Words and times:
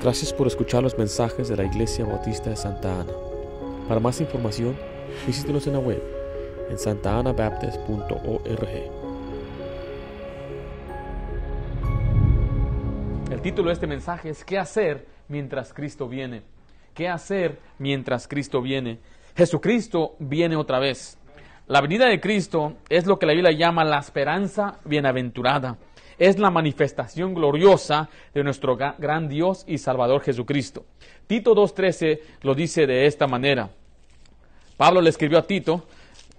Gracias 0.00 0.32
por 0.32 0.46
escuchar 0.46 0.82
los 0.82 0.98
mensajes 0.98 1.48
de 1.48 1.56
la 1.56 1.64
Iglesia 1.64 2.04
Bautista 2.04 2.50
de 2.50 2.56
Santa 2.56 3.00
Ana. 3.00 3.12
Para 3.86 4.00
más 4.00 4.20
información, 4.20 4.76
visítenos 5.26 5.66
en 5.66 5.74
la 5.74 5.78
web 5.78 6.02
en 6.68 6.78
santaanabaptist.org. 6.78 8.68
El 13.30 13.40
título 13.40 13.68
de 13.68 13.74
este 13.74 13.86
mensaje 13.86 14.30
es 14.30 14.44
¿Qué 14.44 14.58
hacer 14.58 15.06
mientras 15.28 15.72
Cristo 15.72 16.08
viene? 16.08 16.42
¿Qué 16.92 17.08
hacer 17.08 17.60
mientras 17.78 18.26
Cristo 18.26 18.60
viene? 18.60 18.98
Jesucristo 19.36 20.16
viene 20.18 20.56
otra 20.56 20.80
vez. 20.80 21.18
La 21.68 21.80
venida 21.80 22.06
de 22.06 22.20
Cristo 22.20 22.78
es 22.88 23.06
lo 23.06 23.18
que 23.18 23.26
la 23.26 23.34
Biblia 23.34 23.52
llama 23.52 23.84
la 23.84 23.98
esperanza 23.98 24.80
bienaventurada. 24.84 25.78
Es 26.18 26.38
la 26.38 26.50
manifestación 26.50 27.34
gloriosa 27.34 28.08
de 28.34 28.42
nuestro 28.42 28.76
gran 28.76 29.28
Dios 29.28 29.64
y 29.68 29.78
Salvador 29.78 30.22
Jesucristo. 30.22 30.84
Tito 31.26 31.54
2.13 31.54 32.20
lo 32.42 32.54
dice 32.54 32.86
de 32.86 33.06
esta 33.06 33.26
manera. 33.26 33.70
Pablo 34.76 35.00
le 35.00 35.10
escribió 35.10 35.38
a 35.38 35.46
Tito 35.46 35.84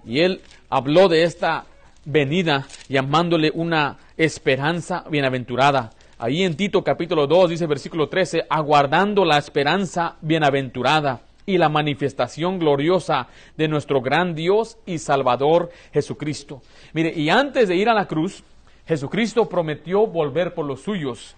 y 0.05 0.19
él 0.19 0.41
habló 0.69 1.07
de 1.07 1.23
esta 1.23 1.65
venida 2.05 2.67
llamándole 2.87 3.51
una 3.53 3.97
esperanza 4.17 5.05
bienaventurada. 5.09 5.91
Ahí 6.17 6.43
en 6.43 6.57
Tito 6.57 6.83
capítulo 6.83 7.27
2 7.27 7.51
dice 7.51 7.67
versículo 7.67 8.09
13, 8.09 8.47
aguardando 8.49 9.23
la 9.23 9.37
esperanza 9.37 10.17
bienaventurada 10.21 11.21
y 11.45 11.57
la 11.57 11.69
manifestación 11.69 12.59
gloriosa 12.59 13.27
de 13.57 13.67
nuestro 13.67 14.01
gran 14.01 14.35
Dios 14.35 14.77
y 14.85 14.99
Salvador 14.99 15.71
Jesucristo. 15.93 16.61
Mire, 16.93 17.13
y 17.15 17.29
antes 17.29 17.69
de 17.69 17.75
ir 17.75 17.89
a 17.89 17.93
la 17.93 18.07
cruz, 18.07 18.43
Jesucristo 18.89 19.47
prometió 19.47 20.07
volver 20.07 20.55
por 20.55 20.65
los 20.65 20.81
suyos. 20.81 21.35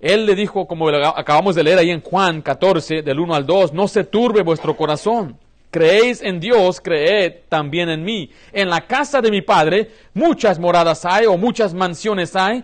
Él 0.00 0.26
le 0.26 0.36
dijo, 0.36 0.68
como 0.68 0.88
acabamos 0.90 1.56
de 1.56 1.64
leer 1.64 1.78
ahí 1.78 1.90
en 1.90 2.02
Juan 2.02 2.40
14, 2.40 3.02
del 3.02 3.18
1 3.18 3.34
al 3.34 3.44
2, 3.44 3.72
no 3.72 3.88
se 3.88 4.04
turbe 4.04 4.44
vuestro 4.44 4.76
corazón. 4.76 5.36
Creéis 5.72 6.22
en 6.22 6.38
Dios, 6.38 6.80
creed 6.80 7.32
también 7.48 7.88
en 7.88 8.04
mí. 8.04 8.30
En 8.52 8.70
la 8.70 8.86
casa 8.86 9.20
de 9.20 9.32
mi 9.32 9.42
Padre 9.42 9.90
muchas 10.14 10.60
moradas 10.60 11.04
hay 11.04 11.26
o 11.26 11.36
muchas 11.36 11.74
mansiones 11.74 12.36
hay. 12.36 12.62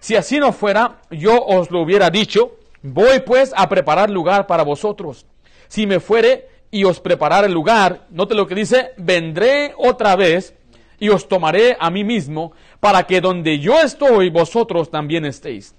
Si 0.00 0.16
así 0.16 0.38
no 0.38 0.54
fuera, 0.54 1.02
yo 1.10 1.38
os 1.44 1.70
lo 1.70 1.82
hubiera 1.82 2.08
dicho. 2.08 2.56
Voy 2.80 3.20
pues 3.20 3.52
a 3.54 3.68
preparar 3.68 4.08
lugar 4.08 4.46
para 4.46 4.62
vosotros. 4.62 5.26
Si 5.66 5.86
me 5.86 6.00
fuere 6.00 6.48
y 6.70 6.84
os 6.84 6.98
preparar 6.98 7.44
el 7.44 7.52
lugar, 7.52 8.06
note 8.08 8.34
lo 8.34 8.46
que 8.46 8.54
dice, 8.54 8.92
vendré 8.96 9.74
otra 9.76 10.16
vez 10.16 10.54
y 10.98 11.08
os 11.08 11.28
tomaré 11.28 11.76
a 11.78 11.90
mí 11.90 12.04
mismo 12.04 12.52
para 12.80 13.04
que 13.04 13.20
donde 13.20 13.58
yo 13.58 13.80
estoy, 13.80 14.30
vosotros 14.30 14.90
también 14.90 15.24
estéis. 15.24 15.74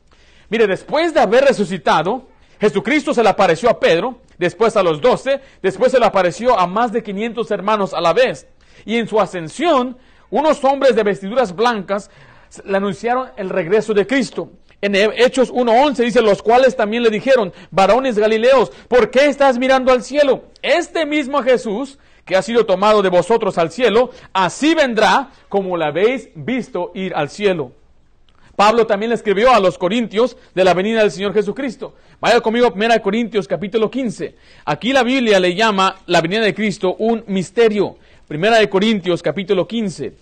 Mire, 0.50 0.68
después 0.68 1.14
de 1.14 1.20
haber 1.20 1.46
resucitado, 1.46 2.28
Jesucristo 2.60 3.14
se 3.14 3.24
le 3.24 3.30
apareció 3.30 3.70
a 3.70 3.80
Pedro, 3.80 4.22
después 4.38 4.76
a 4.76 4.84
los 4.84 5.02
doce, 5.02 5.42
después 5.62 5.92
se 5.92 6.00
le 6.00 6.06
apareció 6.06 6.60
a 6.60 6.68
más 6.68 6.92
de 6.92 7.04
500 7.04 7.52
hermanos 7.52 7.94
a 7.94 8.02
la 8.02 8.14
vez. 8.14 8.48
Y 8.86 8.98
en 8.98 9.08
su 9.08 9.20
ascensión, 9.20 9.98
unos 10.30 10.64
hombres 10.64 10.96
de 10.96 11.04
vestiduras 11.04 11.56
blancas 11.56 12.10
le 12.64 12.78
anunciaron 12.78 13.30
el 13.38 13.50
regreso 13.50 13.94
de 13.94 14.08
Cristo. 14.08 14.52
En 14.82 14.96
Hechos 14.96 15.52
1.11 15.54 15.96
dice, 16.06 16.22
los 16.22 16.42
cuales 16.42 16.76
también 16.76 17.04
le 17.04 17.10
dijeron, 17.10 17.52
varones 17.70 18.18
galileos, 18.18 18.72
¿por 18.88 19.12
qué 19.12 19.26
estás 19.26 19.60
mirando 19.60 19.92
al 19.92 20.04
cielo? 20.04 20.46
Este 20.62 21.06
mismo 21.06 21.44
Jesús, 21.44 22.00
que 22.30 22.36
ha 22.36 22.44
sido 22.44 22.68
tomado 22.68 23.02
de 23.02 23.10
vosotros 23.10 23.58
al 23.58 23.72
cielo, 23.72 24.12
así 24.34 24.76
vendrá 24.76 25.32
como 25.50 25.76
la 25.76 25.88
habéis 25.88 26.30
visto 26.36 26.92
ir 26.94 27.12
al 27.16 27.32
cielo. 27.32 27.72
Pablo 28.56 28.86
también 28.86 29.10
le 29.10 29.16
escribió 29.16 29.52
a 29.52 29.60
los 29.60 29.80
corintios 29.80 30.38
de 30.54 30.64
la 30.64 30.76
venida 30.76 31.02
del 31.02 31.10
Señor 31.10 31.34
Jesucristo. 31.34 31.96
Vaya 32.22 32.40
conmigo 32.40 32.68
a 32.68 32.72
1 32.72 33.02
Corintios 33.02 33.48
capítulo 33.48 33.90
15. 33.90 34.36
Aquí 34.66 34.94
la 34.94 35.02
Biblia 35.02 35.40
le 35.40 35.56
llama 35.56 35.96
la 36.06 36.22
venida 36.22 36.42
de 36.42 36.54
Cristo 36.54 36.96
un 37.00 37.24
misterio. 37.26 37.98
Primera 38.28 38.60
de 38.60 38.70
Corintios 38.70 39.24
capítulo 39.24 39.68
15. 39.68 40.14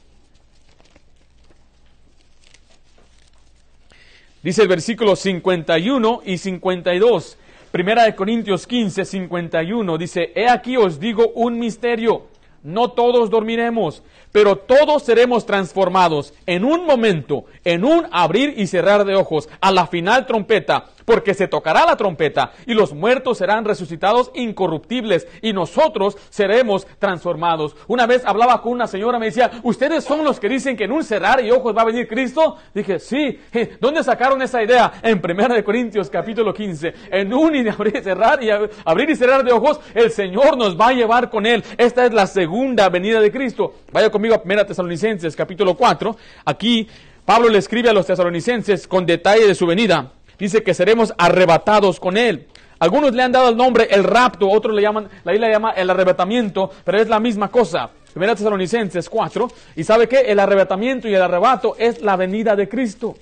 Dice 4.44 4.62
el 4.62 4.69
versículo 4.69 5.17
51 5.17 6.22
y 6.23 6.38
52. 6.38 7.38
Primera 7.78 8.06
de 8.06 8.16
Corintios 8.16 8.66
15, 8.66 9.06
51 9.06 10.00
dice, 10.00 10.32
He 10.34 10.50
aquí 10.50 10.78
os 10.78 11.00
digo 11.00 11.30
un 11.36 11.60
misterio. 11.60 12.24
No 12.64 12.90
todos 12.90 13.30
dormiremos, 13.30 14.02
pero 14.32 14.56
todos 14.56 15.04
seremos 15.04 15.46
transformados 15.46 16.34
en 16.48 16.66
un 16.66 16.88
momento, 16.88 17.46
en 17.64 17.86
un 17.86 18.08
abrir 18.12 18.56
y 18.58 18.66
cerrar 18.66 19.06
de 19.06 19.14
ojos, 19.14 19.48
a 19.62 19.72
la 19.72 19.86
final 19.86 20.26
trompeta, 20.26 20.88
porque 21.07 21.34
se 21.34 21.47
tocará 21.47 21.85
la 21.85 21.95
trompeta 21.95 22.51
y 22.66 22.73
los 22.73 22.94
muertos 22.94 23.38
serán 23.38 23.63
resucitados 23.63 24.29
incorruptibles 24.35 25.25
y 25.41 25.53
nosotros 25.53 26.18
seremos 26.29 26.85
transformados. 27.00 27.78
Una 27.88 28.06
vez 28.06 28.25
hablaba 28.25 28.62
con 28.62 28.73
una 28.73 28.88
señora, 28.88 29.17
me 29.17 29.28
decía, 29.28 29.50
¿ustedes 29.63 30.03
son 30.03 30.25
los 30.25 30.38
que 30.38 30.50
dicen 30.50 30.75
que 30.75 30.84
en 30.84 30.91
un 30.91 31.06
cerrar 31.06 31.41
y 31.41 31.50
ojos 31.50 31.73
va 31.75 31.84
a 31.84 31.85
venir 31.85 32.09
Cristo? 32.09 32.57
Dije, 32.73 33.00
sí. 33.00 33.40
¿Dónde 33.79 34.03
sacaron 34.03 34.41
esa 34.41 34.62
idea? 34.62 35.00
En 35.01 35.22
1 35.23 35.63
Corintios 35.63 36.09
capítulo 36.09 36.53
15. 36.53 36.94
En 37.09 37.34
un 37.34 37.56
y 37.56 37.69
abrir 37.69 37.96
y 37.96 38.01
cerrar 38.01 38.44
y 38.44 38.50
abrir 38.50 39.09
y 39.09 39.16
cerrar 39.16 39.46
de 39.46 39.53
ojos, 39.53 39.79
el 39.94 40.12
Señor 40.12 40.57
nos 40.57 40.78
va 40.78 40.90
a 40.90 40.94
llevar 40.94 41.29
con 41.29 41.46
Él. 41.46 41.63
Esta 41.78 42.06
es 42.06 42.12
la 42.12 42.28
segunda 42.28 42.90
venida 42.90 43.22
de 43.22 43.31
Cristo. 43.31 43.75
Vaya 43.94 44.09
conmigo 44.09 44.35
a 44.35 44.41
1 44.44 44.66
Tesalonicenses 44.66 45.38
capítulo 45.38 45.75
4. 45.75 46.17
Aquí 46.44 46.85
Pablo 47.23 47.47
le 47.47 47.59
escribe 47.59 47.90
a 47.90 47.94
los 47.94 48.06
tesalonicenses 48.06 48.90
con 48.90 49.06
detalle 49.06 49.47
de 49.47 49.56
su 49.56 49.66
venida 49.66 50.12
dice 50.38 50.64
que 50.64 50.74
seremos 50.74 51.14
arrebatados 51.18 52.00
con 52.00 52.18
Él. 52.18 52.48
Algunos 52.80 53.14
le 53.14 53.24
han 53.24 53.31
dado 53.31 53.50
el 53.50 53.58
nombre 53.58 53.88
el 53.90 54.03
rapto, 54.03 54.50
otros 54.50 54.75
le 54.75 54.81
llaman, 54.81 55.09
la 55.24 55.34
isla 55.34 55.50
llama 55.50 55.72
el 55.72 55.90
arrebatamiento, 55.90 56.72
pero 56.84 57.00
es 57.00 57.08
la 57.09 57.20
misma 57.20 57.50
cosa. 57.50 57.90
Primera 58.12 58.36
Tesalonicenses 58.36 59.09
4, 59.09 59.47
y 59.76 59.84
sabe 59.84 60.08
que 60.08 60.22
el 60.22 60.40
arrebatamiento 60.40 61.08
y 61.08 61.16
el 61.16 61.22
arrebato 61.22 61.76
es 61.78 62.02
la 62.02 62.16
venida 62.16 62.56
de 62.56 62.68
Cristo. 62.68 63.16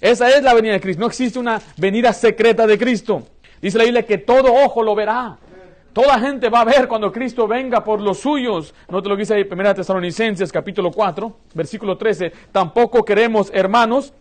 Esa 0.00 0.28
es 0.30 0.42
la 0.42 0.54
venida 0.54 0.72
de 0.74 0.80
Cristo, 0.80 1.00
no 1.00 1.06
existe 1.06 1.38
una 1.38 1.60
venida 1.76 2.12
secreta 2.12 2.66
de 2.66 2.78
Cristo. 2.78 3.22
Dice 3.60 3.78
la 3.78 3.84
Biblia 3.84 4.04
que 4.04 4.18
todo 4.18 4.52
ojo 4.52 4.82
lo 4.82 4.94
verá. 4.94 5.38
Toda 5.94 6.18
gente 6.18 6.48
va 6.48 6.62
a 6.62 6.64
ver 6.64 6.88
cuando 6.88 7.12
Cristo 7.12 7.46
venga 7.46 7.84
por 7.84 8.00
los 8.00 8.18
suyos. 8.18 8.74
No 8.88 9.00
te 9.00 9.08
lo 9.08 9.16
dice 9.16 9.34
ahí, 9.34 9.44
Primera 9.44 9.72
Tesalonicenses 9.74 10.50
capítulo 10.50 10.90
4, 10.90 11.36
versículo 11.54 11.96
13. 11.96 12.32
Tampoco 12.50 13.04
queremos, 13.04 13.50
hermanos, 13.54 14.12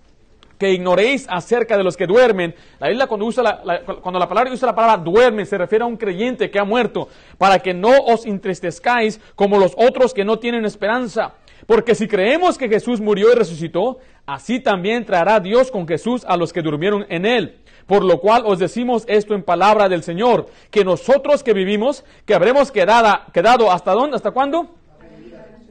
que 0.57 0.71
ignoréis 0.71 1.25
acerca 1.29 1.77
de 1.77 1.83
los 1.83 1.97
que 1.97 2.07
duermen. 2.07 2.55
La 2.79 2.87
Biblia 2.87 3.07
cuando, 3.07 3.25
usa 3.25 3.43
la, 3.43 3.81
cuando 4.01 4.19
la 4.19 4.27
palabra 4.27 4.51
usa 4.51 4.67
la 4.67 4.75
palabra 4.75 5.03
duerme 5.03 5.45
se 5.45 5.57
refiere 5.57 5.83
a 5.83 5.87
un 5.87 5.97
creyente 5.97 6.49
que 6.49 6.59
ha 6.59 6.63
muerto, 6.63 7.07
para 7.37 7.59
que 7.59 7.73
no 7.73 7.91
os 8.05 8.25
entristezcáis 8.25 9.19
como 9.35 9.57
los 9.57 9.73
otros 9.77 10.13
que 10.13 10.25
no 10.25 10.39
tienen 10.39 10.65
esperanza. 10.65 11.33
Porque 11.65 11.95
si 11.95 12.07
creemos 12.07 12.57
que 12.57 12.67
Jesús 12.67 12.99
murió 12.99 13.31
y 13.31 13.35
resucitó, 13.35 13.99
así 14.25 14.59
también 14.59 15.05
traerá 15.05 15.39
Dios 15.39 15.71
con 15.71 15.87
Jesús 15.87 16.25
a 16.27 16.35
los 16.35 16.51
que 16.51 16.61
durmieron 16.61 17.05
en 17.09 17.25
él. 17.25 17.59
Por 17.87 18.03
lo 18.03 18.19
cual 18.19 18.43
os 18.45 18.59
decimos 18.59 19.03
esto 19.07 19.33
en 19.33 19.43
palabra 19.43 19.89
del 19.89 20.03
Señor, 20.03 20.47
que 20.71 20.85
nosotros 20.85 21.43
que 21.43 21.53
vivimos, 21.53 22.05
que 22.25 22.33
habremos 22.33 22.71
quedado, 22.71 23.19
quedado 23.33 23.71
hasta 23.71 23.91
dónde, 23.91 24.15
hasta 24.15 24.31
cuándo? 24.31 24.75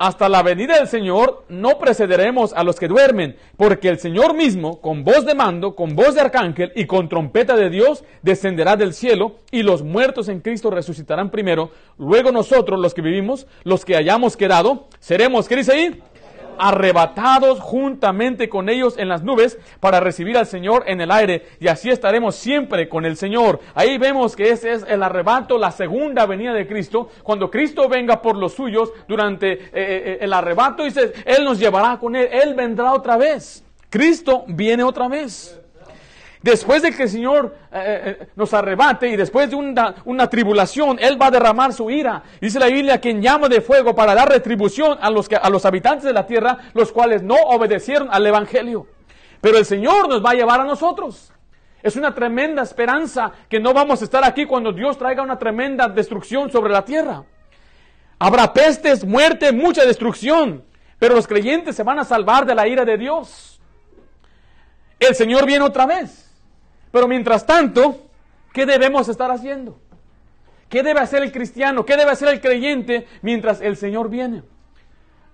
Hasta 0.03 0.29
la 0.29 0.43
venida 0.43 0.79
del 0.79 0.89
Señor 0.89 1.45
no 1.49 1.79
precederemos 1.79 2.53
a 2.55 2.65
los 2.65 2.81
que 2.81 2.89
duermen, 2.89 3.37
porque 3.57 3.89
el 3.89 4.01
Señor 4.01 4.35
mismo, 4.35 4.81
con 4.81 5.05
voz 5.05 5.25
de 5.25 5.37
mando, 5.37 5.77
con 5.77 5.95
voz 5.95 6.17
de 6.17 6.23
arcángel 6.23 6.73
y 6.75 6.87
con 6.87 7.09
trompeta 7.09 7.55
de 7.55 7.71
Dios, 7.71 8.03
descenderá 8.21 8.75
del 8.75 8.95
cielo, 8.95 9.37
y 9.53 9.63
los 9.63 9.85
muertos 9.85 10.29
en 10.29 10.41
Cristo 10.41 10.73
resucitarán 10.73 11.31
primero. 11.31 11.71
Luego 11.99 12.33
nosotros, 12.33 12.81
los 12.81 12.95
que 12.95 13.01
vivimos, 13.01 13.47
los 13.63 13.85
que 13.85 13.95
hayamos 13.95 14.37
quedado, 14.37 14.89
seremos, 14.99 15.47
¿qué 15.47 15.55
dice 15.55 15.73
ahí? 15.73 16.03
Arrebatados 16.59 17.61
juntamente 17.61 18.49
con 18.49 18.69
ellos 18.69 18.99
en 18.99 19.09
las 19.09 19.23
nubes 19.23 19.59
para 19.81 20.01
recibir 20.01 20.37
al 20.37 20.47
Señor 20.47 20.85
en 20.87 21.01
el 21.01 21.11
aire 21.11 21.47
y 21.61 21.69
así 21.69 21.91
estaremos 21.91 22.35
siempre 22.35 22.89
con 22.89 23.05
el 23.05 23.17
Señor. 23.17 23.61
Ahí 23.75 23.99
vemos 23.99 24.37
que 24.37 24.51
ese 24.51 24.73
es 24.73 24.85
el 24.89 25.03
arrebato, 25.03 25.59
la 25.59 25.71
segunda 25.71 26.27
venida 26.27 26.53
de 26.53 26.67
Cristo. 26.67 27.09
Cuando 27.23 27.51
Cristo 27.51 27.89
venga 27.89 28.21
por 28.21 28.37
los 28.37 28.55
suyos 28.55 28.93
durante 29.09 29.53
eh, 29.53 29.61
eh, 29.73 30.19
el 30.21 30.33
arrebato, 30.33 30.85
dice, 30.85 31.13
Él 31.25 31.45
nos 31.45 31.59
llevará 31.59 31.99
con 31.99 32.17
Él, 32.17 32.29
Él 32.31 32.55
vendrá 32.55 32.93
otra 32.93 33.17
vez. 33.17 33.65
Cristo 33.91 34.45
viene 34.49 34.83
otra 34.83 35.09
vez. 35.09 35.62
Después 36.43 36.83
de 36.83 36.91
que 36.91 37.05
el 37.05 37.09
Señor 37.09 37.55
eh, 37.73 37.79
eh, 37.79 38.17
eh, 38.21 38.29
nos 38.35 38.53
arrebate 38.53 39.09
y 39.09 39.17
después 39.17 39.49
de 39.49 39.55
una, 39.57 40.29
tribulación, 40.29 40.99
Él 41.01 41.21
va 41.21 41.27
a 41.27 41.31
derramar 41.31 41.73
su 41.73 41.89
ira. 41.89 42.23
Dice 42.41 42.59
la 42.59 42.67
Biblia, 42.67 43.01
quien 43.01 43.23
llama 43.23 43.49
de 43.49 43.61
fuego 43.61 43.95
para 43.95 44.15
dar 44.15 44.29
retribución 44.29 44.99
a 45.01 45.09
los, 45.09 45.29
a 45.31 45.49
los 45.51 45.65
habitantes 45.65 46.05
de 46.05 46.13
la 46.13 46.27
tierra, 46.27 46.59
los 46.75 46.91
cuales 46.91 47.23
no 47.23 47.37
obedecieron 47.37 48.09
al 48.11 48.27
Evangelio. 48.27 48.89
Pero 49.41 49.57
el 49.57 49.65
Señor 49.65 50.09
nos 50.09 50.25
va 50.25 50.31
a 50.31 50.35
llevar 50.35 50.61
a 50.61 50.65
nosotros. 50.65 51.33
Es 51.81 51.95
una 51.95 52.13
tremenda 52.13 52.63
esperanza 52.63 53.33
que 53.49 53.61
no 53.61 53.73
vamos 53.73 54.01
a 54.01 54.05
estar 54.05 54.25
aquí 54.25 54.45
cuando 54.45 54.73
Dios 54.73 54.99
traiga 54.99 55.23
una 55.23 55.39
tremenda 55.39 55.89
destrucción 55.89 56.51
sobre 56.51 56.73
la 56.73 56.85
tierra. 56.85 57.23
Habrá 58.19 58.53
pestes, 58.53 59.05
muerte, 59.05 59.53
mucha 59.53 59.85
destrucción, 59.85 60.65
pero 60.99 61.15
los 61.15 61.27
creyentes 61.27 61.77
se 61.77 61.83
van 61.83 61.99
a 62.01 62.05
salvar 62.05 62.47
de 62.47 62.55
la 62.55 62.67
ira 62.67 62.85
de 62.85 62.97
Dios. 62.99 63.61
El 64.99 65.15
Señor 65.15 65.47
viene 65.47 65.65
otra 65.65 65.87
vez. 65.87 66.32
Pero 66.93 67.09
mientras 67.09 67.45
tanto, 67.45 67.97
¿qué 68.53 68.65
debemos 68.65 69.09
estar 69.09 69.31
haciendo? 69.31 69.81
¿Qué 70.69 70.83
debe 70.83 71.01
hacer 71.01 71.23
el 71.23 71.33
cristiano? 71.33 71.85
¿Qué 71.85 71.97
debe 71.97 72.13
hacer 72.13 72.29
el 72.29 72.41
creyente 72.41 73.07
mientras 73.23 73.61
el 73.61 73.77
Señor 73.77 74.09
viene? 74.09 74.43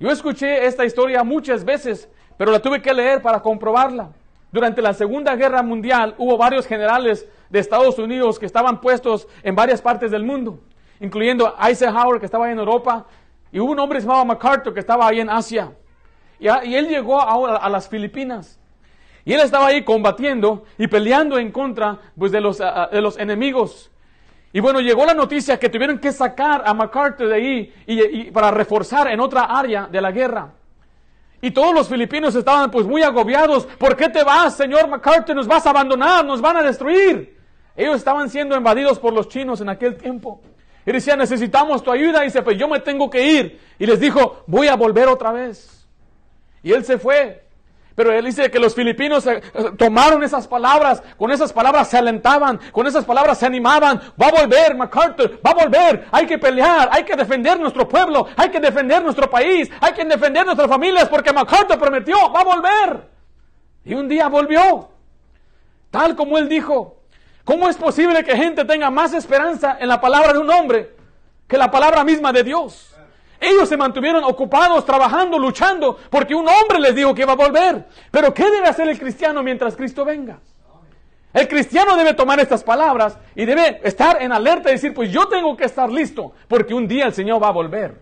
Yo 0.01 0.11
escuché 0.11 0.65
esta 0.67 0.85
historia 0.85 1.25
muchas 1.25 1.65
veces, 1.65 2.09
pero 2.37 2.53
la 2.53 2.61
tuve 2.61 2.81
que 2.81 2.95
leer 2.95 3.21
para 3.21 3.43
comprobarla. 3.43 4.11
Durante 4.51 4.81
la 4.81 4.95
Segunda 4.95 5.37
Guerra 5.37 5.63
Mundial 5.63 6.15
hubo 6.17 6.39
varios 6.39 6.67
generales 6.67 7.29
de 7.51 7.59
Estados 7.59 7.99
Unidos 7.99 8.39
que 8.39 8.47
estaban 8.47 8.81
puestos 8.81 9.29
en 9.43 9.55
varias 9.55 9.83
partes 9.83 10.11
del 10.11 10.25
mundo, 10.25 10.61
incluyendo 11.01 11.55
Eisenhower 11.61 12.19
que 12.21 12.27
estaba 12.27 12.51
en 12.51 12.59
Europa, 12.59 13.07
y 13.51 13.61
hubo 13.61 13.73
un 13.73 13.79
hombre 13.79 14.01
llamado 14.01 14.25
MacArthur 14.25 14.73
que 14.73 14.81
estaba 14.81 15.07
ahí 15.09 15.21
en 15.21 15.31
Asia. 15.31 15.73
Y, 16.39 16.47
él 16.49 16.89
llegó 16.89 17.21
a, 17.21 17.69
las 17.69 17.89
Filipinas. 17.89 18.58
Y 19.29 19.35
él 19.35 19.41
estaba 19.43 19.67
ahí 19.67 19.85
combatiendo 19.85 20.65
y 20.79 20.87
peleando 20.87 21.37
en 21.39 21.53
contra 21.53 21.99
pues, 22.17 22.33
de, 22.33 22.41
los, 22.41 22.57
de 22.57 23.01
los 23.03 23.19
enemigos. 23.19 23.91
Y 24.55 24.61
bueno, 24.61 24.81
llegó 24.81 25.05
la 25.05 25.13
noticia 25.13 25.59
que 25.59 25.69
tuvieron 25.69 25.99
que 25.99 26.13
sacar 26.13 26.63
a 26.65 26.73
MacArthur 26.73 27.29
de 27.29 27.35
ahí 27.35 27.75
y, 27.87 28.31
para 28.31 28.51
reforzar 28.51 29.07
en 29.09 29.21
otra 29.21 29.43
área 29.43 29.87
de 29.87 30.01
la 30.01 30.13
guerra. 30.13 30.55
Y 31.43 31.51
todos 31.51 31.75
los 31.75 31.91
filipinos 31.91 32.35
estaban 32.37 32.71
pues 32.71 32.87
muy 32.87 33.03
agobiados. 33.03 33.67
¿Por 33.67 33.99
qué 33.99 34.09
te 34.09 34.25
vas, 34.25 34.57
señor 34.57 34.89
MacArthur? 34.89 35.37
Nos 35.37 35.47
vas 35.47 35.67
a 35.67 35.71
abandonar, 35.71 36.25
nos 36.25 36.41
van 36.41 36.57
a 36.57 36.63
destruir. 36.63 37.37
Ellos 37.77 37.97
estaban 37.97 38.31
siendo 38.31 38.57
invadidos 38.57 38.99
por 38.99 39.13
los 39.13 39.29
chinos 39.29 39.61
en 39.61 39.69
aquel 39.69 39.99
tiempo. 39.99 40.41
Y 40.87 40.93
decía, 40.93 41.17
necesitamos 41.17 41.83
tu 41.83 41.93
ayuda. 41.93 42.23
Y 42.23 42.29
dice, 42.29 42.41
pues 42.41 42.57
yo 42.57 42.67
me 42.67 42.81
tengo 42.81 43.11
que 43.11 43.31
ir. 43.31 43.61
Y 43.79 43.85
les 43.85 44.01
dijo, 44.01 44.43
voy 44.47 44.69
a 44.69 44.75
volver 44.75 45.07
otra 45.07 45.33
vez. 45.33 45.87
Y 46.63 46.73
él 46.73 46.83
se 46.83 46.97
fue. 46.97 47.48
Pero 47.99 48.13
él 48.13 48.27
dice 48.27 48.49
que 48.49 48.61
los 48.61 48.77
filipinos 48.77 49.27
eh, 49.27 49.43
eh, 49.55 49.73
tomaron 49.77 50.23
esas 50.23 50.47
palabras, 50.47 51.03
con 51.17 51.33
esas 51.33 51.53
palabras 51.53 51.89
se 51.89 51.99
alentaban, 51.99 52.61
con 52.71 52.87
esas 52.87 53.05
palabras 53.05 53.39
se 53.39 53.47
animaban. 53.47 54.01
Va 54.23 54.29
a 54.29 54.41
volver 54.41 54.77
MacArthur, 54.77 55.41
va 55.45 55.51
a 55.51 55.65
volver, 55.65 56.07
hay 56.13 56.25
que 56.25 56.39
pelear, 56.39 56.89
hay 56.93 57.03
que 57.03 57.17
defender 57.17 57.59
nuestro 57.59 57.89
pueblo, 57.89 58.29
hay 58.37 58.51
que 58.51 58.61
defender 58.61 59.03
nuestro 59.03 59.29
país, 59.29 59.69
hay 59.81 59.95
que 59.95 60.05
defender 60.05 60.47
nuestras 60.47 60.69
familias 60.69 61.09
porque 61.09 61.33
MacArthur 61.33 61.77
prometió, 61.77 62.31
va 62.33 62.43
a 62.43 62.45
volver. 62.45 63.09
Y 63.85 63.95
un 63.95 64.07
día 64.07 64.29
volvió, 64.29 64.91
tal 65.91 66.15
como 66.15 66.39
él 66.39 66.49
dijo. 66.49 67.03
¿Cómo 67.43 67.69
es 67.69 67.77
posible 67.77 68.23
que 68.23 68.37
gente 68.37 68.65
tenga 68.65 68.93
más 68.93 69.13
esperanza 69.13 69.77
en 69.81 69.89
la 69.89 70.01
palabra 70.01 70.33
de 70.33 70.39
un 70.39 70.51
hombre 70.51 70.95
que 71.49 71.59
la 71.59 71.69
palabra 71.69 72.05
misma 72.05 72.33
de 72.33 72.45
Dios? 72.45 72.88
Ellos 73.41 73.69
se 73.69 73.77
mantuvieron 73.77 74.25
ocupados, 74.25 74.85
trabajando, 74.85 75.39
luchando, 75.39 75.97
porque 76.11 76.35
un 76.35 76.47
hombre 76.49 76.81
les 76.81 76.95
dijo 76.95 77.15
que 77.15 77.23
iba 77.23 77.33
a 77.33 77.37
volver. 77.37 77.87
Pero 78.11 78.35
¿qué 78.35 78.51
debe 78.51 78.67
hacer 78.67 78.89
el 78.89 78.99
cristiano 78.99 79.43
mientras 79.43 79.77
Cristo 79.77 80.05
venga? 80.05 80.41
El 81.33 81.47
cristiano 81.47 81.97
debe 81.97 82.15
tomar 82.15 82.41
estas 82.41 82.65
palabras 82.65 83.19
y 83.35 83.45
debe 83.45 83.81
estar 83.85 84.21
en 84.23 84.33
alerta 84.33 84.71
y 84.71 84.73
decir, 84.73 84.93
pues 84.93 85.11
yo 85.11 85.27
tengo 85.27 85.57
que 85.57 85.65
estar 85.65 85.91
listo, 85.91 86.33
porque 86.49 86.75
un 86.75 86.89
día 86.89 87.07
el 87.07 87.13
Señor 87.13 87.43
va 87.43 87.49
a 87.49 87.53
volver. 87.53 88.01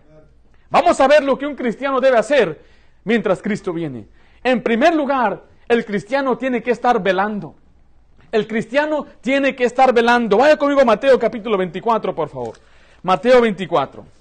Vamos 0.69 0.99
a 0.99 1.07
ver 1.07 1.23
lo 1.23 1.37
que 1.37 1.45
un 1.45 1.55
cristiano 1.55 1.99
debe 1.99 2.17
hacer 2.17 2.61
mientras 3.03 3.41
Cristo 3.41 3.73
viene. 3.73 4.07
En 4.43 4.63
primer 4.63 4.95
lugar, 4.95 5.43
el 5.67 5.85
cristiano 5.85 6.37
tiene 6.37 6.63
que 6.63 6.71
estar 6.71 7.01
velando. 7.01 7.55
El 8.31 8.47
cristiano 8.47 9.05
tiene 9.21 9.55
que 9.55 9.65
estar 9.65 9.93
velando. 9.93 10.37
Vaya 10.37 10.57
conmigo 10.57 10.81
a 10.81 10.85
Mateo 10.85 11.19
capítulo 11.19 11.57
24, 11.57 12.15
por 12.15 12.29
favor. 12.29 12.57
Mateo 13.03 13.41
24. 13.41 14.16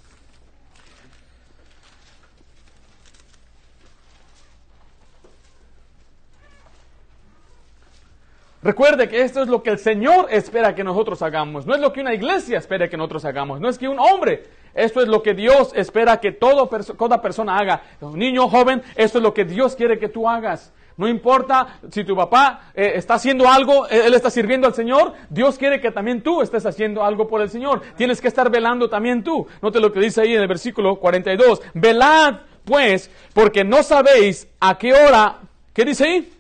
Recuerde 8.67 9.09
que 9.09 9.23
esto 9.23 9.43
es 9.43 9.49
lo 9.49 9.63
que 9.63 9.71
el 9.71 9.79
Señor 9.79 10.27
espera 10.29 10.75
que 10.75 10.83
nosotros 10.83 11.23
hagamos. 11.23 11.67
No 11.67 11.75
es 11.77 11.81
lo 11.81 11.93
que 11.93 12.01
una 12.01 12.13
iglesia 12.13 12.59
espera 12.59 12.89
que 12.89 12.97
nosotros 12.97 13.25
hagamos. 13.25 13.61
No 13.61 13.69
es 13.69 13.79
que 13.79 13.87
un 13.87 14.01
hombre. 14.01 14.43
Esto 14.75 15.01
es 15.01 15.07
lo 15.07 15.23
que 15.23 15.35
Dios 15.35 15.71
espera 15.77 16.19
que 16.19 16.33
todo, 16.33 16.69
toda 16.99 17.23
persona 17.23 17.57
haga. 17.59 17.83
Un 18.01 18.19
niño 18.19 18.49
joven, 18.49 18.83
esto 18.97 19.19
es 19.19 19.23
lo 19.23 19.33
que 19.33 19.45
Dios 19.45 19.77
quiere 19.77 20.01
que 20.01 20.09
tú 20.09 20.29
hagas. 20.29 20.73
No 20.97 21.07
importa 21.07 21.79
si 21.93 22.03
tu 22.03 22.17
papá 22.17 22.73
eh, 22.75 22.95
está 22.97 23.15
haciendo 23.15 23.49
algo, 23.49 23.87
eh, 23.87 24.03
él 24.07 24.15
está 24.15 24.31
sirviendo 24.31 24.67
al 24.67 24.75
Señor, 24.75 25.13
Dios 25.31 25.59
quiere 25.59 25.81
que 25.81 25.93
también 25.93 26.21
tú 26.21 26.43
estés 26.43 26.67
haciendo 26.67 27.05
algo 27.05 27.29
por 27.29 27.43
el 27.43 27.51
Señor. 27.51 27.83
Tienes 27.97 28.21
que 28.21 28.27
estar 28.27 28.51
velando 28.51 28.91
también 28.91 29.23
tú. 29.23 29.47
Note 29.63 29.79
lo 29.79 29.93
que 29.93 30.01
dice 30.01 30.23
ahí 30.23 30.35
en 30.35 30.43
el 30.43 30.49
versículo 30.49 30.97
42. 30.97 31.63
Velad 31.73 32.41
pues, 32.65 33.13
porque 33.33 33.63
no 33.63 33.85
sabéis 33.85 34.49
a 34.59 34.77
qué 34.77 34.93
hora, 34.93 35.39
¿qué 35.73 35.85
dice 35.85 36.05
ahí? 36.05 36.36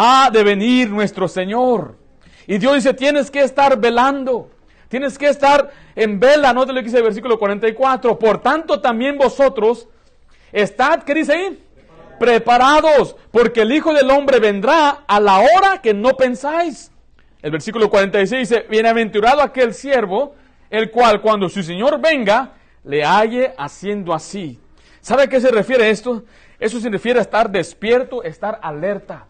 Ha 0.00 0.30
de 0.30 0.44
venir 0.44 0.90
nuestro 0.90 1.26
Señor. 1.26 1.96
Y 2.46 2.58
Dios 2.58 2.74
dice, 2.76 2.94
tienes 2.94 3.32
que 3.32 3.40
estar 3.40 3.80
velando. 3.80 4.48
Tienes 4.86 5.18
que 5.18 5.28
estar 5.28 5.72
en 5.96 6.20
vela, 6.20 6.52
no 6.52 6.64
te 6.64 6.72
lo 6.72 6.80
dice 6.80 6.98
el 6.98 7.02
versículo 7.02 7.36
44. 7.36 8.16
Por 8.16 8.40
tanto, 8.40 8.80
también 8.80 9.18
vosotros, 9.18 9.88
estad, 10.52 11.02
¿qué 11.02 11.14
dice 11.14 11.32
ahí? 11.32 11.64
Preparados, 12.20 13.16
porque 13.32 13.62
el 13.62 13.72
Hijo 13.72 13.92
del 13.92 14.08
Hombre 14.10 14.38
vendrá 14.38 15.02
a 15.06 15.18
la 15.18 15.40
hora 15.40 15.82
que 15.82 15.92
no 15.92 16.10
pensáis. 16.10 16.92
El 17.42 17.50
versículo 17.50 17.90
46 17.90 18.48
dice, 18.48 18.66
bienaventurado 18.70 19.42
aquel 19.42 19.74
siervo, 19.74 20.36
el 20.70 20.92
cual 20.92 21.20
cuando 21.20 21.48
su 21.48 21.64
Señor 21.64 22.00
venga, 22.00 22.52
le 22.84 23.04
halle 23.04 23.52
haciendo 23.58 24.14
así. 24.14 24.60
¿Sabe 25.00 25.24
a 25.24 25.26
qué 25.26 25.40
se 25.40 25.50
refiere 25.50 25.90
esto? 25.90 26.22
Eso 26.60 26.78
se 26.78 26.88
refiere 26.88 27.18
a 27.18 27.22
estar 27.22 27.50
despierto, 27.50 28.22
estar 28.22 28.60
alerta 28.62 29.26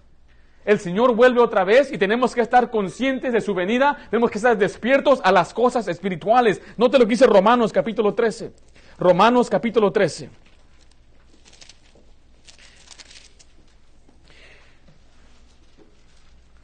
el 0.68 0.78
Señor 0.80 1.14
vuelve 1.14 1.40
otra 1.40 1.64
vez 1.64 1.90
y 1.90 1.96
tenemos 1.96 2.34
que 2.34 2.42
estar 2.42 2.70
conscientes 2.70 3.32
de 3.32 3.40
su 3.40 3.54
venida, 3.54 3.96
tenemos 4.10 4.30
que 4.30 4.36
estar 4.36 4.58
despiertos 4.58 5.18
a 5.24 5.32
las 5.32 5.54
cosas 5.54 5.88
espirituales. 5.88 6.60
Note 6.76 6.98
lo 6.98 7.06
que 7.06 7.12
dice 7.12 7.26
Romanos 7.26 7.72
capítulo 7.72 8.12
13. 8.12 8.52
Romanos 8.98 9.48
capítulo 9.48 9.90
13. 9.90 10.28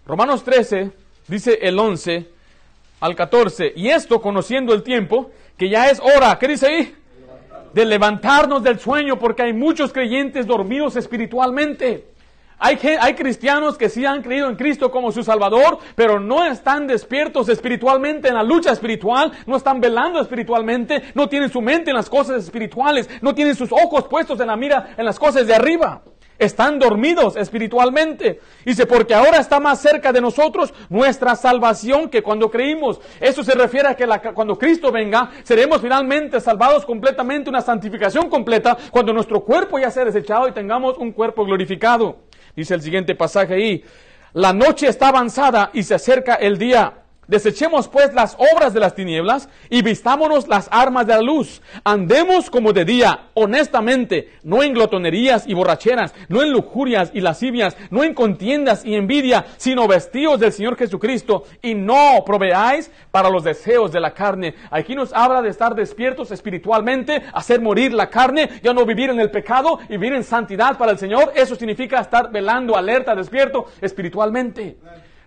Romanos 0.07 0.45
13 0.45 0.93
dice 1.27 1.59
el 1.63 1.79
11 1.79 2.29
al 3.01 3.17
14, 3.17 3.73
y 3.75 3.89
esto 3.89 4.21
conociendo 4.21 4.75
el 4.75 4.83
tiempo, 4.83 5.31
que 5.57 5.71
ya 5.71 5.89
es 5.89 5.99
hora, 6.01 6.39
¿qué 6.39 6.49
dice 6.49 6.67
ahí? 6.67 6.95
De 7.73 7.87
levantarnos 7.87 8.63
del 8.63 8.79
sueño, 8.79 9.19
porque 9.19 9.45
hay 9.45 9.55
muchos 9.55 9.95
creyentes 9.95 10.47
dormidos 10.47 10.95
espiritualmente. 10.97 12.13
Hay, 12.59 12.77
cristianos 13.15 13.77
que 13.77 13.89
sí 13.89 14.07
han 14.07 14.23
creído 14.23 14.49
en 14.49 14.57
Cristo 14.57 14.91
como 14.91 15.13
su 15.13 15.23
Salvador, 15.23 15.79
pero 15.95 16.21
no 16.21 16.45
están 16.45 16.87
despiertos 16.87 17.49
espiritualmente 17.49 18.29
en 18.29 18.35
la 18.35 18.43
lucha 18.43 18.73
espiritual, 18.73 19.33
no 19.47 19.57
están 19.57 19.81
velando 19.81 20.21
espiritualmente, 20.21 21.03
no 21.15 21.29
tienen 21.29 21.51
su 21.51 21.61
mente 21.61 21.91
en 21.91 21.97
las 21.97 22.09
cosas 22.09 22.45
espirituales, 22.45 23.09
no 23.21 23.35
tienen 23.35 23.55
sus 23.55 23.73
ojos 23.73 24.07
puestos 24.09 24.41
en 24.41 24.47
la 24.47 24.57
mira 24.57 24.95
en 24.97 25.05
las 25.05 25.19
cosas 25.19 25.47
de 25.47 25.55
arriba. 25.55 26.03
Están 26.39 26.81
dormidos 26.81 27.37
espiritualmente. 27.37 28.41
Dice, 28.65 28.87
porque 28.87 29.15
ahora 29.15 29.39
está 29.39 29.61
más 29.61 29.81
cerca 29.81 30.13
de 30.13 30.21
nosotros 30.21 30.75
nuestra 30.89 31.37
salvación 31.37 32.09
que 32.09 32.23
cuando 32.23 32.51
creímos. 32.51 33.01
Eso 33.21 33.45
se 33.45 33.55
refiere 33.55 33.89
a 33.89 33.95
que 33.95 34.07
cuando 34.35 34.59
Cristo 34.59 34.91
venga, 34.91 35.31
seremos 35.45 35.81
finalmente 35.81 36.41
salvados 36.41 36.85
completamente, 36.85 37.51
una 37.51 37.61
santificación 37.61 38.29
completa, 38.29 38.77
cuando 38.91 39.13
nuestro 39.13 39.45
cuerpo 39.45 39.79
ya 39.79 39.91
sea 39.91 40.05
desechado 40.05 40.49
y 40.49 40.53
tengamos 40.53 40.99
un 40.99 41.13
cuerpo 41.13 41.45
glorificado. 41.45 42.17
Dice 42.57 42.75
el 42.75 42.83
siguiente 42.83 43.15
pasaje 43.15 43.55
ahí, 43.55 43.85
la 44.33 44.53
noche 44.53 44.89
está 44.89 45.09
avanzada 45.09 45.71
y 45.73 45.83
se 45.83 45.95
acerca 45.95 46.35
el 46.35 46.59
día. 46.59 47.04
Desechemos 47.27 47.89
pues 47.89 48.13
las 48.13 48.37
obras 48.55 48.75
de 48.75 48.81
las 48.81 48.95
tinieblas 48.95 49.49
y 49.71 49.83
vistámonos 49.83 50.49
las 50.49 50.69
armas 50.71 51.07
de 51.07 51.15
la 51.15 51.23
luz. 51.23 51.63
Andemos 51.85 52.51
como 52.51 52.73
de 52.73 52.85
día, 52.85 53.29
honestamente, 53.35 54.33
no 54.43 54.63
en 54.63 54.75
glotonerías 54.75 55.47
y 55.47 55.55
borracheras, 55.55 56.15
no 56.29 56.43
en 56.43 56.53
lujurias 56.53 57.11
y 57.15 57.21
lascivias, 57.21 57.77
no 57.91 58.05
en 58.05 58.15
contiendas 58.15 58.85
y 58.85 58.95
envidia, 58.95 59.47
sino 59.57 59.89
vestidos 59.89 60.41
del 60.41 60.53
Señor 60.53 60.77
Jesucristo 60.77 61.45
y 61.63 61.75
no 61.75 62.23
proveáis 62.25 62.91
para 63.11 63.31
los 63.31 63.45
deseos 63.45 63.93
de 63.93 64.01
la 64.01 64.13
carne. 64.13 64.55
Aquí 64.71 64.95
nos 64.95 65.13
habla 65.13 65.43
de 65.43 65.49
estar 65.49 65.75
despiertos 65.75 66.31
espiritualmente, 66.31 67.23
hacer 67.33 67.61
morir 67.61 67.93
la 67.93 68.11
carne, 68.11 68.61
ya 68.63 68.73
no 68.73 68.85
vivir 68.85 69.11
en 69.11 69.21
el 69.21 69.31
pecado 69.31 69.79
y 69.89 69.93
vivir 69.93 70.15
en 70.15 70.25
santidad 70.25 70.77
para 70.77 70.93
el 70.93 70.99
Señor. 70.99 71.33
Eso 71.35 71.55
significa 71.57 72.01
estar 72.01 72.31
velando, 72.31 72.77
alerta, 72.77 73.15
despierto 73.15 73.67
espiritualmente. 73.81 74.77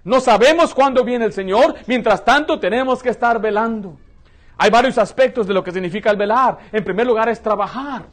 No 0.08 0.22
sabemos 0.22 0.74
cuándo 0.74 1.04
viene 1.04 1.26
el 1.26 1.34
Señor, 1.34 1.76
mientras 1.86 2.24
tanto 2.24 2.62
tenemos 2.62 3.04
que 3.04 3.10
estar 3.10 3.42
velando. 3.42 3.98
Hay 4.58 4.70
varios 4.70 4.98
aspectos 4.98 5.46
de 5.46 5.54
lo 5.54 5.62
que 5.62 5.74
significa 5.74 6.10
el 6.10 6.16
velar. 6.16 6.60
En 6.72 6.82
primer 6.82 7.06
lugar 7.06 7.28
es 7.28 7.42
trabajar. 7.42 8.04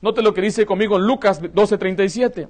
Note 0.00 0.22
lo 0.22 0.32
que 0.32 0.40
dice 0.40 0.64
conmigo 0.64 0.98
Lucas 0.98 1.42
12:37. 1.42 2.48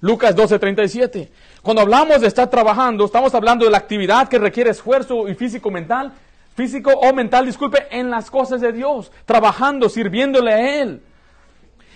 Lucas 0.00 0.34
12:37. 0.34 1.30
Cuando 1.62 1.82
hablamos 1.82 2.20
de 2.20 2.26
estar 2.26 2.50
trabajando, 2.50 3.04
estamos 3.04 3.32
hablando 3.32 3.64
de 3.64 3.70
la 3.70 3.78
actividad 3.78 4.26
que 4.26 4.40
requiere 4.40 4.70
esfuerzo 4.70 5.28
y 5.28 5.36
físico 5.36 5.70
mental, 5.70 6.12
físico 6.56 6.90
o 6.90 7.14
mental, 7.14 7.46
disculpe, 7.46 7.86
en 7.92 8.10
las 8.10 8.28
cosas 8.28 8.60
de 8.60 8.72
Dios, 8.72 9.12
trabajando, 9.24 9.88
sirviéndole 9.88 10.52
a 10.52 10.82
Él. 10.82 11.00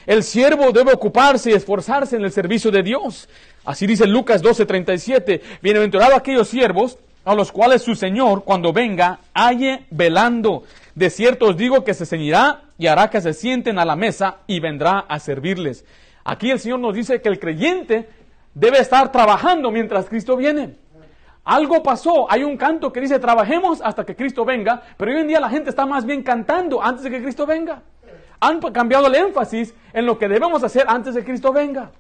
El 0.06 0.23
siervo 0.23 0.70
debe 0.73 0.92
ocuparse 0.92 1.50
y 1.50 1.54
esforzarse 1.54 2.16
en 2.16 2.25
el 2.25 2.32
servicio 2.32 2.70
de 2.70 2.82
Dios. 2.82 3.28
Así 3.64 3.87
dice 3.87 4.06
Lucas 4.06 4.42
12:37. 4.42 5.40
Bienaventurados 5.62 6.16
aquellos 6.16 6.49
siervos 6.49 6.99
a 7.25 7.34
los 7.34 7.50
cuales 7.50 7.82
su 7.82 7.94
Señor, 7.94 8.44
cuando 8.44 8.73
venga, 8.73 9.20
halle 9.32 9.87
velando. 9.90 10.64
De 10.94 11.08
cierto 11.08 11.46
os 11.46 11.56
digo 11.56 11.84
que 11.84 11.94
se 11.94 12.04
ceñirá 12.04 12.64
y 12.76 12.87
hará 12.87 13.08
que 13.08 13.23
se 13.23 13.32
sienten 13.32 13.78
a 13.78 13.87
la 13.87 13.96
mesa 13.96 14.37
y 14.46 14.61
vendrá 14.61 15.06
a 15.08 15.18
servirles. 15.18 15.87
Aquí 16.23 16.50
el 16.50 16.61
Señor 16.61 16.80
nos 16.80 16.94
dice 16.94 17.23
que 17.23 17.30
el 17.30 17.38
creyente 17.38 18.08
debe 18.52 18.78
estar 18.78 19.11
trabajando 19.11 19.70
mientras 19.70 20.06
Cristo 20.06 20.37
viene. 20.37 20.76
Algo 21.44 21.82
pasó, 21.82 22.30
hay 22.30 22.44
un 22.44 22.56
canto 22.56 22.92
que 22.92 23.00
dice 23.00 23.18
trabajemos 23.18 23.80
hasta 23.82 24.04
que 24.04 24.16
Cristo 24.16 24.44
venga, 24.44 24.82
pero 24.96 25.12
hoy 25.12 25.20
en 25.20 25.28
día 25.28 25.40
la 25.40 25.50
gente 25.50 25.70
está 25.70 25.87
más 25.87 26.04
bien 26.04 26.23
cantando 26.23 26.82
antes 26.82 27.04
de 27.04 27.11
que 27.11 27.23
Cristo 27.23 27.46
venga. 27.46 27.82
Han 28.44 28.60
cambiado 28.60 29.06
el 29.06 29.14
énfasis 29.14 29.74
en 29.94 30.04
lo 30.04 30.18
que 30.18 30.28
debemos 30.28 30.62
hacer 30.62 30.84
antes 30.86 31.14
de 31.14 31.24
Cristo 31.24 31.52
venga. 31.52 31.90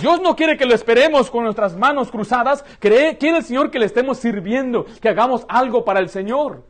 Dios 0.00 0.20
no 0.20 0.36
quiere 0.36 0.58
que 0.58 0.66
lo 0.66 0.74
esperemos 0.74 1.30
con 1.30 1.44
nuestras 1.44 1.74
manos 1.74 2.10
cruzadas, 2.10 2.64
quiere 2.80 3.16
el 3.18 3.42
Señor 3.42 3.70
que 3.70 3.78
le 3.78 3.86
estemos 3.86 4.18
sirviendo, 4.18 4.84
que 5.00 5.08
hagamos 5.08 5.46
algo 5.48 5.84
para 5.86 6.00
el 6.00 6.10
Señor. 6.10 6.64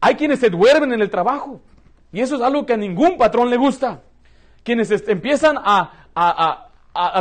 Hay 0.00 0.16
quienes 0.16 0.40
se 0.40 0.50
duermen 0.50 0.92
en 0.92 1.00
el 1.00 1.10
trabajo 1.10 1.60
y 2.12 2.20
eso 2.20 2.36
es 2.36 2.42
algo 2.42 2.66
que 2.66 2.72
a 2.72 2.76
ningún 2.76 3.16
patrón 3.16 3.50
le 3.50 3.56
gusta. 3.56 4.00
Quienes 4.64 4.90
empiezan 5.06 5.56
a, 5.58 5.92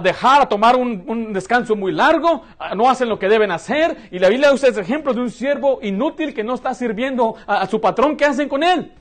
dejar, 0.02 0.42
a 0.42 0.50
tomar 0.50 0.76
un, 0.76 1.32
descanso 1.32 1.76
muy 1.76 1.92
largo, 1.92 2.42
no 2.76 2.90
hacen 2.90 3.08
lo 3.08 3.20
que 3.20 3.30
deben 3.30 3.52
hacer 3.52 4.10
y 4.10 4.18
la 4.18 4.30
Biblia 4.30 4.52
usa 4.52 4.70
ese 4.70 4.82
ejemplo 4.82 5.14
de 5.14 5.22
un 5.22 5.30
siervo 5.30 5.78
inútil 5.84 6.34
que 6.34 6.44
no 6.44 6.56
está 6.56 6.74
sirviendo 6.74 7.36
a 7.46 7.68
su 7.68 7.80
patrón, 7.80 8.18
¿qué 8.18 8.26
hacen 8.26 8.50
con 8.50 8.64
él? 8.64 8.92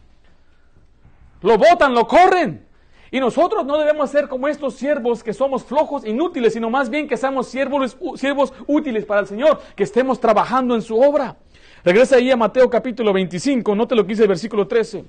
Lo 1.45 1.59
botan, 1.59 1.93
lo 1.93 2.09
corren. 2.09 2.65
Y 3.11 3.21
nosotros 3.21 3.67
no 3.67 3.77
debemos 3.77 4.11
ser 4.11 4.29
como 4.29 4.49
estos 4.49 4.77
siervos 4.77 5.23
que 5.23 5.35
somos 5.35 5.63
flojos, 5.63 6.07
inútiles, 6.07 6.55
sino 6.55 6.71
más 6.71 6.89
bien 6.89 7.07
que 7.07 7.19
seamos 7.19 7.49
siervos, 7.49 7.99
siervos 8.17 8.55
útiles 8.67 9.05
para 9.05 9.21
el 9.21 9.27
Señor, 9.27 9.61
que 9.77 9.83
estemos 9.83 10.19
trabajando 10.19 10.75
en 10.75 10.81
su 10.81 10.99
obra. 10.99 11.37
Regresa 11.85 12.17
ahí 12.17 12.31
a 12.31 12.37
Mateo 12.37 12.71
capítulo 12.71 13.13
25, 13.13 13.75
note 13.75 13.95
lo 13.95 14.05
que 14.05 14.09
dice 14.09 14.23
el 14.23 14.29
versículo 14.29 14.67
13. 14.67 15.05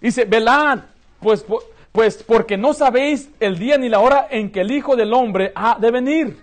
Dice, 0.00 0.24
velad, 0.24 0.80
pues, 1.20 1.46
pues 1.92 2.24
porque 2.24 2.56
no 2.56 2.74
sabéis 2.74 3.30
el 3.38 3.60
día 3.60 3.78
ni 3.78 3.88
la 3.88 4.00
hora 4.00 4.26
en 4.28 4.50
que 4.50 4.62
el 4.62 4.72
Hijo 4.72 4.96
del 4.96 5.12
Hombre 5.12 5.52
ha 5.54 5.78
de 5.78 5.90
venir. 5.92 6.36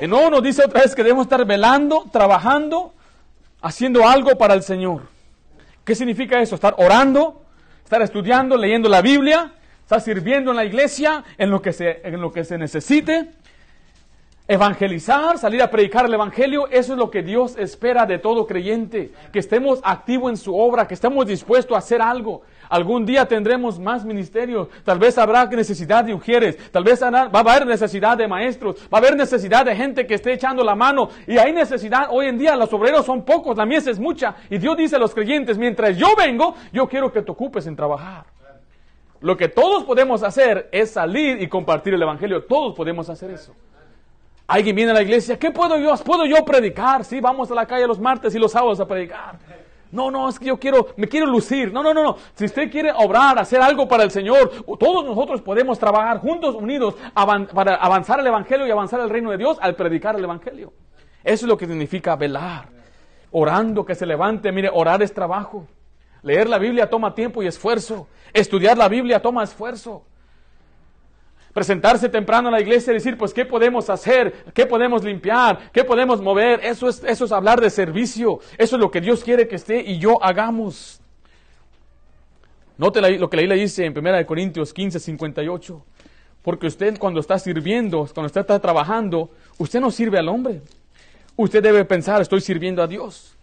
Y 0.00 0.06
no 0.06 0.30
nos 0.30 0.42
dice 0.42 0.64
otra 0.64 0.80
vez 0.80 0.94
que 0.94 1.02
debemos 1.02 1.26
estar 1.26 1.44
velando, 1.44 2.06
trabajando, 2.10 2.94
haciendo 3.62 4.06
algo 4.06 4.36
para 4.36 4.54
el 4.54 4.62
Señor. 4.62 5.02
¿Qué 5.84 5.94
significa 5.94 6.40
eso? 6.40 6.56
Estar 6.56 6.74
orando, 6.78 7.42
estar 7.82 8.02
estudiando, 8.02 8.56
leyendo 8.56 8.88
la 8.88 9.00
Biblia, 9.00 9.52
estar 9.80 10.00
sirviendo 10.00 10.50
en 10.50 10.56
la 10.56 10.64
iglesia, 10.64 11.24
en 11.38 11.50
lo 11.50 11.62
que 11.62 11.72
se, 11.72 12.00
en 12.04 12.20
lo 12.20 12.32
que 12.32 12.44
se 12.44 12.58
necesite. 12.58 13.30
Evangelizar, 14.48 15.38
salir 15.38 15.62
a 15.62 15.70
predicar 15.70 16.04
el 16.04 16.14
Evangelio, 16.14 16.68
eso 16.68 16.92
es 16.92 16.98
lo 16.98 17.10
que 17.10 17.22
Dios 17.22 17.56
espera 17.56 18.06
de 18.06 18.18
todo 18.18 18.46
creyente, 18.46 19.12
que 19.32 19.38
estemos 19.38 19.80
activos 19.84 20.30
en 20.30 20.36
su 20.36 20.56
obra, 20.56 20.86
que 20.86 20.94
estemos 20.94 21.26
dispuestos 21.26 21.74
a 21.74 21.78
hacer 21.78 22.02
algo. 22.02 22.42
Algún 22.72 23.04
día 23.04 23.26
tendremos 23.26 23.78
más 23.78 24.02
ministerios, 24.02 24.66
tal 24.82 24.98
vez 24.98 25.18
habrá 25.18 25.44
necesidad 25.44 26.04
de 26.04 26.14
mujeres, 26.14 26.56
tal 26.70 26.82
vez 26.82 27.02
va 27.02 27.28
a 27.30 27.38
haber 27.38 27.66
necesidad 27.66 28.16
de 28.16 28.26
maestros, 28.26 28.76
va 28.84 28.96
a 28.96 28.98
haber 28.98 29.14
necesidad 29.14 29.66
de 29.66 29.76
gente 29.76 30.06
que 30.06 30.14
esté 30.14 30.32
echando 30.32 30.64
la 30.64 30.74
mano 30.74 31.10
y 31.26 31.36
hay 31.36 31.52
necesidad, 31.52 32.06
hoy 32.08 32.28
en 32.28 32.38
día 32.38 32.56
los 32.56 32.72
obreros 32.72 33.04
son 33.04 33.26
pocos, 33.26 33.58
la 33.58 33.66
mies 33.66 33.86
es 33.88 34.00
mucha 34.00 34.36
y 34.48 34.56
Dios 34.56 34.74
dice 34.78 34.96
a 34.96 34.98
los 34.98 35.12
creyentes, 35.12 35.58
mientras 35.58 35.98
yo 35.98 36.16
vengo, 36.16 36.54
yo 36.72 36.88
quiero 36.88 37.12
que 37.12 37.20
te 37.20 37.30
ocupes 37.30 37.66
en 37.66 37.76
trabajar. 37.76 38.24
Lo 39.20 39.36
que 39.36 39.48
todos 39.48 39.84
podemos 39.84 40.22
hacer 40.22 40.70
es 40.72 40.92
salir 40.92 41.42
y 41.42 41.48
compartir 41.48 41.92
el 41.92 42.00
Evangelio, 42.00 42.44
todos 42.44 42.74
podemos 42.74 43.10
hacer 43.10 43.32
eso. 43.32 43.54
Alguien 44.46 44.74
viene 44.74 44.92
a 44.92 44.94
la 44.94 45.02
iglesia, 45.02 45.38
¿qué 45.38 45.50
puedo 45.50 45.76
yo? 45.78 45.94
¿Puedo 46.02 46.24
yo 46.24 46.42
predicar? 46.42 47.04
Sí, 47.04 47.20
vamos 47.20 47.50
a 47.50 47.54
la 47.54 47.66
calle 47.66 47.86
los 47.86 48.00
martes 48.00 48.34
y 48.34 48.38
los 48.38 48.52
sábados 48.52 48.80
a 48.80 48.88
predicar. 48.88 49.36
No, 49.92 50.10
no, 50.10 50.28
es 50.28 50.38
que 50.38 50.46
yo 50.46 50.58
quiero, 50.58 50.88
me 50.96 51.06
quiero 51.06 51.26
lucir. 51.26 51.72
No, 51.72 51.82
no, 51.82 51.92
no, 51.92 52.02
no. 52.02 52.16
Si 52.34 52.46
usted 52.46 52.70
quiere 52.70 52.90
obrar, 52.92 53.38
hacer 53.38 53.60
algo 53.60 53.86
para 53.86 54.02
el 54.02 54.10
Señor, 54.10 54.64
todos 54.78 55.04
nosotros 55.04 55.42
podemos 55.42 55.78
trabajar 55.78 56.18
juntos, 56.18 56.54
unidos, 56.54 56.96
para 57.14 57.74
avanzar 57.74 58.18
el 58.18 58.26
Evangelio 58.26 58.66
y 58.66 58.70
avanzar 58.70 59.00
el 59.00 59.10
reino 59.10 59.30
de 59.30 59.36
Dios 59.36 59.58
al 59.60 59.76
predicar 59.76 60.16
el 60.16 60.24
Evangelio. 60.24 60.72
Eso 61.22 61.44
es 61.44 61.48
lo 61.48 61.58
que 61.58 61.66
significa 61.66 62.16
velar. 62.16 62.68
Orando, 63.30 63.84
que 63.84 63.94
se 63.94 64.06
levante. 64.06 64.50
Mire, 64.50 64.70
orar 64.72 65.02
es 65.02 65.12
trabajo. 65.12 65.66
Leer 66.22 66.48
la 66.48 66.58
Biblia 66.58 66.88
toma 66.88 67.14
tiempo 67.14 67.42
y 67.42 67.46
esfuerzo. 67.46 68.08
Estudiar 68.32 68.78
la 68.78 68.88
Biblia 68.88 69.20
toma 69.20 69.44
esfuerzo 69.44 70.06
presentarse 71.52 72.08
temprano 72.08 72.48
a 72.48 72.50
la 72.50 72.60
iglesia 72.60 72.92
y 72.92 72.94
decir, 72.94 73.16
pues, 73.16 73.32
¿qué 73.34 73.44
podemos 73.44 73.90
hacer? 73.90 74.32
¿Qué 74.54 74.66
podemos 74.66 75.04
limpiar? 75.04 75.70
¿Qué 75.72 75.84
podemos 75.84 76.20
mover? 76.20 76.60
Eso 76.64 76.88
es, 76.88 77.02
eso 77.04 77.24
es 77.24 77.32
hablar 77.32 77.60
de 77.60 77.70
servicio. 77.70 78.40
Eso 78.58 78.76
es 78.76 78.80
lo 78.80 78.90
que 78.90 79.00
Dios 79.00 79.22
quiere 79.22 79.46
que 79.48 79.56
esté 79.56 79.80
y 79.80 79.98
yo 79.98 80.22
hagamos. 80.22 81.00
Note 82.78 83.00
lo 83.18 83.28
que 83.28 83.36
Biblia 83.36 83.56
dice 83.56 83.84
en 83.84 83.96
1 83.96 84.26
Corintios 84.26 84.72
15, 84.72 84.98
58. 84.98 85.84
Porque 86.42 86.66
usted 86.66 86.98
cuando 86.98 87.20
está 87.20 87.38
sirviendo, 87.38 88.08
cuando 88.12 88.26
usted 88.26 88.40
está 88.40 88.58
trabajando, 88.58 89.30
usted 89.58 89.80
no 89.80 89.90
sirve 89.90 90.18
al 90.18 90.28
hombre. 90.28 90.62
Usted 91.36 91.62
debe 91.62 91.84
pensar, 91.84 92.20
estoy 92.20 92.40
sirviendo 92.40 92.82
a 92.82 92.86
Dios. 92.86 93.36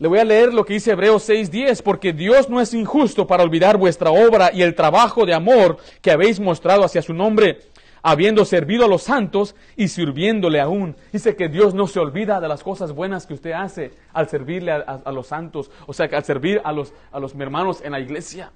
Le 0.00 0.08
voy 0.08 0.18
a 0.18 0.24
leer 0.24 0.54
lo 0.54 0.64
que 0.64 0.72
dice 0.72 0.92
Hebreos 0.92 1.28
6:10, 1.28 1.82
porque 1.82 2.14
Dios 2.14 2.48
no 2.48 2.58
es 2.58 2.72
injusto 2.72 3.26
para 3.26 3.42
olvidar 3.42 3.76
vuestra 3.76 4.10
obra 4.10 4.50
y 4.50 4.62
el 4.62 4.74
trabajo 4.74 5.26
de 5.26 5.34
amor 5.34 5.76
que 6.00 6.10
habéis 6.10 6.40
mostrado 6.40 6.84
hacia 6.84 7.02
su 7.02 7.12
nombre, 7.12 7.58
habiendo 8.02 8.46
servido 8.46 8.86
a 8.86 8.88
los 8.88 9.02
santos 9.02 9.54
y 9.76 9.88
sirviéndole 9.88 10.58
aún. 10.58 10.96
Dice 11.12 11.36
que 11.36 11.50
Dios 11.50 11.74
no 11.74 11.86
se 11.86 12.00
olvida 12.00 12.40
de 12.40 12.48
las 12.48 12.62
cosas 12.62 12.92
buenas 12.92 13.26
que 13.26 13.34
usted 13.34 13.52
hace 13.52 13.90
al 14.14 14.26
servirle 14.26 14.72
a, 14.72 15.12
los 15.12 15.26
santos, 15.26 15.70
o 15.86 15.92
sea, 15.92 16.08
al 16.10 16.24
servir 16.24 16.62
a 16.64 16.72
los, 16.72 16.94
a 17.12 17.20
los 17.20 17.34
hermanos 17.34 17.82
en 17.84 17.92
la 17.92 18.00
iglesia. 18.00 18.52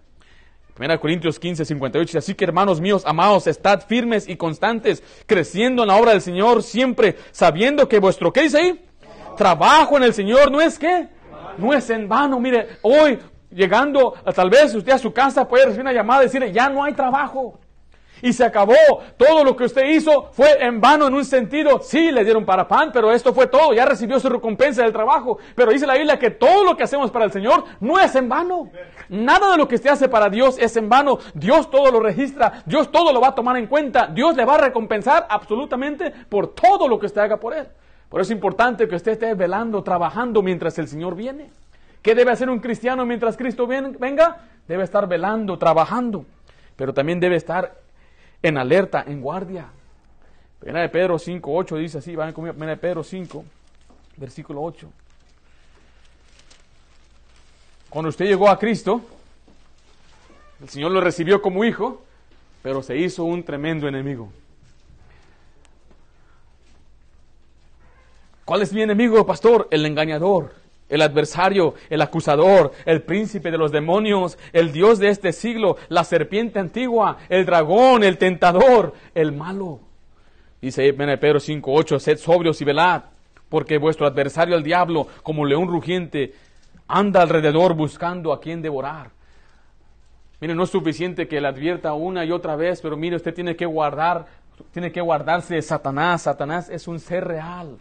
1 0.78 0.98
Corintios 0.98 1.38
15, 1.38 1.66
58. 1.66 2.18
Así 2.20 2.34
que 2.34 2.46
hermanos 2.46 2.80
míos, 2.80 3.02
amados, 3.04 3.48
estad 3.48 3.82
firmes 3.82 4.30
y 4.30 4.36
constantes, 4.36 5.02
creciendo 5.26 5.82
en 5.82 5.88
la 5.88 5.96
obra 5.96 6.12
del 6.12 6.22
Señor, 6.22 6.62
siempre 6.62 7.16
sabiendo 7.32 7.86
que 7.86 7.98
vuestro, 7.98 8.32
¿qué 8.32 8.44
dice 8.44 8.56
ahí? 8.56 8.84
Trabajo 9.36 9.98
en 9.98 10.04
el 10.04 10.14
Señor 10.14 10.50
no 10.50 10.62
es 10.62 10.78
que 10.78 11.12
no 11.58 11.72
es 11.72 11.88
en 11.90 12.08
vano. 12.08 12.38
Mire, 12.40 12.78
hoy 12.82 13.18
llegando, 13.50 14.14
tal 14.34 14.50
vez 14.50 14.74
usted 14.74 14.92
a 14.92 14.98
su 14.98 15.12
casa 15.12 15.46
puede 15.46 15.66
recibir 15.66 15.82
una 15.82 15.92
llamada 15.92 16.22
y 16.22 16.26
decirle, 16.26 16.52
ya 16.52 16.68
no 16.68 16.84
hay 16.84 16.92
trabajo. 16.92 17.60
Y 18.22 18.32
se 18.32 18.42
acabó. 18.42 18.74
Todo 19.18 19.44
lo 19.44 19.54
que 19.54 19.64
usted 19.64 19.84
hizo 19.84 20.30
fue 20.32 20.64
en 20.64 20.80
vano 20.80 21.08
en 21.08 21.14
un 21.14 21.26
sentido. 21.26 21.80
Sí, 21.82 22.10
le 22.10 22.24
dieron 22.24 22.46
para 22.46 22.66
pan, 22.66 22.90
pero 22.90 23.12
esto 23.12 23.34
fue 23.34 23.48
todo. 23.48 23.74
Ya 23.74 23.84
recibió 23.84 24.18
su 24.18 24.30
recompensa 24.30 24.82
del 24.82 24.92
trabajo. 24.92 25.38
Pero 25.54 25.70
dice 25.70 25.86
la 25.86 25.94
Biblia 25.94 26.18
que 26.18 26.30
todo 26.30 26.64
lo 26.64 26.74
que 26.74 26.84
hacemos 26.84 27.10
para 27.10 27.26
el 27.26 27.32
Señor 27.32 27.64
no 27.80 28.00
es 28.00 28.14
en 28.14 28.30
vano. 28.30 28.70
Nada 29.10 29.50
de 29.50 29.58
lo 29.58 29.68
que 29.68 29.74
usted 29.74 29.90
hace 29.90 30.08
para 30.08 30.30
Dios 30.30 30.56
es 30.58 30.74
en 30.76 30.88
vano. 30.88 31.18
Dios 31.34 31.70
todo 31.70 31.90
lo 31.90 32.00
registra. 32.00 32.62
Dios 32.64 32.90
todo 32.90 33.12
lo 33.12 33.20
va 33.20 33.28
a 33.28 33.34
tomar 33.34 33.58
en 33.58 33.66
cuenta. 33.66 34.06
Dios 34.06 34.34
le 34.36 34.46
va 34.46 34.54
a 34.54 34.58
recompensar 34.58 35.26
absolutamente 35.28 36.10
por 36.10 36.54
todo 36.54 36.88
lo 36.88 36.98
que 36.98 37.06
usted 37.06 37.20
haga 37.20 37.36
por 37.36 37.52
Él. 37.52 37.68
Por 38.08 38.20
eso 38.20 38.32
es 38.32 38.36
importante 38.36 38.86
que 38.86 38.96
usted 38.96 39.12
esté 39.12 39.34
velando, 39.34 39.82
trabajando 39.82 40.42
mientras 40.42 40.78
el 40.78 40.88
Señor 40.88 41.16
viene. 41.16 41.50
¿Qué 42.02 42.14
debe 42.14 42.32
hacer 42.32 42.50
un 42.50 42.60
cristiano 42.60 43.06
mientras 43.06 43.36
Cristo 43.36 43.66
venga? 43.66 44.42
Debe 44.68 44.84
estar 44.84 45.08
velando, 45.08 45.58
trabajando, 45.58 46.26
pero 46.76 46.92
también 46.92 47.18
debe 47.18 47.36
estar 47.36 47.76
en 48.42 48.58
alerta, 48.58 49.04
en 49.06 49.20
guardia. 49.20 49.66
Primera 50.58 50.82
de 50.82 50.90
Pedro 50.90 51.18
5, 51.18 51.50
8 51.52 51.76
dice 51.76 51.98
así, 51.98 52.14
van 52.14 52.32
conmigo, 52.32 52.54
Primera 52.54 52.74
de 52.76 52.80
Pedro 52.80 53.02
5, 53.02 53.44
versículo 54.16 54.62
8. 54.62 54.90
Cuando 57.88 58.08
usted 58.08 58.26
llegó 58.26 58.48
a 58.48 58.58
Cristo, 58.58 59.00
el 60.60 60.68
Señor 60.68 60.92
lo 60.92 61.00
recibió 61.00 61.40
como 61.40 61.64
hijo, 61.64 62.02
pero 62.62 62.82
se 62.82 62.96
hizo 62.96 63.24
un 63.24 63.42
tremendo 63.44 63.88
enemigo. 63.88 64.30
¿Cuál 68.44 68.60
es 68.60 68.72
mi 68.74 68.82
enemigo, 68.82 69.24
pastor? 69.24 69.68
El 69.70 69.86
engañador, 69.86 70.52
el 70.90 71.00
adversario, 71.00 71.74
el 71.88 72.02
acusador, 72.02 72.72
el 72.84 73.02
príncipe 73.02 73.50
de 73.50 73.56
los 73.56 73.72
demonios, 73.72 74.38
el 74.52 74.70
Dios 74.70 74.98
de 74.98 75.08
este 75.08 75.32
siglo, 75.32 75.76
la 75.88 76.04
serpiente 76.04 76.58
antigua, 76.58 77.16
el 77.30 77.46
dragón, 77.46 78.04
el 78.04 78.18
tentador, 78.18 78.92
el 79.14 79.32
malo. 79.32 79.80
Dice 80.60 80.92
Pedro 80.92 81.38
5.8, 81.38 81.98
sed 81.98 82.18
sobrios 82.18 82.60
y 82.60 82.64
velad, 82.66 83.04
porque 83.48 83.78
vuestro 83.78 84.06
adversario 84.06 84.56
el 84.56 84.62
diablo, 84.62 85.08
como 85.22 85.46
león 85.46 85.68
rugiente, 85.68 86.34
anda 86.86 87.22
alrededor 87.22 87.74
buscando 87.74 88.30
a 88.30 88.40
quien 88.40 88.60
devorar. 88.60 89.10
Mire, 90.40 90.54
no 90.54 90.64
es 90.64 90.70
suficiente 90.70 91.26
que 91.28 91.40
le 91.40 91.48
advierta 91.48 91.94
una 91.94 92.26
y 92.26 92.30
otra 92.30 92.56
vez, 92.56 92.82
pero 92.82 92.94
mire, 92.94 93.16
usted 93.16 93.32
tiene 93.32 93.56
que 93.56 93.64
guardar, 93.64 94.26
tiene 94.70 94.92
que 94.92 95.00
guardarse 95.00 95.54
de 95.54 95.62
Satanás. 95.62 96.22
Satanás 96.22 96.68
es 96.68 96.86
un 96.86 97.00
ser 97.00 97.24
real. 97.24 97.78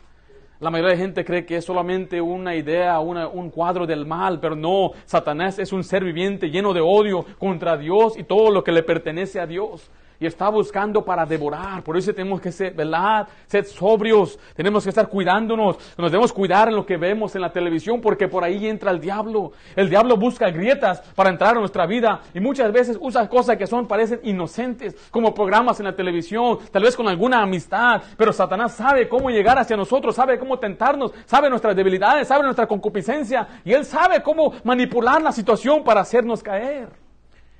La 0.63 0.69
mayoría 0.69 0.91
de 0.95 1.01
gente 1.01 1.25
cree 1.25 1.45
que 1.45 1.57
es 1.57 1.65
solamente 1.65 2.21
una 2.21 2.55
idea, 2.55 2.97
una- 3.01 3.27
un 3.27 3.49
cuadro 3.49 3.85
del 3.85 4.05
mal, 4.05 4.39
pero 4.39 4.55
no, 4.55 4.91
Satanás 5.03 5.59
es 5.59 5.73
un 5.73 5.83
ser 5.83 6.05
viviente 6.05 6.49
lleno 6.49 6.73
de 6.73 6.79
odio 6.79 7.25
contra 7.37 7.75
Dios 7.75 8.17
y 8.17 8.23
todo 8.23 8.49
lo 8.49 8.63
que 8.63 8.71
le 8.71 8.81
pertenece 8.81 9.41
a 9.41 9.45
Dios. 9.45 9.91
Y 10.23 10.25
está 10.25 10.47
buscando 10.47 11.03
para 11.03 11.25
devorar. 11.25 11.83
Por 11.83 11.97
eso 11.97 12.13
tenemos 12.13 12.39
que 12.39 12.49
ser, 12.49 12.73
velar, 12.73 13.27
ser 13.45 13.65
sobrios. 13.65 14.39
Tenemos 14.55 14.85
que 14.85 14.89
estar 14.89 15.09
cuidándonos. 15.09 15.75
Nos 15.97 16.09
debemos 16.09 16.31
cuidar 16.31 16.69
en 16.69 16.77
lo 16.77 16.85
que 16.85 16.95
vemos 16.95 17.35
en 17.35 17.41
la 17.41 17.51
televisión 17.51 17.99
porque 17.99 18.29
por 18.29 18.41
ahí 18.41 18.69
entra 18.69 18.91
el 18.91 19.01
diablo. 19.01 19.51
El 19.75 19.89
diablo 19.89 20.15
busca 20.15 20.49
grietas 20.49 21.01
para 21.13 21.29
entrar 21.29 21.57
a 21.57 21.59
nuestra 21.59 21.85
vida 21.85 22.21
y 22.33 22.39
muchas 22.39 22.71
veces 22.71 22.97
usa 23.01 23.27
cosas 23.27 23.57
que 23.57 23.67
son, 23.67 23.85
parecen 23.85 24.21
inocentes, 24.23 24.95
como 25.11 25.33
programas 25.33 25.81
en 25.81 25.87
la 25.87 25.93
televisión, 25.93 26.59
tal 26.71 26.83
vez 26.83 26.95
con 26.95 27.09
alguna 27.09 27.41
amistad. 27.41 28.01
Pero 28.15 28.31
Satanás 28.31 28.75
sabe 28.75 29.09
cómo 29.09 29.29
llegar 29.29 29.59
hacia 29.59 29.75
nosotros, 29.75 30.15
sabe 30.15 30.39
cómo 30.39 30.57
tentarnos, 30.57 31.11
sabe 31.25 31.49
nuestras 31.49 31.75
debilidades, 31.75 32.29
sabe 32.29 32.45
nuestra 32.45 32.65
concupiscencia 32.65 33.45
y 33.65 33.73
él 33.73 33.83
sabe 33.83 34.23
cómo 34.23 34.53
manipular 34.63 35.21
la 35.21 35.33
situación 35.33 35.83
para 35.83 35.99
hacernos 35.99 36.41
caer. 36.41 36.87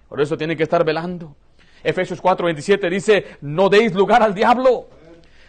Por 0.08 0.22
eso 0.22 0.38
tiene 0.38 0.56
que 0.56 0.64
estar 0.64 0.86
velando. 0.86 1.36
Efesios 1.84 2.22
4:27 2.22 2.90
dice, 2.90 3.26
no 3.42 3.70
deis 3.70 3.94
lugar 3.94 4.24
al 4.24 4.34
diablo. 4.34 4.88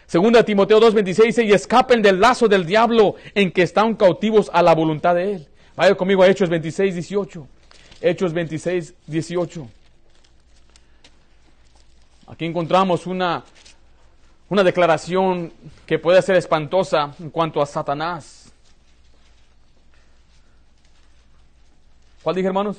Segunda 0.05 0.43
Timoteo 0.43 0.79
2:26 0.79 1.23
dice, 1.23 1.43
y 1.43 1.51
escapen 1.51 2.01
del 2.01 2.19
lazo 2.19 2.47
del 2.47 2.65
diablo 2.65 3.15
en 3.33 3.51
que 3.51 3.63
están 3.63 3.95
cautivos 3.95 4.51
a 4.53 4.61
la 4.61 4.75
voluntad 4.75 5.15
de 5.15 5.33
él. 5.35 5.47
Vaya 5.75 5.95
conmigo 5.95 6.23
a 6.23 6.27
Hechos 6.27 6.49
26:18. 6.49 7.47
Hechos 8.01 8.33
26:18. 8.33 9.67
Aquí 12.27 12.45
encontramos 12.45 13.05
una, 13.07 13.43
una 14.49 14.63
declaración 14.63 15.53
que 15.85 15.99
puede 15.99 16.21
ser 16.21 16.35
espantosa 16.35 17.13
en 17.19 17.29
cuanto 17.29 17.61
a 17.61 17.65
Satanás. 17.65 18.51
¿Cuál 22.23 22.35
dije, 22.35 22.47
hermanos? 22.47 22.77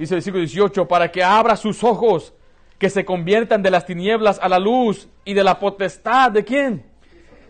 Dice 0.00 0.14
el 0.14 0.20
versículo 0.20 0.40
18, 0.40 0.88
para 0.88 1.12
que 1.12 1.22
abra 1.22 1.56
sus 1.56 1.84
ojos, 1.84 2.32
que 2.78 2.88
se 2.88 3.04
conviertan 3.04 3.62
de 3.62 3.70
las 3.70 3.84
tinieblas 3.84 4.38
a 4.40 4.48
la 4.48 4.58
luz 4.58 5.10
y 5.26 5.34
de 5.34 5.44
la 5.44 5.58
potestad 5.58 6.30
de 6.30 6.42
quién? 6.42 6.86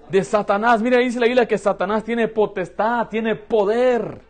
De 0.09 0.25
Satanás. 0.25 0.83
Mira, 0.83 0.99
dice 0.99 1.21
la 1.21 1.26
Biblia 1.26 1.47
que 1.47 1.57
Satanás 1.57 2.02
tiene 2.02 2.26
potestad, 2.26 3.07
tiene 3.07 3.37
poder. 3.37 4.23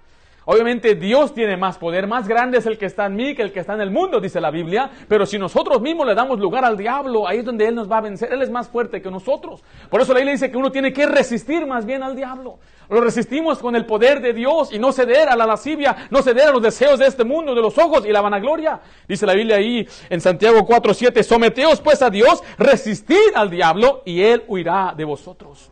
Obviamente 0.52 0.96
Dios 0.96 1.32
tiene 1.32 1.56
más 1.56 1.78
poder, 1.78 2.08
más 2.08 2.26
grande 2.26 2.58
es 2.58 2.66
el 2.66 2.76
que 2.76 2.86
está 2.86 3.06
en 3.06 3.14
mí 3.14 3.36
que 3.36 3.42
el 3.42 3.52
que 3.52 3.60
está 3.60 3.74
en 3.74 3.82
el 3.82 3.92
mundo, 3.92 4.20
dice 4.20 4.40
la 4.40 4.50
Biblia. 4.50 4.90
Pero 5.06 5.24
si 5.24 5.38
nosotros 5.38 5.80
mismos 5.80 6.08
le 6.08 6.16
damos 6.16 6.40
lugar 6.40 6.64
al 6.64 6.76
diablo, 6.76 7.28
ahí 7.28 7.38
es 7.38 7.44
donde 7.44 7.68
Él 7.68 7.76
nos 7.76 7.88
va 7.88 7.98
a 7.98 8.00
vencer. 8.00 8.32
Él 8.32 8.42
es 8.42 8.50
más 8.50 8.68
fuerte 8.68 9.00
que 9.00 9.12
nosotros. 9.12 9.62
Por 9.88 10.00
eso 10.00 10.12
la 10.12 10.18
Biblia 10.18 10.32
dice 10.32 10.50
que 10.50 10.56
uno 10.56 10.72
tiene 10.72 10.92
que 10.92 11.06
resistir 11.06 11.64
más 11.68 11.86
bien 11.86 12.02
al 12.02 12.16
diablo. 12.16 12.58
Lo 12.88 13.00
resistimos 13.00 13.60
con 13.60 13.76
el 13.76 13.86
poder 13.86 14.20
de 14.20 14.32
Dios 14.32 14.72
y 14.72 14.80
no 14.80 14.90
ceder 14.90 15.28
a 15.28 15.36
la 15.36 15.46
lascivia, 15.46 16.08
no 16.10 16.20
ceder 16.20 16.48
a 16.48 16.50
los 16.50 16.62
deseos 16.62 16.98
de 16.98 17.06
este 17.06 17.22
mundo, 17.22 17.54
de 17.54 17.62
los 17.62 17.78
ojos 17.78 18.04
y 18.04 18.10
la 18.10 18.20
vanagloria. 18.20 18.80
Dice 19.06 19.26
la 19.26 19.34
Biblia 19.34 19.54
ahí 19.54 19.86
en 20.08 20.20
Santiago 20.20 20.66
4:7, 20.66 21.22
someteos 21.22 21.80
pues 21.80 22.02
a 22.02 22.10
Dios, 22.10 22.42
resistid 22.58 23.36
al 23.36 23.50
diablo 23.50 24.02
y 24.04 24.22
Él 24.22 24.42
huirá 24.48 24.94
de 24.96 25.04
vosotros. 25.04 25.70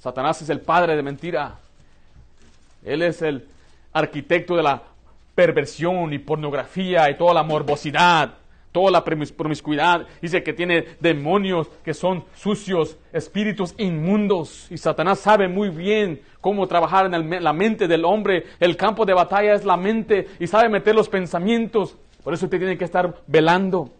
Satanás 0.00 0.42
es 0.42 0.50
el 0.50 0.60
padre 0.60 0.94
de 0.96 1.02
mentira. 1.02 1.61
Él 2.84 3.02
es 3.02 3.22
el 3.22 3.46
arquitecto 3.92 4.56
de 4.56 4.62
la 4.62 4.82
perversión 5.34 6.12
y 6.12 6.18
pornografía 6.18 7.10
y 7.10 7.16
toda 7.16 7.34
la 7.34 7.42
morbosidad, 7.42 8.34
toda 8.70 8.90
la 8.90 9.04
promis- 9.04 9.32
promiscuidad. 9.34 10.06
Dice 10.20 10.42
que 10.42 10.52
tiene 10.52 10.84
demonios 11.00 11.68
que 11.84 11.94
son 11.94 12.24
sucios, 12.34 12.96
espíritus 13.12 13.74
inmundos. 13.78 14.66
Y 14.70 14.78
Satanás 14.78 15.20
sabe 15.20 15.48
muy 15.48 15.68
bien 15.68 16.20
cómo 16.40 16.66
trabajar 16.66 17.06
en 17.06 17.14
el 17.14 17.42
la 17.44 17.52
mente 17.52 17.88
del 17.88 18.04
hombre. 18.04 18.44
El 18.60 18.76
campo 18.76 19.04
de 19.04 19.14
batalla 19.14 19.54
es 19.54 19.64
la 19.64 19.76
mente 19.76 20.28
y 20.38 20.46
sabe 20.46 20.68
meter 20.68 20.94
los 20.94 21.08
pensamientos. 21.08 21.96
Por 22.24 22.34
eso 22.34 22.46
usted 22.46 22.58
tiene 22.58 22.78
que 22.78 22.84
estar 22.84 23.16
velando 23.26 23.90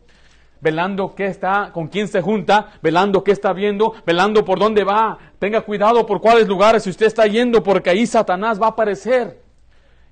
velando 0.62 1.14
qué 1.16 1.26
está, 1.26 1.70
con 1.74 1.88
quién 1.88 2.06
se 2.06 2.22
junta, 2.22 2.70
velando 2.80 3.24
qué 3.24 3.32
está 3.32 3.52
viendo, 3.52 3.94
velando 4.06 4.44
por 4.44 4.60
dónde 4.60 4.84
va. 4.84 5.18
Tenga 5.40 5.60
cuidado 5.62 6.06
por 6.06 6.20
cuáles 6.20 6.46
lugares 6.46 6.86
usted 6.86 7.06
está 7.06 7.26
yendo, 7.26 7.64
porque 7.64 7.90
ahí 7.90 8.06
Satanás 8.06 8.62
va 8.62 8.66
a 8.66 8.70
aparecer 8.70 9.42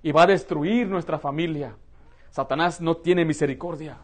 y 0.03 0.11
va 0.11 0.25
a 0.25 0.27
destruir 0.27 0.89
nuestra 0.89 1.21
familia. 1.21 1.77
Satanás 2.31 2.81
no 2.81 2.97
tiene 2.97 3.25
misericordia. 3.25 3.99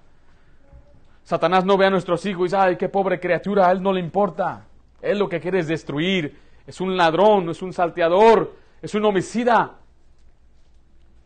Satanás 1.24 1.64
no 1.64 1.76
ve 1.76 1.86
a 1.86 1.90
nuestros 1.90 2.24
hijos 2.26 2.42
y 2.42 2.44
dice, 2.44 2.56
ay, 2.56 2.76
qué 2.76 2.88
pobre 2.88 3.18
criatura, 3.18 3.66
a 3.66 3.72
él 3.72 3.82
no 3.82 3.92
le 3.92 3.98
importa. 3.98 4.66
Él 5.02 5.18
lo 5.18 5.28
que 5.28 5.40
quiere 5.40 5.58
es 5.58 5.66
destruir. 5.66 6.38
Es 6.64 6.80
un 6.80 6.96
ladrón, 6.96 7.50
es 7.50 7.60
un 7.60 7.72
salteador, 7.72 8.54
es 8.80 8.94
un 8.94 9.04
homicida. 9.04 9.72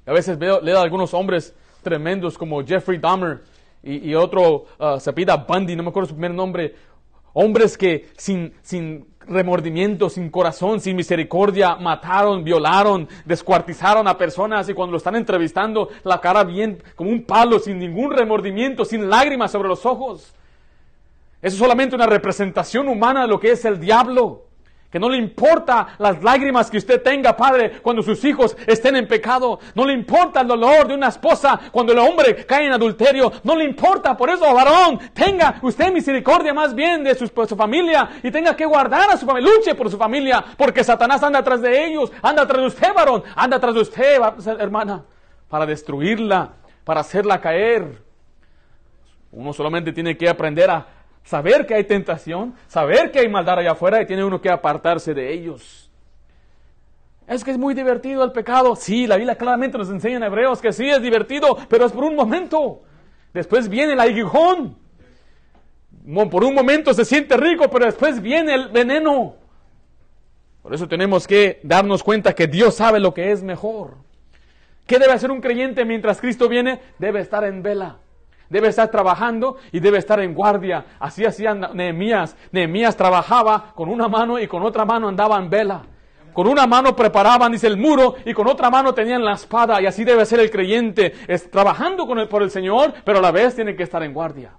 A 0.06 0.12
veces 0.12 0.38
veo, 0.38 0.62
leo 0.62 0.78
a 0.78 0.82
algunos 0.82 1.12
hombres 1.12 1.54
tremendos 1.82 2.38
como 2.38 2.64
Jeffrey 2.64 2.98
Dahmer 2.98 3.42
y, 3.82 4.14
otro 4.14 4.66
uh, 4.78 5.00
se 5.00 5.12
pida 5.12 5.36
Bundy, 5.36 5.74
no 5.74 5.82
me 5.82 5.88
acuerdo 5.88 6.08
su 6.08 6.14
primer 6.14 6.34
nombre. 6.34 6.74
Hombres 7.32 7.78
que 7.78 8.08
sin, 8.16 8.52
sin 8.62 9.06
remordimiento, 9.26 10.10
sin 10.10 10.28
corazón, 10.30 10.80
sin 10.80 10.96
misericordia, 10.96 11.76
mataron, 11.76 12.44
violaron, 12.44 13.08
descuartizaron 13.24 14.06
a 14.08 14.18
personas 14.18 14.68
y 14.68 14.74
cuando 14.74 14.92
lo 14.92 14.98
están 14.98 15.14
entrevistando, 15.16 15.88
la 16.02 16.20
cara 16.20 16.44
bien 16.44 16.82
como 16.96 17.10
un 17.10 17.24
palo, 17.24 17.58
sin 17.58 17.78
ningún 17.78 18.12
remordimiento, 18.12 18.84
sin 18.84 19.08
lágrimas 19.08 19.52
sobre 19.52 19.68
los 19.68 19.86
ojos. 19.86 20.34
Eso 21.40 21.54
es 21.54 21.58
solamente 21.58 21.94
una 21.94 22.06
representación 22.06 22.88
humana 22.88 23.22
de 23.22 23.28
lo 23.28 23.40
que 23.40 23.52
es 23.52 23.64
el 23.64 23.80
diablo. 23.80 24.49
Que 24.90 24.98
no 24.98 25.08
le 25.08 25.18
importa 25.18 25.94
las 25.98 26.20
lágrimas 26.20 26.68
que 26.68 26.78
usted 26.78 27.00
tenga, 27.00 27.36
padre, 27.36 27.80
cuando 27.80 28.02
sus 28.02 28.24
hijos 28.24 28.56
estén 28.66 28.96
en 28.96 29.06
pecado. 29.06 29.60
No 29.76 29.86
le 29.86 29.92
importa 29.92 30.40
el 30.40 30.48
dolor 30.48 30.88
de 30.88 30.94
una 30.94 31.08
esposa 31.08 31.60
cuando 31.70 31.92
el 31.92 31.98
hombre 32.00 32.44
cae 32.44 32.66
en 32.66 32.72
adulterio. 32.72 33.32
No 33.44 33.54
le 33.54 33.64
importa. 33.64 34.16
Por 34.16 34.30
eso, 34.30 34.52
varón, 34.52 34.98
tenga 35.14 35.60
usted 35.62 35.92
misericordia 35.92 36.52
más 36.52 36.74
bien 36.74 37.04
de 37.04 37.14
su, 37.14 37.28
familia 37.28 38.10
y 38.20 38.32
tenga 38.32 38.56
que 38.56 38.66
guardar 38.66 39.10
a 39.10 39.16
su 39.16 39.26
familia. 39.26 39.52
Luche 39.52 39.76
por 39.76 39.88
su 39.88 39.96
familia 39.96 40.44
porque 40.56 40.82
Satanás 40.82 41.22
anda 41.22 41.38
atrás 41.38 41.62
de 41.62 41.86
ellos. 41.86 42.10
Anda 42.20 42.42
atrás 42.42 42.60
de 42.60 42.66
usted, 42.66 42.92
varón. 42.92 43.22
Anda 43.36 43.58
atrás 43.58 43.74
de 43.74 43.80
usted, 43.82 44.20
hermana, 44.58 45.04
para 45.48 45.66
destruirla, 45.66 46.50
para 46.82 47.02
hacerla 47.02 47.40
caer. 47.40 48.02
Uno 49.30 49.52
solamente 49.52 49.92
tiene 49.92 50.16
que 50.16 50.28
aprender 50.28 50.68
a 50.68 50.99
saber 51.24 51.66
que 51.66 51.74
hay 51.74 51.84
tentación, 51.84 52.54
saber 52.66 53.10
que 53.10 53.20
hay 53.20 53.28
maldad 53.28 53.58
allá 53.58 53.72
afuera 53.72 54.02
y 54.02 54.06
tiene 54.06 54.24
uno 54.24 54.40
que 54.40 54.50
apartarse 54.50 55.14
de 55.14 55.32
ellos. 55.32 55.90
Es 57.26 57.44
que 57.44 57.52
es 57.52 57.58
muy 57.58 57.74
divertido 57.74 58.24
el 58.24 58.32
pecado. 58.32 58.74
Sí, 58.74 59.06
la 59.06 59.16
Biblia 59.16 59.36
claramente 59.36 59.78
nos 59.78 59.88
enseña 59.88 60.16
en 60.16 60.24
Hebreos 60.24 60.60
que 60.60 60.72
sí 60.72 60.88
es 60.88 61.00
divertido, 61.00 61.56
pero 61.68 61.86
es 61.86 61.92
por 61.92 62.02
un 62.02 62.16
momento. 62.16 62.82
Después 63.32 63.68
viene 63.68 63.92
el 63.92 64.00
aguijón. 64.00 64.76
Por 66.30 66.42
un 66.42 66.54
momento 66.54 66.92
se 66.92 67.04
siente 67.04 67.36
rico, 67.36 67.70
pero 67.70 67.86
después 67.86 68.20
viene 68.20 68.54
el 68.54 68.68
veneno. 68.68 69.36
Por 70.62 70.74
eso 70.74 70.88
tenemos 70.88 71.26
que 71.26 71.60
darnos 71.62 72.02
cuenta 72.02 72.34
que 72.34 72.48
Dios 72.48 72.74
sabe 72.74 72.98
lo 72.98 73.14
que 73.14 73.30
es 73.30 73.42
mejor. 73.44 73.98
¿Qué 74.86 74.98
debe 74.98 75.12
hacer 75.12 75.30
un 75.30 75.40
creyente 75.40 75.84
mientras 75.84 76.20
Cristo 76.20 76.48
viene? 76.48 76.80
Debe 76.98 77.20
estar 77.20 77.44
en 77.44 77.62
vela. 77.62 77.98
Debe 78.50 78.68
estar 78.68 78.90
trabajando 78.90 79.56
y 79.70 79.78
debe 79.78 79.98
estar 79.98 80.20
en 80.20 80.34
guardia. 80.34 80.84
Así 80.98 81.24
hacía 81.24 81.54
Nehemías. 81.54 82.36
Nehemías 82.50 82.96
trabajaba 82.96 83.72
con 83.74 83.88
una 83.88 84.08
mano 84.08 84.40
y 84.40 84.48
con 84.48 84.64
otra 84.64 84.84
mano 84.84 85.08
andaba 85.08 85.38
en 85.38 85.48
vela. 85.48 85.82
Con 86.32 86.48
una 86.48 86.66
mano 86.66 86.94
preparaban, 86.94 87.52
dice 87.52 87.68
el 87.68 87.76
muro, 87.76 88.16
y 88.24 88.34
con 88.34 88.48
otra 88.48 88.70
mano 88.70 88.92
tenían 88.92 89.24
la 89.24 89.34
espada. 89.34 89.80
Y 89.80 89.86
así 89.86 90.04
debe 90.04 90.26
ser 90.26 90.40
el 90.40 90.50
creyente. 90.50 91.14
Es 91.28 91.48
trabajando 91.48 92.06
con 92.06 92.18
el, 92.18 92.28
por 92.28 92.42
el 92.42 92.50
Señor, 92.50 92.92
pero 93.04 93.18
a 93.18 93.22
la 93.22 93.30
vez 93.30 93.54
tiene 93.54 93.76
que 93.76 93.84
estar 93.84 94.02
en 94.02 94.12
guardia. 94.12 94.52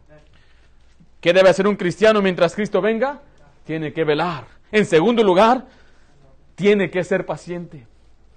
¿Qué 1.20 1.34
debe 1.34 1.50
hacer 1.50 1.68
un 1.68 1.76
cristiano 1.76 2.22
mientras 2.22 2.56
Cristo 2.56 2.82
venga? 2.82 3.20
Tiene 3.66 3.92
que 3.92 4.06
velar. 4.06 4.46
En 4.72 4.86
segundo 4.86 5.22
lugar, 5.22 5.66
tiene 6.56 6.90
que 6.90 7.04
ser 7.04 7.26
paciente. 7.26 7.88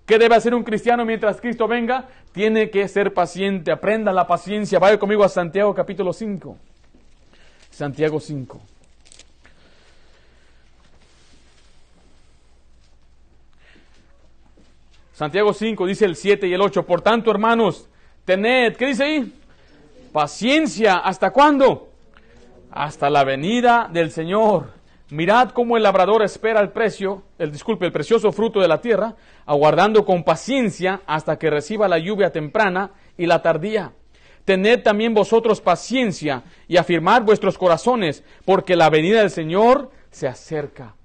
¿Qué 0.06 0.18
debe 0.18 0.34
hacer 0.34 0.54
un 0.54 0.64
cristiano 0.64 1.04
mientras 1.04 1.40
Cristo 1.40 1.66
venga? 1.66 2.08
Tiene 2.32 2.68
que 2.68 2.86
ser 2.88 3.14
paciente. 3.14 3.70
Aprenda 3.70 4.12
la 4.12 4.26
paciencia. 4.26 4.78
Vaya 4.78 4.98
conmigo 4.98 5.24
a 5.24 5.28
Santiago 5.28 5.74
capítulo 5.74 6.12
5. 6.12 6.58
Santiago 7.70 8.20
5. 8.20 8.60
Santiago 15.14 15.54
5 15.54 15.86
dice 15.86 16.04
el 16.04 16.16
7 16.16 16.48
y 16.48 16.52
el 16.52 16.60
8. 16.60 16.84
Por 16.84 17.00
tanto, 17.00 17.30
hermanos, 17.30 17.88
tened, 18.24 18.76
¿qué 18.76 18.88
dice 18.88 19.04
ahí? 19.04 19.32
Paciencia. 20.12 20.98
¿Hasta 20.98 21.30
cuándo? 21.30 21.88
Hasta 22.70 23.08
la 23.08 23.24
venida 23.24 23.88
del 23.90 24.10
Señor. 24.10 24.83
Mirad 25.14 25.50
cómo 25.50 25.76
el 25.76 25.84
labrador 25.84 26.24
espera 26.24 26.60
el 26.60 26.70
precio, 26.70 27.22
el 27.38 27.52
disculpe, 27.52 27.86
el 27.86 27.92
precioso 27.92 28.32
fruto 28.32 28.58
de 28.58 28.66
la 28.66 28.80
tierra, 28.80 29.14
aguardando 29.46 30.04
con 30.04 30.24
paciencia 30.24 31.02
hasta 31.06 31.38
que 31.38 31.50
reciba 31.50 31.86
la 31.86 32.00
lluvia 32.00 32.32
temprana 32.32 32.90
y 33.16 33.26
la 33.26 33.40
tardía. 33.40 33.92
Tened 34.44 34.82
también 34.82 35.14
vosotros 35.14 35.60
paciencia 35.60 36.42
y 36.66 36.78
afirmad 36.78 37.22
vuestros 37.22 37.56
corazones, 37.56 38.24
porque 38.44 38.74
la 38.74 38.90
venida 38.90 39.20
del 39.20 39.30
Señor 39.30 39.92
se 40.10 40.26
acerca. 40.26 40.96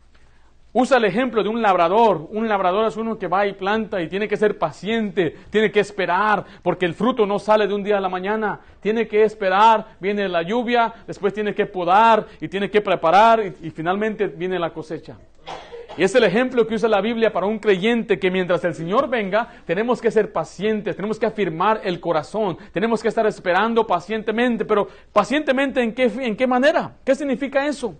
Usa 0.71 0.97
el 0.97 1.05
ejemplo 1.05 1.41
de 1.41 1.49
un 1.49 1.63
labrador. 1.63 2.27
Un 2.31 2.47
labrador 2.47 2.85
es 2.85 2.95
uno 2.95 3.17
que 3.17 3.27
va 3.27 3.47
y 3.47 3.53
planta 3.53 4.01
y 4.01 4.07
tiene 4.07 4.27
que 4.27 4.37
ser 4.37 4.59
paciente, 4.59 5.35
tiene 5.49 5.71
que 5.71 5.79
esperar, 5.79 6.45
porque 6.61 6.85
el 6.85 6.93
fruto 6.93 7.25
no 7.25 7.39
sale 7.39 7.65
de 7.67 7.73
un 7.73 7.83
día 7.83 7.97
a 7.97 8.01
la 8.01 8.09
mañana. 8.09 8.59
Tiene 8.79 9.07
que 9.07 9.23
esperar, 9.23 9.95
viene 9.99 10.29
la 10.29 10.43
lluvia, 10.43 10.93
después 11.07 11.33
tiene 11.33 11.55
que 11.55 11.65
podar 11.65 12.27
y 12.39 12.47
tiene 12.47 12.69
que 12.69 12.81
preparar 12.81 13.41
y, 13.61 13.71
finalmente 13.71 14.27
viene 14.27 14.59
la 14.59 14.69
cosecha. 14.69 15.17
Y 15.97 16.03
es 16.03 16.13
el 16.13 16.23
ejemplo 16.23 16.67
que 16.67 16.75
usa 16.75 16.87
la 16.87 17.01
Biblia 17.01 17.33
para 17.33 17.47
un 17.47 17.57
creyente 17.57 18.19
que 18.19 18.29
mientras 18.29 18.63
el 18.63 18.75
Señor 18.75 19.09
venga, 19.09 19.49
tenemos 19.65 19.99
que 19.99 20.11
ser 20.11 20.31
pacientes, 20.31 20.95
tenemos 20.95 21.17
que 21.17 21.25
afirmar 21.25 21.81
el 21.83 21.99
corazón, 21.99 22.57
tenemos 22.71 23.01
que 23.01 23.07
estar 23.07 23.25
esperando 23.25 23.87
pacientemente, 23.87 24.65
pero 24.65 24.87
pacientemente 25.11 25.81
en 25.81 25.93
qué, 25.93 26.03
en 26.03 26.37
qué 26.37 26.45
manera? 26.45 26.95
¿Qué 27.03 27.15
significa 27.15 27.65
eso? 27.65 27.97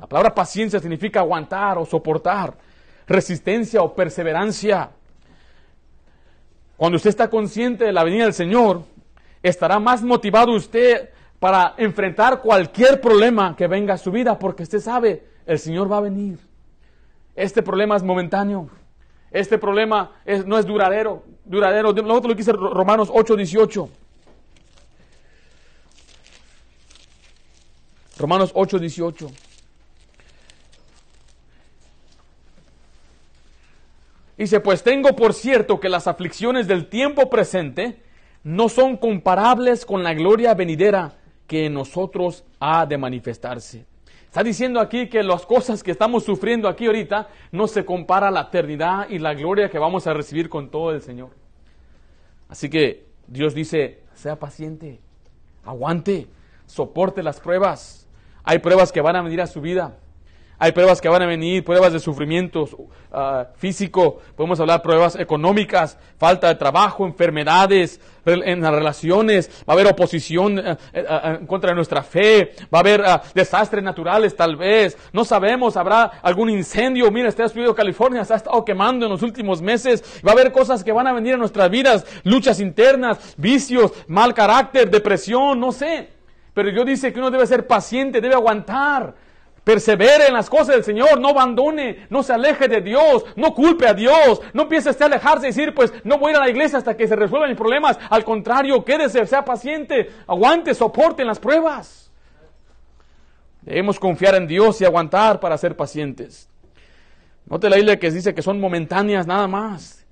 La 0.00 0.06
palabra 0.06 0.34
paciencia 0.34 0.80
significa 0.80 1.20
aguantar 1.20 1.76
o 1.76 1.84
soportar, 1.84 2.54
resistencia 3.06 3.82
o 3.82 3.94
perseverancia. 3.94 4.90
Cuando 6.76 6.96
usted 6.96 7.10
está 7.10 7.28
consciente 7.28 7.84
de 7.84 7.92
la 7.92 8.02
venida 8.02 8.24
del 8.24 8.32
Señor, 8.32 8.82
estará 9.42 9.78
más 9.78 10.02
motivado 10.02 10.52
usted 10.52 11.10
para 11.38 11.74
enfrentar 11.76 12.40
cualquier 12.40 13.00
problema 13.00 13.54
que 13.54 13.66
venga 13.66 13.94
a 13.94 13.98
su 13.98 14.10
vida, 14.10 14.38
porque 14.38 14.62
usted 14.62 14.80
sabe, 14.80 15.22
el 15.44 15.58
Señor 15.58 15.92
va 15.92 15.98
a 15.98 16.02
venir. 16.02 16.38
Este 17.36 17.62
problema 17.62 17.96
es 17.96 18.02
momentáneo. 18.02 18.70
Este 19.30 19.58
problema 19.58 20.12
no 20.46 20.58
es 20.58 20.66
duradero. 20.66 21.24
Duradero. 21.44 21.92
Lo 21.92 22.20
que 22.22 22.34
dice 22.34 22.52
Romanos 22.52 23.10
8, 23.12 23.36
18. 23.36 23.88
Romanos 28.18 28.50
8, 28.54 28.78
18. 28.78 29.30
Dice, 34.40 34.60
pues 34.60 34.82
tengo 34.82 35.14
por 35.16 35.34
cierto 35.34 35.80
que 35.80 35.90
las 35.90 36.06
aflicciones 36.06 36.66
del 36.66 36.88
tiempo 36.88 37.28
presente 37.28 38.00
no 38.42 38.70
son 38.70 38.96
comparables 38.96 39.84
con 39.84 40.02
la 40.02 40.14
gloria 40.14 40.54
venidera 40.54 41.18
que 41.46 41.66
en 41.66 41.74
nosotros 41.74 42.42
ha 42.58 42.86
de 42.86 42.96
manifestarse. 42.96 43.84
Está 44.24 44.42
diciendo 44.42 44.80
aquí 44.80 45.10
que 45.10 45.22
las 45.22 45.44
cosas 45.44 45.82
que 45.82 45.90
estamos 45.90 46.24
sufriendo 46.24 46.70
aquí 46.70 46.86
ahorita 46.86 47.28
no 47.52 47.66
se 47.66 47.84
compara 47.84 48.28
a 48.28 48.30
la 48.30 48.40
eternidad 48.44 49.10
y 49.10 49.18
la 49.18 49.34
gloria 49.34 49.68
que 49.68 49.78
vamos 49.78 50.06
a 50.06 50.14
recibir 50.14 50.48
con 50.48 50.70
todo 50.70 50.92
el 50.92 51.02
Señor. 51.02 51.32
Así 52.48 52.70
que 52.70 53.08
Dios 53.26 53.52
dice, 53.52 54.04
sea 54.14 54.38
paciente, 54.38 55.00
aguante, 55.66 56.28
soporte 56.64 57.22
las 57.22 57.40
pruebas. 57.40 58.08
Hay 58.42 58.60
pruebas 58.60 58.90
que 58.90 59.02
van 59.02 59.16
a 59.16 59.22
venir 59.22 59.42
a 59.42 59.46
su 59.46 59.60
vida. 59.60 59.98
Hay 60.62 60.72
pruebas 60.72 61.00
que 61.00 61.08
van 61.08 61.22
a 61.22 61.26
venir, 61.26 61.64
pruebas 61.64 61.94
de 61.94 61.98
sufrimiento 61.98 62.64
uh, 62.64 63.44
físico, 63.56 64.18
podemos 64.36 64.60
hablar 64.60 64.82
pruebas 64.82 65.16
económicas, 65.16 65.96
falta 66.18 66.48
de 66.48 66.56
trabajo, 66.56 67.06
enfermedades 67.06 67.98
en 68.26 68.60
las 68.60 68.70
relaciones, 68.70 69.48
va 69.66 69.72
a 69.72 69.72
haber 69.72 69.86
oposición 69.86 70.58
uh, 70.58 70.72
uh, 70.72 71.36
en 71.40 71.46
contra 71.46 71.70
de 71.70 71.76
nuestra 71.76 72.02
fe, 72.02 72.52
va 72.72 72.76
a 72.76 72.80
haber 72.80 73.02
desastres 73.34 73.82
naturales 73.82 74.36
tal 74.36 74.56
vez, 74.56 74.98
no 75.14 75.24
sabemos, 75.24 75.78
habrá 75.78 76.02
algún 76.22 76.50
incendio, 76.50 77.10
mira, 77.10 77.30
este 77.30 77.42
estudio 77.42 77.74
California 77.74 78.22
se 78.26 78.34
ha 78.34 78.36
estado 78.36 78.62
quemando 78.62 79.06
en 79.06 79.12
los 79.12 79.22
últimos 79.22 79.62
meses, 79.62 80.20
va 80.22 80.32
a 80.32 80.34
haber 80.34 80.52
cosas 80.52 80.84
que 80.84 80.92
van 80.92 81.06
a 81.06 81.14
venir 81.14 81.36
a 81.36 81.38
nuestras 81.38 81.70
vidas, 81.70 82.04
luchas 82.22 82.60
internas, 82.60 83.34
vicios, 83.38 83.92
mal 84.08 84.34
carácter, 84.34 84.90
depresión, 84.90 85.58
no 85.58 85.72
sé. 85.72 86.10
Pero 86.52 86.70
Dios 86.70 86.84
dice 86.84 87.12
que 87.14 87.18
uno 87.18 87.30
debe 87.30 87.46
ser 87.46 87.66
paciente, 87.66 88.20
debe 88.20 88.34
aguantar. 88.34 89.29
Persevere 89.70 90.26
en 90.26 90.34
las 90.34 90.50
cosas 90.50 90.66
del 90.66 90.82
Señor, 90.82 91.20
no 91.20 91.28
abandone, 91.28 92.08
no 92.10 92.24
se 92.24 92.32
aleje 92.32 92.66
de 92.66 92.80
Dios, 92.80 93.24
no 93.36 93.54
culpe 93.54 93.86
a 93.86 93.94
Dios, 93.94 94.40
no 94.52 94.62
empiece 94.62 94.90
a 94.90 95.06
alejarse 95.06 95.46
y 95.46 95.50
decir, 95.50 95.72
pues 95.72 95.92
no 96.02 96.18
voy 96.18 96.30
a 96.30 96.32
ir 96.32 96.36
a 96.38 96.40
la 96.40 96.50
iglesia 96.50 96.78
hasta 96.78 96.96
que 96.96 97.06
se 97.06 97.14
resuelvan 97.14 97.50
mis 97.50 97.56
problemas. 97.56 97.96
Al 98.10 98.24
contrario, 98.24 98.84
quédese, 98.84 99.24
sea 99.26 99.44
paciente, 99.44 100.10
aguante, 100.26 100.74
soporte 100.74 101.22
en 101.22 101.28
las 101.28 101.38
pruebas. 101.38 102.10
Debemos 103.62 104.00
confiar 104.00 104.34
en 104.34 104.48
Dios 104.48 104.80
y 104.80 104.86
aguantar 104.86 105.38
para 105.38 105.56
ser 105.56 105.76
pacientes. 105.76 106.48
Note 107.46 107.70
la 107.70 107.76
Biblia 107.76 108.00
que 108.00 108.10
dice 108.10 108.34
que 108.34 108.42
son 108.42 108.58
momentáneas 108.58 109.28
nada 109.28 109.46
más. 109.46 110.04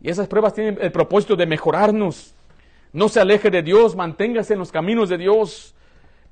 Y 0.00 0.10
esas 0.10 0.26
pruebas 0.26 0.54
tienen 0.54 0.76
el 0.80 0.90
propósito 0.90 1.36
de 1.36 1.46
mejorarnos. 1.46 2.34
No 2.92 3.08
se 3.08 3.20
aleje 3.20 3.48
de 3.48 3.62
Dios, 3.62 3.94
manténgase 3.94 4.54
en 4.54 4.58
los 4.58 4.72
caminos 4.72 5.08
de 5.08 5.18
Dios 5.18 5.76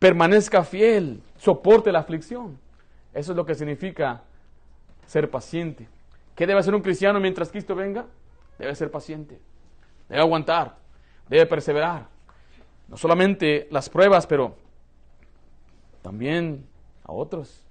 permanezca 0.01 0.65
fiel, 0.65 1.23
soporte 1.39 1.93
la 1.93 2.01
aflicción. 2.01 2.59
Eso 3.15 3.33
es 3.33 3.37
lo 3.37 3.47
que 3.47 3.55
significa 3.55 4.23
ser 5.07 5.31
paciente. 5.31 5.87
¿Qué 6.35 6.47
debe 6.47 6.59
hacer 6.59 6.75
un 6.75 6.83
cristiano 6.83 7.21
mientras 7.21 7.51
Cristo 7.51 7.77
venga? 7.77 8.07
Debe 8.59 8.75
ser 8.75 8.91
paciente, 8.91 9.39
debe 10.09 10.23
aguantar, 10.23 10.77
debe 11.29 11.47
perseverar. 11.47 12.09
No 12.89 12.97
solamente 12.97 13.69
las 13.71 13.89
pruebas, 13.89 14.27
pero 14.27 14.57
también 16.03 16.67
a 17.05 17.13
otros. 17.13 17.63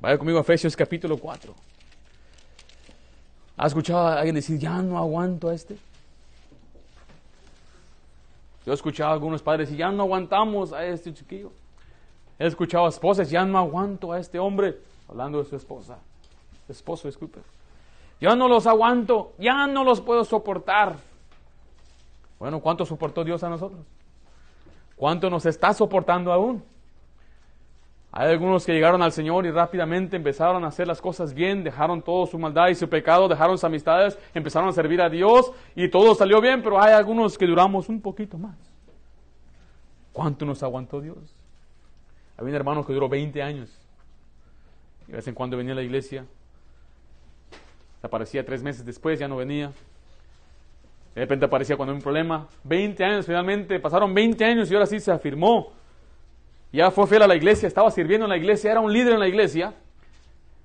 Vaya 0.00 0.16
conmigo 0.16 0.38
a 0.38 0.42
Efesios 0.42 0.76
capítulo 0.76 1.18
4. 1.18 1.54
¿Ha 3.56 3.66
escuchado 3.66 4.06
a 4.06 4.18
alguien 4.18 4.36
decir, 4.36 4.58
ya 4.58 4.80
no 4.80 4.96
aguanto 4.96 5.48
a 5.48 5.54
este? 5.54 5.76
Yo 8.68 8.72
he 8.72 8.74
escuchado 8.74 9.08
a 9.08 9.14
algunos 9.14 9.40
padres 9.40 9.72
y 9.72 9.78
ya 9.78 9.90
no 9.90 10.02
aguantamos 10.02 10.74
a 10.74 10.84
este 10.84 11.14
chiquillo. 11.14 11.52
He 12.38 12.46
escuchado 12.46 12.84
a 12.84 12.90
esposas, 12.90 13.30
ya 13.30 13.42
no 13.46 13.56
aguanto 13.56 14.12
a 14.12 14.20
este 14.20 14.38
hombre, 14.38 14.76
hablando 15.08 15.38
de 15.38 15.46
su 15.48 15.56
esposa, 15.56 15.96
esposo, 16.68 17.08
disculpe. 17.08 17.40
Ya 18.20 18.36
no 18.36 18.46
los 18.46 18.66
aguanto, 18.66 19.32
ya 19.38 19.66
no 19.66 19.84
los 19.84 20.02
puedo 20.02 20.22
soportar. 20.22 20.96
Bueno, 22.38 22.60
¿cuánto 22.60 22.84
soportó 22.84 23.24
Dios 23.24 23.42
a 23.42 23.48
nosotros? 23.48 23.80
¿Cuánto 24.96 25.30
nos 25.30 25.46
está 25.46 25.72
soportando 25.72 26.30
aún? 26.30 26.62
Hay 28.10 28.30
algunos 28.30 28.64
que 28.64 28.72
llegaron 28.72 29.02
al 29.02 29.12
Señor 29.12 29.44
y 29.44 29.50
rápidamente 29.50 30.16
empezaron 30.16 30.64
a 30.64 30.68
hacer 30.68 30.86
las 30.86 31.00
cosas 31.00 31.34
bien, 31.34 31.62
dejaron 31.62 32.00
todo 32.02 32.26
su 32.26 32.38
maldad 32.38 32.68
y 32.68 32.74
su 32.74 32.88
pecado, 32.88 33.28
dejaron 33.28 33.58
sus 33.58 33.64
amistades, 33.64 34.18
empezaron 34.32 34.68
a 34.68 34.72
servir 34.72 35.02
a 35.02 35.10
Dios 35.10 35.52
y 35.76 35.88
todo 35.90 36.14
salió 36.14 36.40
bien, 36.40 36.62
pero 36.62 36.80
hay 36.80 36.94
algunos 36.94 37.36
que 37.36 37.46
duramos 37.46 37.88
un 37.88 38.00
poquito 38.00 38.38
más. 38.38 38.56
¿Cuánto 40.12 40.46
nos 40.46 40.62
aguantó 40.62 41.00
Dios? 41.00 41.36
Había 42.38 42.50
un 42.50 42.56
hermano 42.56 42.84
que 42.84 42.94
duró 42.94 43.08
20 43.08 43.42
años. 43.42 43.68
Y 45.06 45.10
de 45.10 45.16
vez 45.16 45.28
en 45.28 45.34
cuando 45.34 45.56
venía 45.56 45.72
a 45.72 45.76
la 45.76 45.82
iglesia. 45.82 46.24
Aparecía 48.02 48.44
tres 48.44 48.62
meses 48.62 48.86
después, 48.86 49.18
ya 49.18 49.28
no 49.28 49.36
venía. 49.36 49.70
De 51.14 51.20
repente 51.20 51.44
aparecía 51.44 51.76
cuando 51.76 51.92
había 51.92 51.98
un 51.98 52.02
problema. 52.02 52.48
20 52.64 53.04
años 53.04 53.26
finalmente, 53.26 53.78
pasaron 53.80 54.14
20 54.14 54.44
años 54.44 54.70
y 54.70 54.74
ahora 54.74 54.86
sí 54.86 54.98
se 54.98 55.12
afirmó 55.12 55.77
ya 56.72 56.90
fue 56.90 57.06
fiel 57.06 57.22
a 57.22 57.26
la 57.26 57.36
iglesia, 57.36 57.66
estaba 57.66 57.90
sirviendo 57.90 58.26
en 58.26 58.30
la 58.30 58.36
iglesia, 58.36 58.70
era 58.70 58.80
un 58.80 58.92
líder 58.92 59.14
en 59.14 59.20
la 59.20 59.28
iglesia. 59.28 59.74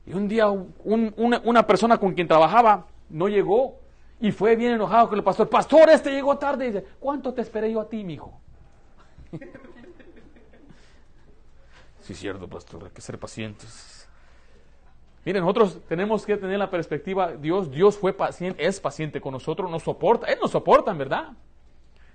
Y 0.06 0.14
un 0.14 0.28
día 0.28 0.48
una, 0.50 1.66
persona 1.66 1.98
con 1.98 2.14
quien 2.14 2.28
trabajaba 2.28 2.88
no 3.10 3.30
llegó 3.30 3.80
y 4.20 4.32
fue 4.32 4.56
bien 4.56 4.74
enojado 4.74 5.08
con 5.10 5.18
el 5.18 5.24
pastor. 5.24 5.50
Pastor, 5.50 5.90
este 5.90 6.12
llegó 6.12 6.38
tarde. 6.38 6.66
Y 6.66 6.72
dice, 6.72 6.86
¿cuánto 7.00 7.34
te 7.34 7.42
esperé 7.42 7.72
yo 7.72 7.80
a 7.80 7.88
ti, 7.88 8.04
mi 8.04 8.16
hijo? 8.16 8.38
sí, 12.02 12.14
cierto, 12.14 12.50
pastor, 12.50 12.84
hay 12.84 12.92
que 12.92 13.02
ser 13.02 13.18
pacientes. 13.18 14.10
Miren, 15.26 15.42
nosotros 15.42 15.80
tenemos 15.88 16.26
que 16.26 16.36
tener 16.36 16.60
la 16.60 16.70
perspectiva, 16.70 17.32
Dios, 17.32 17.72
Dios 17.72 17.98
fue 17.98 18.12
paciente, 18.12 18.66
es 18.66 18.82
paciente 18.82 19.22
con 19.22 19.32
nosotros, 19.32 19.72
nos 19.72 19.84
soporta, 19.84 20.28
Él 20.28 20.38
nos 20.42 20.52
soporta, 20.52 20.92
en 20.92 20.98
verdad. 20.98 21.30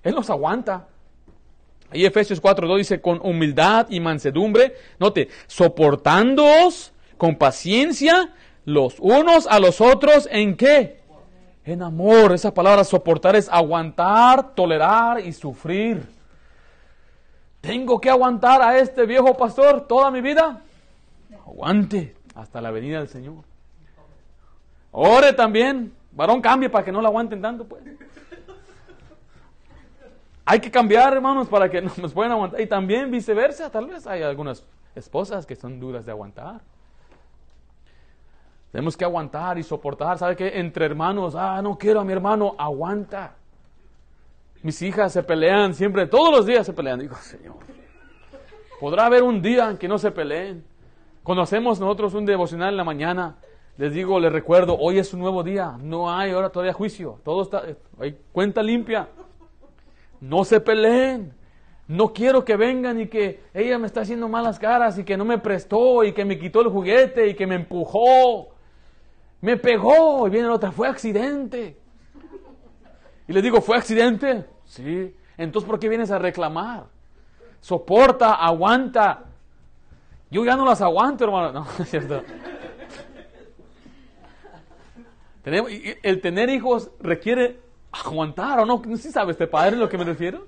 Él 0.03 0.15
nos 0.15 0.29
aguanta. 0.29 0.89
Ahí 1.91 2.05
Efesios 2.05 2.43
4.2 2.43 2.77
dice, 2.77 3.01
con 3.01 3.21
humildad 3.23 3.87
y 3.91 4.01
mansedumbre, 4.01 4.77
note, 4.99 5.29
soportándoos 5.47 6.93
con 7.17 7.37
paciencia 7.37 8.35
los 8.65 8.97
unos 9.01 9.47
a 9.47 9.59
los 9.59 9.81
otros, 9.81 10.29
¿en 10.31 10.57
qué? 10.57 11.01
En 11.65 11.83
amor. 11.83 12.33
Esa 12.33 12.53
palabra 12.53 12.85
soportar 12.85 13.35
es 13.37 13.49
aguantar, 13.51 14.55
tolerar 14.55 15.21
y 15.21 15.33
sufrir. 15.33 16.07
¿Tengo 17.63 18.01
que 18.01 18.11
aguantar 18.11 18.63
a 18.63 18.79
este 18.79 19.07
viejo 19.07 19.37
pastor 19.37 19.87
toda 19.87 20.11
mi 20.11 20.21
vida? 20.21 20.63
Aguante 21.47 22.15
hasta 22.35 22.61
la 22.61 22.71
venida 22.71 22.99
del 22.99 23.09
Señor. 23.09 23.45
Ore 24.93 25.33
también. 25.33 25.93
Varón, 26.13 26.41
cambie 26.41 26.69
para 26.69 26.85
que 26.85 26.93
no 26.93 27.01
lo 27.01 27.09
aguanten 27.09 27.41
tanto, 27.41 27.65
pues. 27.65 27.83
Hay 30.51 30.61
que 30.61 30.71
cambiar, 30.71 31.13
hermanos, 31.13 31.47
para 31.47 31.69
que 31.69 31.83
nos 32.01 32.15
puedan 32.15 32.33
aguantar. 32.33 32.59
Y 32.59 32.67
también 32.67 33.11
viceversa, 33.11 33.71
tal 33.71 33.87
vez 33.87 34.07
hay 34.07 34.23
algunas 34.23 34.65
esposas 34.95 35.45
que 35.45 35.55
son 35.55 35.79
duras 35.79 36.07
de 36.07 36.13
aguantar. 36.13 36.63
Tenemos 38.73 38.97
que 38.97 39.05
aguantar 39.05 39.59
y 39.59 39.63
soportar. 39.63 40.17
¿Sabe 40.17 40.37
qué? 40.37 40.59
Entre 40.59 40.87
hermanos, 40.87 41.35
ah, 41.35 41.61
no 41.61 41.77
quiero 41.77 42.01
a 42.01 42.05
mi 42.05 42.15
hermano, 42.15 42.55
aguanta. 42.57 43.35
Mis 44.63 44.81
hijas 44.81 45.13
se 45.13 45.23
pelean 45.23 45.75
siempre, 45.75 46.07
todos 46.07 46.33
los 46.33 46.47
días 46.47 46.65
se 46.65 46.73
pelean. 46.73 46.99
Digo, 47.01 47.17
Señor, 47.17 47.57
¿podrá 48.81 49.05
haber 49.05 49.25
un 49.25 49.43
día 49.43 49.69
en 49.69 49.77
que 49.77 49.87
no 49.87 49.99
se 49.99 50.11
peleen? 50.11 50.65
Cuando 51.25 51.43
hacemos 51.43 51.79
nosotros 51.79 52.15
un 52.15 52.25
devocional 52.25 52.71
en 52.71 52.79
la 52.79 52.85
mañana, 52.85 53.37
les 53.77 53.93
digo, 53.93 54.19
les 54.19 54.33
recuerdo, 54.33 54.79
hoy 54.79 54.99
es 54.99 55.13
un 55.13 55.21
nuevo 55.21 55.43
día, 55.43 55.77
no 55.79 56.11
hay 56.11 56.31
ahora 56.31 56.49
todavía 56.49 56.73
juicio, 56.73 57.21
todo 57.23 57.43
está, 57.43 57.65
hay 58.01 58.19
cuenta 58.33 58.63
limpia. 58.63 59.09
No 60.21 60.45
se 60.45 60.61
peleen. 60.61 61.33
No 61.87 62.13
quiero 62.13 62.45
que 62.45 62.57
vengan 62.57 63.01
y 63.01 63.07
que 63.07 63.43
ella 63.55 63.79
me 63.79 63.87
está 63.87 64.03
haciendo 64.03 64.29
malas 64.29 64.59
caras 64.59 64.99
y 64.99 65.05
que 65.05 65.17
no 65.17 65.25
me 65.25 65.39
prestó 65.39 66.05
y 66.05 66.13
que 66.13 66.25
me 66.25 66.39
quitó 66.39 66.61
el 66.61 66.69
juguete 66.69 67.29
y 67.29 67.35
que 67.35 67.47
me 67.47 67.55
empujó. 67.55 68.51
Me 69.41 69.57
pegó 69.57 70.27
y 70.27 70.31
viene 70.31 70.49
la 70.49 70.55
otra, 70.55 70.71
fue 70.71 70.87
accidente. 70.87 71.79
Y 73.27 73.33
le 73.33 73.41
digo, 73.41 73.61
¿fue 73.61 73.77
accidente? 73.77 74.45
Sí. 74.67 75.15
Entonces, 75.39 75.69
¿por 75.69 75.79
qué 75.79 75.89
vienes 75.89 76.11
a 76.11 76.19
reclamar? 76.19 76.87
Soporta, 77.61 78.35
aguanta. 78.35 79.25
Yo 80.31 80.45
ya 80.45 80.57
no 80.57 80.67
las 80.67 80.83
aguanto, 80.83 81.25
hermano. 81.25 81.53
No, 81.79 81.83
es 81.83 81.89
cierto. 81.89 82.23
El 86.03 86.21
tener 86.21 86.51
hijos 86.51 86.91
requiere 87.01 87.61
aguantar, 87.93 88.61
¿o 88.61 88.67
no? 88.67 88.83
¿No 88.85 88.97
si 88.97 89.11
sabe 89.11 89.33
este 89.33 89.47
padre 89.47 89.77
a 89.77 89.79
lo 89.79 89.89
que 89.89 89.99
me 89.99 90.05
refiero? 90.05 90.47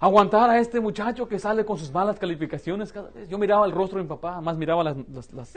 Aguantar 0.00 0.50
a 0.50 0.58
este 0.58 0.80
muchacho 0.80 1.26
que 1.28 1.38
sale 1.38 1.64
con 1.64 1.78
sus 1.78 1.92
malas 1.92 2.18
calificaciones 2.18 2.92
cada 2.92 3.10
vez. 3.10 3.28
Yo 3.28 3.36
miraba 3.38 3.66
el 3.66 3.72
rostro 3.72 3.98
de 3.98 4.04
mi 4.04 4.08
papá, 4.08 4.40
más 4.40 4.56
miraba 4.56 4.84
las... 4.84 4.96
las, 5.32 5.56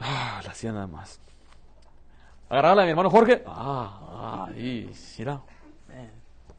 Ah, 0.00 0.40
la 0.44 0.50
hacía 0.50 0.72
nada 0.72 0.86
más. 0.86 1.20
Agarraba 2.48 2.82
a 2.82 2.84
mi 2.84 2.90
hermano 2.90 3.10
Jorge. 3.10 3.42
Ah, 3.46 4.48
ahí, 4.54 4.90
mira. 5.18 5.40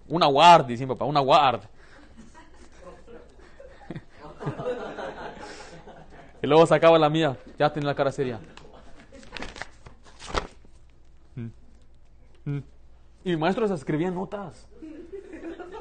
Una 0.07 0.27
guard, 0.27 0.65
dice 0.65 0.85
mi 0.85 0.93
papá, 0.93 1.05
una 1.05 1.19
guard. 1.19 1.61
y 6.41 6.47
luego 6.47 6.65
sacaba 6.65 6.99
la 6.99 7.09
mía, 7.09 7.37
ya 7.57 7.71
tenía 7.71 7.87
la 7.87 7.95
cara 7.95 8.11
seria. 8.11 8.39
Y 12.45 13.29
mi 13.29 13.37
maestro 13.37 13.67
se 13.67 13.73
escribía 13.73 14.11
notas. 14.11 14.67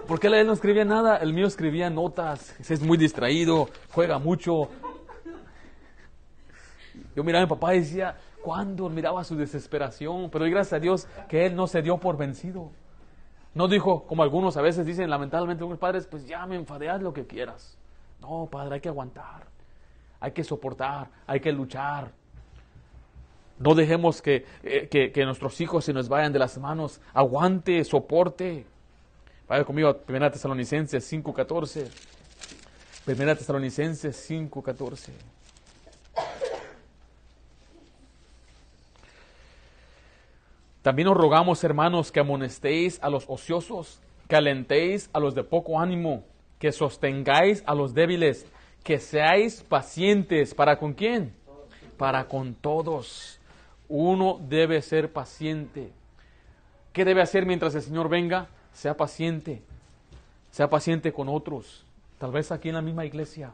¿Por 0.07 0.21
qué 0.21 0.27
él 0.29 0.47
no 0.47 0.53
escribía 0.53 0.85
nada? 0.85 1.17
El 1.17 1.33
mío 1.33 1.47
escribía 1.47 1.89
notas. 1.91 2.55
Es 2.71 2.83
muy 2.83 2.99
distraído, 2.99 3.69
juega 3.93 4.19
mucho. 4.19 4.69
Yo 7.17 7.23
miraba 7.23 7.45
a 7.45 7.47
mi 7.47 7.51
papá 7.51 7.75
y 7.75 7.81
decía, 7.81 8.17
¿cuándo 8.43 8.89
miraba 8.89 9.25
su 9.25 9.37
desesperación? 9.37 10.31
Pero 10.31 10.45
gracias 10.47 10.73
a 10.75 10.79
Dios 10.79 11.09
que 11.29 11.47
él 11.47 11.55
no 11.55 11.67
se 11.67 11.81
dio 11.81 11.99
por 11.99 12.17
vencido. 12.17 12.71
No 13.55 13.69
dijo, 13.69 14.05
como 14.07 14.23
algunos 14.23 14.57
a 14.57 14.63
veces 14.63 14.85
dicen, 14.85 15.09
lamentablemente 15.09 15.63
algunos 15.63 15.79
padres, 15.79 16.07
pues 16.07 16.27
ya 16.27 16.45
me 16.45 16.57
enfadé, 16.57 16.91
haz 16.91 17.01
lo 17.01 17.13
que 17.13 17.27
quieras. 17.27 17.79
No, 18.21 18.49
padre, 18.51 18.75
hay 18.75 18.81
que 18.81 18.89
aguantar, 18.89 19.47
hay 20.19 20.33
que 20.33 20.43
soportar, 20.43 21.09
hay 21.27 21.41
que 21.41 21.53
luchar. 21.53 22.13
No 23.59 23.75
dejemos 23.75 24.21
que, 24.21 24.45
eh, 24.63 24.89
que, 24.91 25.13
que, 25.13 25.25
nuestros 25.25 25.61
hijos 25.61 25.85
se 25.85 25.93
nos 25.93 26.09
vayan 26.09 26.33
de 26.33 26.39
las 26.39 26.59
manos. 26.59 27.01
Aguante, 27.13 27.85
soporte. 27.85 28.67
Vaya 29.49 29.65
conmigo 29.65 29.89
a 29.89 29.97
1 30.09 30.31
Tesalonicenses 30.31 31.13
5.14. 31.13 31.89
1 33.07 33.37
Tesalonicenses 33.37 34.31
5.14. 34.31 35.11
También 40.83 41.09
os 41.09 41.17
rogamos, 41.17 41.65
hermanos, 41.65 42.13
que 42.13 42.21
amonestéis 42.21 42.99
a 43.03 43.09
los 43.09 43.25
ociosos, 43.27 44.01
que 44.29 44.37
alentéis 44.37 45.09
a 45.15 45.19
los 45.19 45.35
de 45.35 45.43
poco 45.43 45.81
ánimo, 45.81 46.25
que 46.59 46.73
sostengáis 46.73 47.63
a 47.67 47.75
los 47.75 47.95
débiles, 47.95 48.47
que 48.83 48.99
seáis 48.99 49.63
pacientes. 49.63 50.55
¿Para 50.55 50.79
con 50.79 50.93
quién? 50.93 51.35
Para 51.97 52.27
con 52.27 52.55
todos. 52.55 53.41
Uno 53.89 54.41
debe 54.49 54.81
ser 54.83 55.13
paciente. 55.13 55.93
¿Qué 56.93 57.05
debe 57.05 57.23
hacer 57.23 57.47
mientras 57.47 57.75
el 57.75 57.83
Señor 57.83 58.09
venga? 58.09 58.49
Sea 58.73 58.97
paciente. 58.97 59.63
Sea 60.51 60.71
paciente 60.71 61.13
con 61.13 61.29
otros. 61.29 61.85
Tal 62.19 62.33
vez 62.33 62.53
aquí 62.53 62.69
en 62.69 62.77
la 62.77 62.83
misma 62.83 63.05
iglesia. 63.05 63.53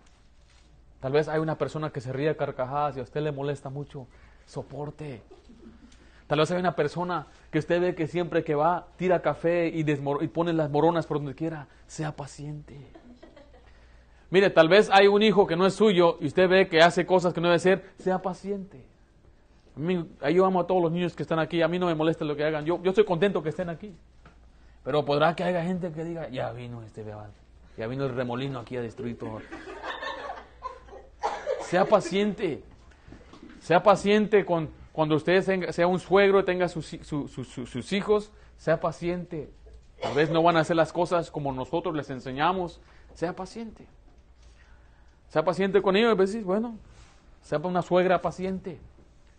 Tal 1.00 1.12
vez 1.12 1.28
hay 1.28 1.40
una 1.40 1.56
persona 1.56 1.90
que 1.90 2.00
se 2.00 2.12
ríe 2.12 2.36
carcajadas 2.36 2.96
y 2.96 3.00
a 3.00 3.02
usted 3.02 3.22
le 3.22 3.32
molesta 3.32 3.70
mucho. 3.70 4.06
Soporte. 4.46 5.22
Tal 6.26 6.38
vez 6.38 6.50
hay 6.50 6.58
una 6.58 6.76
persona 6.76 7.26
que 7.50 7.58
usted 7.58 7.80
ve 7.80 7.94
que 7.94 8.06
siempre 8.06 8.44
que 8.44 8.54
va 8.54 8.86
tira 8.96 9.22
café 9.22 9.68
y, 9.68 9.80
y 9.80 10.28
pone 10.28 10.52
las 10.52 10.70
moronas 10.70 11.06
por 11.06 11.16
donde 11.16 11.34
quiera. 11.34 11.66
Sea 11.86 12.14
paciente. 12.14 12.76
Mire, 14.30 14.50
tal 14.50 14.68
vez 14.68 14.90
hay 14.92 15.08
un 15.08 15.22
hijo 15.22 15.46
que 15.46 15.56
no 15.56 15.66
es 15.66 15.74
suyo 15.74 16.18
y 16.20 16.26
usted 16.26 16.48
ve 16.48 16.68
que 16.68 16.82
hace 16.82 17.04
cosas 17.04 17.32
que 17.32 17.40
no 17.40 17.48
debe 17.48 17.58
ser. 17.58 17.90
Sea 17.98 18.22
paciente. 18.22 18.89
A 20.20 20.30
yo 20.30 20.44
amo 20.44 20.60
a 20.60 20.66
todos 20.66 20.82
los 20.82 20.92
niños 20.92 21.14
que 21.14 21.22
están 21.22 21.38
aquí, 21.38 21.62
a 21.62 21.68
mí 21.68 21.78
no 21.78 21.86
me 21.86 21.94
molesta 21.94 22.24
lo 22.24 22.36
que 22.36 22.44
hagan, 22.44 22.64
yo, 22.64 22.82
yo 22.82 22.90
estoy 22.90 23.04
contento 23.04 23.42
que 23.42 23.48
estén 23.48 23.68
aquí. 23.68 23.94
Pero 24.84 25.04
podrá 25.04 25.34
que 25.34 25.44
haya 25.44 25.62
gente 25.62 25.92
que 25.92 26.04
diga, 26.04 26.28
ya 26.28 26.52
vino 26.52 26.82
este 26.82 27.02
bebé, 27.02 27.22
ya 27.76 27.86
vino 27.86 28.04
el 28.04 28.14
remolino 28.14 28.58
aquí 28.58 28.76
a 28.76 28.82
destruir 28.82 29.18
todo. 29.18 29.40
Sea 31.62 31.84
paciente, 31.84 32.62
sea 33.60 33.82
paciente 33.82 34.44
con, 34.44 34.70
cuando 34.92 35.16
usted 35.16 35.70
sea 35.70 35.86
un 35.86 36.00
suegro, 36.00 36.44
tenga 36.44 36.68
sus, 36.68 36.86
sus 36.86 37.92
hijos, 37.92 38.32
sea 38.56 38.80
paciente. 38.80 39.50
Tal 40.02 40.14
vez 40.14 40.30
no 40.30 40.42
van 40.42 40.56
a 40.56 40.60
hacer 40.60 40.76
las 40.76 40.92
cosas 40.92 41.30
como 41.30 41.52
nosotros 41.52 41.94
les 41.94 42.10
enseñamos, 42.10 42.80
sea 43.14 43.34
paciente. 43.34 43.86
Sea 45.28 45.44
paciente 45.44 45.80
con 45.80 45.96
ellos, 45.96 46.34
y 46.34 46.42
bueno, 46.42 46.76
sea 47.42 47.58
una 47.58 47.82
suegra 47.82 48.20
paciente. 48.20 48.78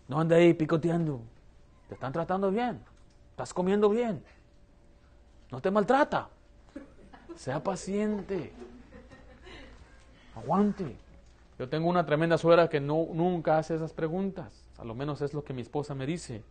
No 0.08 0.20
anda 0.20 0.36
ahí 0.36 0.54
picoteando. 0.54 1.20
Te 1.88 1.94
están 1.94 2.12
tratando 2.12 2.50
bien. 2.50 2.80
Estás 3.30 3.52
comiendo 3.54 3.88
bien. 3.88 4.22
No 5.50 5.60
te 5.60 5.70
maltrata. 5.70 6.28
Sea 7.36 7.62
paciente. 7.62 8.52
Aguante. 10.34 10.96
Yo 11.58 11.68
tengo 11.68 11.88
una 11.88 12.04
tremenda 12.04 12.38
suegra 12.38 12.68
que 12.68 12.80
no, 12.80 13.06
nunca 13.12 13.58
hace 13.58 13.74
esas 13.74 13.92
preguntas. 13.92 14.64
A 14.78 14.84
lo 14.84 14.94
menos 14.94 15.20
es 15.22 15.34
lo 15.34 15.44
que 15.44 15.52
mi 15.52 15.62
esposa 15.62 15.94
me 15.94 16.06
dice. 16.06 16.42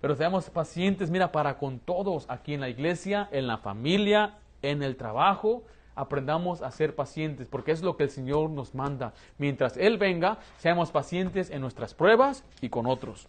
Pero 0.00 0.16
seamos 0.16 0.50
pacientes, 0.50 1.10
mira, 1.10 1.30
para 1.30 1.58
con 1.58 1.78
todos, 1.78 2.26
aquí 2.28 2.54
en 2.54 2.60
la 2.60 2.68
iglesia, 2.68 3.28
en 3.30 3.46
la 3.46 3.58
familia, 3.58 4.38
en 4.60 4.82
el 4.82 4.96
trabajo, 4.96 5.62
aprendamos 5.94 6.62
a 6.62 6.70
ser 6.70 6.94
pacientes, 6.94 7.48
porque 7.48 7.72
es 7.72 7.82
lo 7.82 7.96
que 7.96 8.04
el 8.04 8.10
Señor 8.10 8.50
nos 8.50 8.74
manda. 8.74 9.12
Mientras 9.38 9.76
Él 9.76 9.98
venga, 9.98 10.38
seamos 10.58 10.90
pacientes 10.90 11.50
en 11.50 11.60
nuestras 11.60 11.94
pruebas 11.94 12.44
y 12.60 12.68
con 12.68 12.86
otros. 12.86 13.28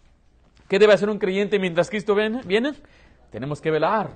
¿Qué 0.68 0.78
debe 0.78 0.94
hacer 0.94 1.10
un 1.10 1.18
creyente 1.18 1.58
mientras 1.58 1.90
Cristo 1.90 2.14
viene? 2.14 2.74
Tenemos 3.30 3.60
que 3.60 3.70
velar, 3.70 4.10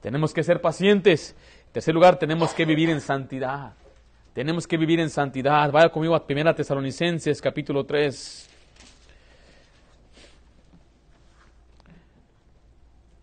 tenemos 0.00 0.32
que 0.32 0.42
ser 0.42 0.60
pacientes. 0.60 1.36
En 1.66 1.72
tercer 1.72 1.94
lugar, 1.94 2.18
tenemos 2.18 2.54
que 2.54 2.64
vivir 2.64 2.90
en 2.90 3.00
santidad. 3.00 3.74
Tenemos 4.34 4.66
que 4.66 4.78
vivir 4.78 4.98
en 5.00 5.10
santidad. 5.10 5.70
Vaya 5.70 5.90
conmigo 5.90 6.14
a 6.14 6.24
1 6.26 6.54
Tesalonicenses 6.54 7.42
capítulo 7.42 7.84
3. 7.84 8.48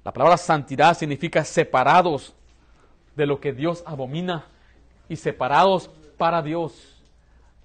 La 0.04 0.14
palabra 0.14 0.38
santidad 0.38 0.96
significa 0.96 1.44
separados 1.44 2.34
de 3.16 3.26
lo 3.26 3.40
que 3.40 3.54
Dios 3.54 3.84
abomina 3.86 4.46
y 5.10 5.18
separados 5.18 5.90
para 6.18 6.42
Dios. 6.42 7.04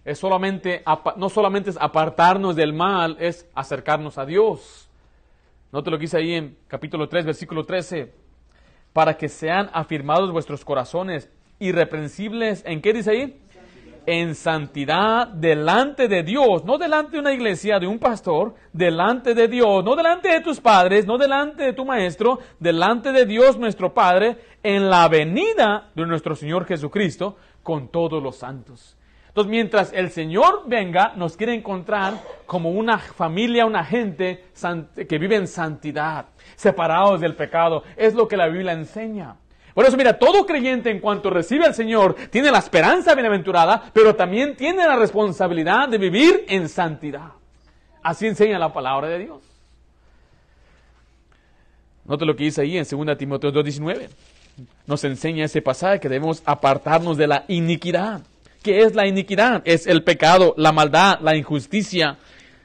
Es 0.05 0.19
solamente, 0.19 0.83
no 1.17 1.29
solamente 1.29 1.71
es 1.71 1.79
apartarnos 1.81 2.57
del 2.57 2.73
mal, 2.73 3.17
es 3.21 3.49
acercarnos 3.55 4.19
a 4.19 4.27
Dios. 4.27 4.89
Note 5.73 5.91
lo 5.91 5.99
que 5.99 6.03
dice 6.03 6.19
ahí 6.19 6.35
en 6.35 6.57
capítulo 6.69 7.09
3, 7.09 7.27
versículo 7.27 7.65
13. 7.65 8.13
Para 8.93 9.17
que 9.17 9.29
sean 9.29 9.71
afirmados 9.73 10.31
vuestros 10.31 10.65
corazones, 10.65 11.31
irreprensibles, 11.59 12.63
¿en 12.67 12.81
qué 12.81 12.93
dice 12.93 13.11
ahí? 13.11 13.41
En 14.07 14.35
santidad 14.35 15.29
delante 15.29 16.09
de 16.09 16.23
Dios, 16.23 16.65
no 16.65 16.77
delante 16.77 17.13
de 17.13 17.21
una 17.21 17.33
iglesia, 17.33 17.79
de 17.79 17.87
un 17.87 17.99
pastor, 17.99 18.55
delante 18.73 19.35
de 19.35 19.49
Dios, 19.49 19.83
no 19.83 19.97
delante 19.97 20.29
de 20.29 20.41
tus 20.41 20.61
padres, 20.61 21.07
no 21.07 21.17
delante 21.17 21.63
de 21.63 21.73
tu 21.73 21.85
maestro, 21.85 22.39
delante 22.59 23.13
de 23.13 23.25
Dios 23.25 23.59
nuestro 23.59 23.95
Padre, 23.95 24.37
en 24.63 24.91
la 24.91 25.09
venida 25.09 25.91
de 25.95 26.07
nuestro 26.07 26.35
Señor 26.37 26.67
Jesucristo 26.67 27.37
con 27.63 27.89
todos 27.89 28.23
los 28.23 28.37
santos. 28.37 28.97
Entonces, 29.29 29.51
mientras 29.51 29.93
el 29.93 30.11
Señor 30.11 30.63
venga, 30.67 31.13
nos 31.17 31.37
quiere 31.37 31.55
encontrar 31.55 32.15
como 32.47 32.71
una 32.71 32.99
familia, 32.99 33.67
una 33.67 33.85
gente 33.85 34.45
que 35.09 35.19
vive 35.19 35.35
en 35.35 35.49
santidad, 35.49 36.27
separados 36.55 37.21
del 37.21 37.35
pecado. 37.35 37.83
Es 37.97 38.15
lo 38.15 38.29
que 38.29 38.37
la 38.37 38.47
Biblia 38.47 38.75
enseña. 38.75 39.35
Por 39.75 39.85
eso, 39.85 39.97
mira, 39.97 40.17
todo 40.19 40.47
creyente 40.47 40.89
en 40.91 41.01
cuanto 41.01 41.31
recibe 41.31 41.67
al 41.67 41.75
Señor 41.75 42.15
tiene 42.31 42.53
la 42.53 42.59
esperanza 42.59 43.13
bienaventurada, 43.15 43.91
pero 43.93 44.15
también 44.15 44.55
tiene 44.55 44.87
la 44.87 44.97
responsabilidad 44.97 45.89
de 45.89 45.99
vivir 45.99 46.45
en 46.49 46.69
santidad. 46.69 47.33
Así 48.03 48.27
enseña 48.27 48.59
la 48.59 48.73
palabra 48.73 49.09
de 49.09 49.19
Dios. 49.19 49.43
Note 52.05 52.25
lo 52.25 52.37
que 52.37 52.45
dice 52.45 52.61
ahí 52.61 52.77
en 52.77 52.85
2 52.89 53.19
Timoteo 53.19 53.51
2.19. 53.51 54.09
nos 54.87 55.03
enseña 55.05 55.47
ese 55.47 55.61
pasaje 55.61 55.99
que 55.99 56.09
debemos 56.09 56.43
apartarnos 56.45 57.17
de 57.17 57.27
la 57.27 57.45
iniquidad. 57.49 58.21
¿Qué 58.63 58.83
es 58.83 58.95
la 58.95 59.07
iniquidad? 59.07 59.63
Es 59.65 59.87
el 59.87 60.05
pecado, 60.05 60.55
la 60.57 60.71
maldad, 60.71 61.19
la 61.21 61.35
injusticia. 61.35 62.19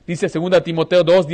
Dice 0.05 0.27
2 0.27 0.63
Timoteo 0.63 1.03
2, 1.03 1.27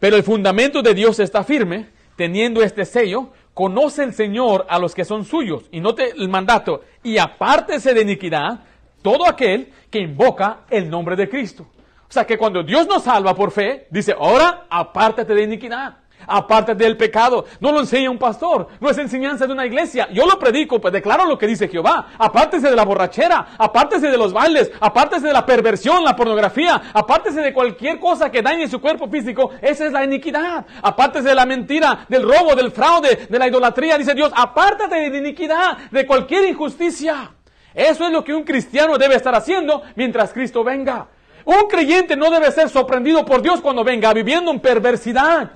Pero 0.00 0.16
el 0.16 0.24
fundamento 0.24 0.82
de 0.82 0.94
Dios 0.94 1.20
está 1.20 1.44
firme, 1.44 1.90
teniendo 2.16 2.62
este 2.62 2.84
sello, 2.84 3.28
conoce 3.54 4.02
el 4.02 4.14
Señor 4.14 4.66
a 4.68 4.78
los 4.78 4.94
que 4.94 5.04
son 5.04 5.24
suyos. 5.24 5.64
Y 5.70 5.80
note 5.80 6.10
el 6.16 6.28
mandato, 6.28 6.82
y 7.04 7.18
apártese 7.18 7.94
de 7.94 8.02
iniquidad 8.02 8.64
todo 9.02 9.28
aquel 9.28 9.72
que 9.90 10.00
invoca 10.00 10.60
el 10.70 10.90
nombre 10.90 11.16
de 11.16 11.28
Cristo. 11.28 11.66
O 12.08 12.12
sea 12.12 12.26
que 12.26 12.36
cuando 12.36 12.62
Dios 12.62 12.88
nos 12.88 13.04
salva 13.04 13.34
por 13.34 13.52
fe, 13.52 13.86
dice, 13.90 14.14
ahora 14.18 14.66
apártate 14.68 15.34
de 15.34 15.42
iniquidad. 15.42 15.98
Apártate 16.30 16.84
del 16.84 16.96
pecado. 16.96 17.44
No 17.58 17.72
lo 17.72 17.80
enseña 17.80 18.10
un 18.10 18.18
pastor. 18.18 18.68
No 18.78 18.88
es 18.88 18.98
enseñanza 18.98 19.46
de 19.46 19.52
una 19.52 19.66
iglesia. 19.66 20.08
Yo 20.12 20.26
lo 20.26 20.38
predico, 20.38 20.80
pues 20.80 20.92
declaro 20.92 21.26
lo 21.26 21.36
que 21.36 21.46
dice 21.46 21.68
Jehová. 21.68 22.08
Apártese 22.18 22.70
de 22.70 22.76
la 22.76 22.84
borrachera. 22.84 23.48
Apártese 23.58 24.08
de 24.08 24.16
los 24.16 24.32
bailes. 24.32 24.70
Apártese 24.80 25.26
de 25.26 25.32
la 25.32 25.44
perversión, 25.44 26.04
la 26.04 26.14
pornografía. 26.14 26.80
Apártese 26.94 27.40
de 27.40 27.52
cualquier 27.52 27.98
cosa 27.98 28.30
que 28.30 28.42
dañe 28.42 28.68
su 28.68 28.80
cuerpo 28.80 29.08
físico. 29.08 29.50
Esa 29.60 29.86
es 29.86 29.92
la 29.92 30.04
iniquidad. 30.04 30.64
Apártese 30.82 31.28
de 31.28 31.34
la 31.34 31.46
mentira, 31.46 32.06
del 32.08 32.22
robo, 32.22 32.54
del 32.54 32.70
fraude, 32.70 33.26
de 33.28 33.38
la 33.38 33.48
idolatría. 33.48 33.98
Dice 33.98 34.14
Dios, 34.14 34.32
apártate 34.34 35.10
de 35.10 35.18
iniquidad, 35.18 35.76
de 35.90 36.06
cualquier 36.06 36.46
injusticia. 36.46 37.32
Eso 37.74 38.04
es 38.06 38.12
lo 38.12 38.24
que 38.24 38.34
un 38.34 38.44
cristiano 38.44 38.98
debe 38.98 39.16
estar 39.16 39.34
haciendo 39.34 39.82
mientras 39.96 40.32
Cristo 40.32 40.64
venga. 40.64 41.08
Un 41.44 41.68
creyente 41.68 42.16
no 42.16 42.30
debe 42.30 42.50
ser 42.52 42.68
sorprendido 42.68 43.24
por 43.24 43.42
Dios 43.42 43.60
cuando 43.60 43.84
venga 43.84 44.12
viviendo 44.12 44.50
en 44.50 44.60
perversidad. 44.60 45.50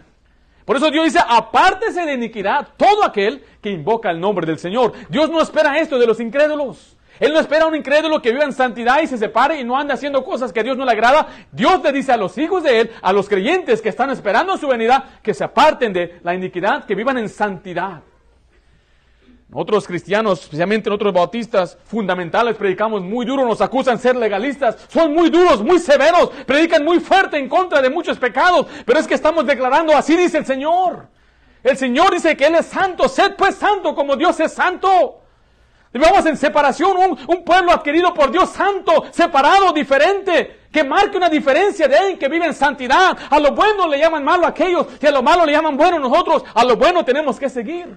Por 0.64 0.76
eso 0.76 0.90
Dios 0.90 1.04
dice, 1.04 1.18
apártese 1.26 2.06
de 2.06 2.14
iniquidad 2.14 2.68
todo 2.76 3.04
aquel 3.04 3.44
que 3.60 3.70
invoca 3.70 4.10
el 4.10 4.18
nombre 4.18 4.46
del 4.46 4.58
Señor. 4.58 4.92
Dios 5.08 5.28
no 5.30 5.40
espera 5.40 5.78
esto 5.78 5.98
de 5.98 6.06
los 6.06 6.20
incrédulos. 6.20 6.96
Él 7.20 7.32
no 7.32 7.38
espera 7.38 7.64
a 7.64 7.68
un 7.68 7.76
incrédulo 7.76 8.20
que 8.20 8.32
viva 8.32 8.44
en 8.44 8.52
santidad 8.52 9.00
y 9.00 9.06
se 9.06 9.18
separe 9.18 9.60
y 9.60 9.64
no 9.64 9.78
ande 9.78 9.92
haciendo 9.92 10.24
cosas 10.24 10.52
que 10.52 10.60
a 10.60 10.62
Dios 10.64 10.76
no 10.76 10.84
le 10.84 10.92
agrada. 10.92 11.28
Dios 11.52 11.82
le 11.82 11.92
dice 11.92 12.12
a 12.12 12.16
los 12.16 12.36
hijos 12.38 12.62
de 12.62 12.80
Él, 12.80 12.90
a 13.02 13.12
los 13.12 13.28
creyentes 13.28 13.80
que 13.80 13.90
están 13.90 14.10
esperando 14.10 14.56
su 14.56 14.66
venida, 14.66 15.20
que 15.22 15.34
se 15.34 15.44
aparten 15.44 15.92
de 15.92 16.18
la 16.22 16.34
iniquidad, 16.34 16.84
que 16.86 16.94
vivan 16.94 17.18
en 17.18 17.28
santidad. 17.28 18.02
Otros 19.56 19.86
cristianos, 19.86 20.42
especialmente 20.42 20.90
otros 20.90 21.12
bautistas 21.12 21.78
fundamentales, 21.86 22.56
predicamos 22.56 23.02
muy 23.02 23.24
duro, 23.24 23.46
nos 23.46 23.60
acusan 23.60 23.94
de 23.94 24.02
ser 24.02 24.16
legalistas, 24.16 24.76
son 24.88 25.14
muy 25.14 25.30
duros, 25.30 25.62
muy 25.62 25.78
severos, 25.78 26.30
predican 26.44 26.84
muy 26.84 26.98
fuerte 26.98 27.38
en 27.38 27.48
contra 27.48 27.80
de 27.80 27.88
muchos 27.88 28.18
pecados, 28.18 28.66
pero 28.84 28.98
es 28.98 29.06
que 29.06 29.14
estamos 29.14 29.46
declarando, 29.46 29.96
así 29.96 30.16
dice 30.16 30.38
el 30.38 30.44
Señor. 30.44 31.06
El 31.62 31.76
Señor 31.76 32.12
dice 32.12 32.36
que 32.36 32.46
Él 32.46 32.56
es 32.56 32.66
santo, 32.66 33.08
sed 33.08 33.36
pues 33.36 33.54
santo 33.54 33.94
como 33.94 34.16
Dios 34.16 34.40
es 34.40 34.52
santo. 34.52 35.20
Vivamos 35.92 36.26
en 36.26 36.36
separación, 36.36 37.16
un, 37.28 37.44
pueblo 37.44 37.70
adquirido 37.70 38.12
por 38.12 38.32
Dios 38.32 38.50
santo, 38.50 39.04
separado, 39.12 39.72
diferente, 39.72 40.62
que 40.72 40.82
marque 40.82 41.16
una 41.16 41.28
diferencia 41.28 41.86
de 41.86 41.96
alguien 41.96 42.18
que 42.18 42.28
vive 42.28 42.46
en 42.46 42.54
santidad. 42.54 43.16
A 43.30 43.38
lo 43.38 43.52
bueno 43.52 43.86
le 43.86 44.00
llaman 44.00 44.24
malo 44.24 44.46
a 44.46 44.48
aquellos, 44.48 44.88
y 45.00 45.06
a 45.06 45.12
lo 45.12 45.22
malo 45.22 45.46
le 45.46 45.52
llaman 45.52 45.76
bueno 45.76 46.00
nosotros. 46.00 46.42
A 46.52 46.64
lo 46.64 46.76
bueno 46.76 47.04
tenemos 47.04 47.38
que 47.38 47.48
seguir. 47.48 47.96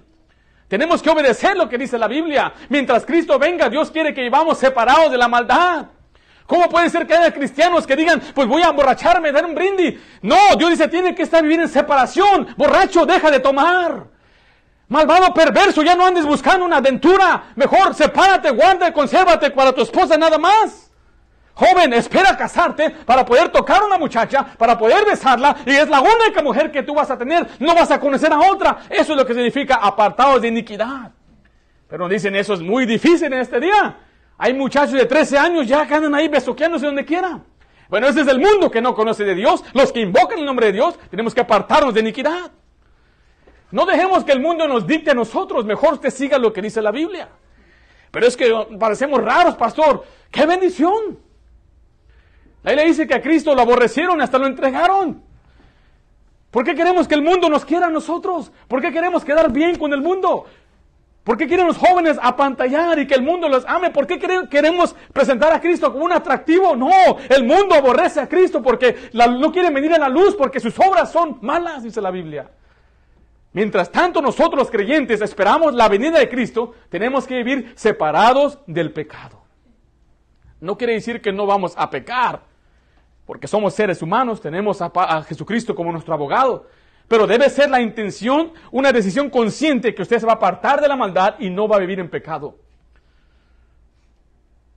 Tenemos 0.67 1.01
que 1.01 1.09
obedecer 1.09 1.55
lo 1.55 1.69
que 1.69 1.77
dice 1.77 1.97
la 1.97 2.07
Biblia. 2.07 2.53
Mientras 2.69 3.05
Cristo 3.05 3.39
venga, 3.39 3.69
Dios 3.69 3.89
quiere 3.89 4.13
que 4.13 4.21
vivamos 4.21 4.57
separados 4.57 5.11
de 5.11 5.17
la 5.17 5.27
maldad. 5.27 5.85
¿Cómo 6.45 6.69
puede 6.69 6.89
ser 6.89 7.05
que 7.05 7.13
haya 7.13 7.33
cristianos 7.33 7.85
que 7.85 7.95
digan, 7.95 8.21
pues 8.33 8.47
voy 8.47 8.61
a 8.61 8.69
emborracharme, 8.69 9.31
dar 9.31 9.45
un 9.45 9.55
brindis? 9.55 9.95
No, 10.21 10.55
Dios 10.57 10.71
dice, 10.71 10.87
tiene 10.87 11.13
que 11.13 11.23
estar 11.23 11.41
vivir 11.43 11.59
en 11.59 11.67
separación. 11.69 12.47
Borracho, 12.57 13.05
deja 13.05 13.29
de 13.29 13.39
tomar. 13.39 14.05
Malvado, 14.87 15.33
perverso, 15.33 15.83
ya 15.83 15.95
no 15.95 16.05
andes 16.05 16.25
buscando 16.25 16.65
una 16.65 16.77
aventura. 16.77 17.51
Mejor 17.55 17.93
sepárate, 17.93 18.49
guarda, 18.51 18.93
consérvate 18.93 19.51
para 19.51 19.73
tu 19.73 19.81
esposa 19.81 20.17
nada 20.17 20.37
más. 20.37 20.86
Joven, 21.57 21.91
espera 21.93 22.37
casarte 22.37 22.91
para 22.91 23.25
poder 23.25 23.49
tocar 23.49 23.81
a 23.81 23.85
una 23.85 23.97
muchacha, 23.97 24.45
para 24.45 24.77
poder 24.77 25.03
besarla, 25.03 25.55
y 25.65 25.71
es 25.71 25.89
la 25.89 26.01
única 26.01 26.43
mujer 26.43 26.71
que 26.71 26.83
tú 26.83 26.93
vas 26.93 27.09
a 27.09 27.17
tener, 27.17 27.47
no 27.57 27.73
vas 27.73 27.89
a 27.89 27.99
conocer 27.99 28.31
a 28.31 28.39
otra. 28.51 28.81
Eso 28.87 29.13
es 29.13 29.17
lo 29.17 29.25
que 29.25 29.33
significa 29.33 29.77
apartados 29.77 30.43
de 30.43 30.49
iniquidad. 30.49 31.11
Pero 31.89 32.07
dicen, 32.07 32.35
eso 32.35 32.53
es 32.53 32.61
muy 32.61 32.85
difícil 32.85 33.33
en 33.33 33.39
este 33.39 33.59
día. 33.59 33.97
Hay 34.37 34.53
muchachos 34.53 34.91
de 34.91 35.07
13 35.07 35.35
años 35.39 35.67
ya 35.67 35.87
que 35.87 35.95
andan 35.95 36.13
ahí 36.13 36.27
besoqueándose 36.27 36.85
donde 36.85 37.03
quiera. 37.03 37.39
Bueno, 37.89 38.07
ese 38.07 38.21
es 38.21 38.27
el 38.27 38.37
mundo 38.37 38.69
que 38.69 38.79
no 38.79 38.93
conoce 38.93 39.23
de 39.23 39.33
Dios. 39.33 39.63
Los 39.73 39.91
que 39.91 40.01
invocan 40.01 40.37
el 40.37 40.45
nombre 40.45 40.67
de 40.67 40.73
Dios, 40.73 40.99
tenemos 41.09 41.33
que 41.33 41.41
apartarnos 41.41 41.91
de 41.91 42.01
iniquidad. 42.01 42.51
No 43.71 43.87
dejemos 43.87 44.23
que 44.23 44.31
el 44.31 44.41
mundo 44.41 44.67
nos 44.67 44.85
dicte 44.85 45.09
a 45.09 45.15
nosotros, 45.15 45.65
mejor 45.65 45.95
usted 45.95 46.11
siga 46.11 46.37
lo 46.37 46.53
que 46.53 46.61
dice 46.61 46.83
la 46.83 46.91
Biblia. 46.91 47.29
Pero 48.11 48.27
es 48.27 48.37
que 48.37 48.53
parecemos 48.79 49.23
raros, 49.23 49.55
pastor. 49.55 50.05
¡Qué 50.29 50.45
bendición! 50.45 51.25
Ahí 52.63 52.75
le 52.75 52.85
dice 52.85 53.07
que 53.07 53.15
a 53.15 53.21
Cristo 53.21 53.55
lo 53.55 53.61
aborrecieron, 53.61 54.21
hasta 54.21 54.37
lo 54.37 54.47
entregaron. 54.47 55.21
¿Por 56.51 56.63
qué 56.63 56.75
queremos 56.75 57.07
que 57.07 57.15
el 57.15 57.21
mundo 57.21 57.49
nos 57.49 57.65
quiera 57.65 57.87
a 57.87 57.89
nosotros? 57.89 58.51
¿Por 58.67 58.81
qué 58.81 58.91
queremos 58.91 59.23
quedar 59.23 59.51
bien 59.51 59.77
con 59.77 59.93
el 59.93 60.01
mundo? 60.01 60.45
¿Por 61.23 61.37
qué 61.37 61.45
quieren 61.45 61.67
los 61.67 61.77
jóvenes 61.77 62.17
apantallar 62.21 62.97
y 62.99 63.05
que 63.05 63.13
el 63.13 63.21
mundo 63.21 63.49
los 63.49 63.65
ame? 63.65 63.89
¿Por 63.89 64.07
qué 64.07 64.17
queremos 64.49 64.95
presentar 65.11 65.51
a 65.51 65.59
Cristo 65.59 65.91
como 65.91 66.05
un 66.05 66.13
atractivo? 66.13 66.73
No, 66.73 66.89
el 67.27 67.43
mundo 67.43 67.75
aborrece 67.75 68.21
a 68.21 68.29
Cristo 68.29 68.63
porque 68.63 69.09
no 69.13 69.51
quiere 69.51 69.69
venir 69.69 69.93
a 69.93 69.97
la 69.97 70.07
luz 70.07 70.35
porque 70.35 70.61
sus 70.61 70.79
obras 70.79 71.11
son 71.11 71.37
malas, 71.41 71.83
dice 71.83 71.99
la 71.99 72.11
Biblia. 72.11 72.49
Mientras 73.51 73.91
tanto 73.91 74.21
nosotros 74.21 74.71
creyentes 74.71 75.19
esperamos 75.19 75.73
la 75.73 75.89
venida 75.89 76.17
de 76.17 76.29
Cristo, 76.29 76.75
tenemos 76.89 77.27
que 77.27 77.35
vivir 77.35 77.73
separados 77.75 78.59
del 78.65 78.93
pecado. 78.93 79.46
No 80.59 80.77
quiere 80.77 80.93
decir 80.93 81.21
que 81.21 81.31
no 81.31 81.45
vamos 81.45 81.73
a 81.77 81.89
pecar, 81.89 82.41
porque 83.25 83.47
somos 83.47 83.73
seres 83.73 84.01
humanos, 84.01 84.41
tenemos 84.41 84.81
a, 84.81 85.23
Jesucristo 85.23 85.75
como 85.75 85.91
nuestro 85.91 86.13
abogado. 86.13 86.67
Pero 87.07 87.27
debe 87.27 87.49
ser 87.49 87.69
la 87.69 87.81
intención, 87.81 88.51
una 88.71 88.91
decisión 88.91 89.29
consciente 89.29 89.93
que 89.93 90.01
usted 90.01 90.19
se 90.19 90.25
va 90.25 90.33
a 90.33 90.35
apartar 90.35 90.81
de 90.81 90.87
la 90.87 90.95
maldad 90.95 91.35
y 91.39 91.49
no 91.49 91.67
va 91.67 91.77
a 91.77 91.79
vivir 91.79 91.99
en 91.99 92.09
pecado. 92.09 92.57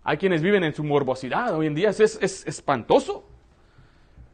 Hay 0.05 0.17
quienes 0.17 0.43
viven 0.43 0.65
en 0.65 0.75
su 0.75 0.85
morbosidad. 0.85 1.55
Hoy 1.55 1.67
en 1.67 1.75
día 1.75 1.91
es, 1.91 2.01
es, 2.01 2.47
espantoso. 2.47 3.25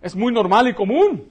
Es 0.03 0.15
muy 0.15 0.33
normal 0.33 0.69
y 0.69 0.75
común. 0.75 1.31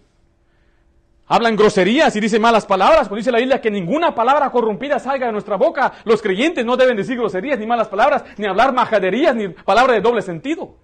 Hablan 1.27 1.55
groserías 1.55 2.15
y 2.15 2.19
dicen 2.19 2.41
malas 2.41 2.65
palabras. 2.65 3.09
Pues 3.09 3.19
dice 3.19 3.31
la 3.31 3.39
Biblia 3.39 3.59
que 3.59 3.71
ninguna 3.71 4.13
palabra 4.13 4.49
corrompida 4.51 4.99
salga 4.99 5.25
de 5.25 5.31
nuestra 5.31 5.55
boca. 5.55 5.93
Los 6.03 6.21
creyentes 6.21 6.65
no 6.65 6.77
deben 6.77 6.97
decir 6.97 7.17
groserías 7.17 7.57
ni 7.57 7.65
malas 7.65 7.87
palabras, 7.87 8.23
ni 8.37 8.45
hablar 8.45 8.73
majaderías, 8.73 9.35
ni 9.35 9.49
palabras 9.49 9.95
de 9.95 10.01
doble 10.01 10.21
sentido. 10.21 10.75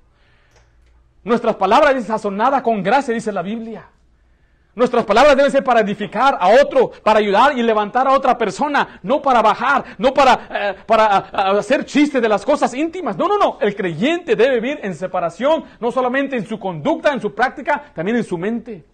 Nuestras 1.24 1.56
palabras 1.56 1.90
deben 1.90 2.04
sazonadas 2.04 2.64
con 2.64 2.82
gracia, 2.82 3.14
dice 3.14 3.32
la 3.32 3.44
Biblia. 3.44 3.86
Nuestras 4.74 5.04
palabras 5.04 5.36
deben 5.36 5.52
ser 5.52 5.64
para 5.64 5.82
edificar 5.82 6.38
a 6.40 6.50
otro, 6.64 6.92
para 7.04 7.20
ayudar 7.20 7.58
y 7.58 7.62
levantar 7.62 8.08
a 8.08 8.14
otra 8.14 8.38
persona, 8.38 9.00
no 9.04 9.22
para 9.22 9.42
bajar, 9.42 9.84
no 9.98 10.14
para, 10.14 10.48
eh, 10.50 10.76
para 10.88 11.18
hacer 11.58 11.86
chistes 11.86 12.22
de 12.22 12.30
las 12.30 12.46
cosas 12.46 12.74
íntimas. 12.74 13.18
No, 13.18 13.28
no, 13.28 13.38
no. 13.38 13.58
El 13.60 13.76
creyente 13.76 14.36
debe 14.36 14.60
vivir 14.60 14.80
en 14.82 14.96
separación, 14.96 15.66
no 15.80 15.92
solamente 15.92 16.38
en 16.38 16.48
su 16.48 16.58
conducta, 16.58 17.12
en 17.14 17.20
su 17.20 17.36
práctica, 17.36 17.92
también 17.94 18.18
en 18.18 18.24
su 18.24 18.38
mente. 18.38 18.86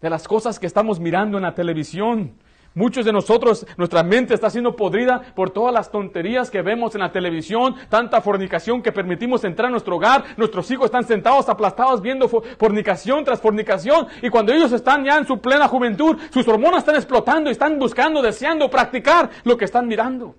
De 0.00 0.10
las 0.10 0.26
cosas 0.26 0.58
que 0.58 0.66
estamos 0.66 0.98
mirando 0.98 1.36
en 1.36 1.42
la 1.42 1.54
televisión, 1.54 2.34
Muchos 2.72 3.04
de 3.04 3.12
nosotros, 3.12 3.66
nuestra 3.76 4.04
mente 4.04 4.32
está 4.32 4.48
siendo 4.48 4.76
podrida 4.76 5.20
por 5.34 5.50
todas 5.50 5.74
las 5.74 5.90
tonterías 5.90 6.50
que 6.50 6.62
vemos 6.62 6.94
en 6.94 7.00
la 7.00 7.10
televisión, 7.10 7.74
tanta 7.88 8.20
fornicación 8.20 8.80
que 8.80 8.92
permitimos 8.92 9.42
entrar 9.42 9.66
a 9.66 9.70
nuestro 9.72 9.96
hogar, 9.96 10.22
nuestros 10.36 10.70
hijos 10.70 10.84
están 10.84 11.02
sentados 11.04 11.48
aplastados 11.48 12.00
viendo 12.00 12.28
fornicación 12.28 13.24
tras 13.24 13.40
fornicación 13.40 14.06
y 14.22 14.30
cuando 14.30 14.52
ellos 14.52 14.70
están 14.70 15.04
ya 15.04 15.18
en 15.18 15.26
su 15.26 15.40
plena 15.40 15.66
juventud, 15.66 16.16
sus 16.32 16.46
hormonas 16.46 16.78
están 16.78 16.94
explotando 16.94 17.50
y 17.50 17.52
están 17.52 17.76
buscando, 17.76 18.22
deseando 18.22 18.70
practicar 18.70 19.30
lo 19.42 19.56
que 19.56 19.64
están 19.64 19.88
mirando. 19.88 20.36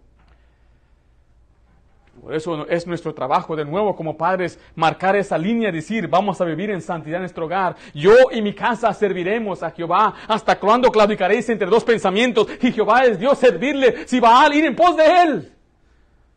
Por 2.22 2.36
eso 2.36 2.68
es 2.68 2.86
nuestro 2.86 3.16
trabajo 3.16 3.56
de 3.56 3.66
nuevo 3.66 3.96
como 3.96 4.16
padres 4.16 4.60
marcar 4.76 5.16
esa 5.16 5.40
línea, 5.40 5.72
decir, 5.72 6.08
vamos 6.08 6.40
a 6.40 6.46
vivir 6.46 6.70
en 6.70 6.80
santidad 6.80 7.16
en 7.16 7.24
nuestro 7.24 7.46
hogar. 7.46 7.76
Yo 7.96 8.14
y 8.32 8.44
mi 8.44 8.54
casa 8.54 8.94
serviremos 8.94 9.64
a 9.64 9.72
Jehová. 9.72 10.14
¿Hasta 10.28 10.60
cuando 10.60 10.92
claudicaréis 10.92 11.50
entre 11.50 11.68
dos 11.68 11.84
pensamientos? 11.84 12.48
Y 12.62 12.72
Jehová 12.72 13.06
es 13.06 13.18
Dios, 13.18 13.40
servirle, 13.40 14.08
si 14.08 14.20
va 14.20 14.44
a 14.44 14.56
ir 14.56 14.66
en 14.66 14.76
pos 14.76 14.96
de 14.96 15.04
Él. 15.24 15.52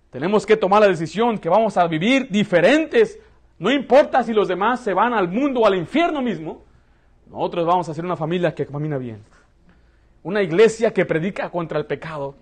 Tenemos 0.08 0.46
que 0.46 0.56
tomar 0.56 0.80
la 0.80 0.88
decisión 0.88 1.36
que 1.36 1.50
vamos 1.50 1.76
a 1.76 1.86
vivir 1.86 2.30
diferentes. 2.30 3.18
No 3.58 3.70
importa 3.70 4.22
si 4.22 4.32
los 4.32 4.48
demás 4.48 4.80
se 4.80 4.94
van 4.94 5.12
al 5.12 5.28
mundo 5.28 5.60
o 5.60 5.66
al 5.66 5.74
infierno 5.74 6.22
mismo. 6.22 6.62
Nosotros 7.30 7.66
vamos 7.66 7.90
a 7.90 7.94
ser 7.94 8.06
una 8.06 8.16
familia 8.16 8.54
que 8.54 8.64
camina 8.64 8.96
bien. 8.96 9.22
Una 10.22 10.40
iglesia 10.40 10.94
que 10.94 11.04
predica 11.04 11.50
contra 11.50 11.78
el 11.78 11.84
pecado 11.84 12.36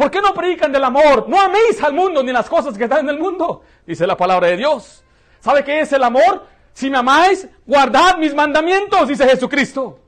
¿Por 0.00 0.10
qué 0.10 0.22
no 0.22 0.32
predican 0.32 0.72
del 0.72 0.82
amor? 0.82 1.28
No 1.28 1.38
améis 1.38 1.82
al 1.82 1.92
mundo 1.92 2.22
ni 2.22 2.32
las 2.32 2.48
cosas 2.48 2.78
que 2.78 2.84
están 2.84 3.00
en 3.00 3.10
el 3.10 3.18
mundo, 3.18 3.60
dice 3.86 4.06
la 4.06 4.16
palabra 4.16 4.48
de 4.48 4.56
Dios. 4.56 5.04
¿Sabe 5.40 5.62
qué 5.62 5.80
es 5.80 5.92
el 5.92 6.02
amor? 6.02 6.46
Si 6.72 6.88
me 6.88 6.96
amáis, 6.96 7.46
guardad 7.66 8.16
mis 8.16 8.34
mandamientos, 8.34 9.08
dice 9.08 9.28
Jesucristo. 9.28 9.98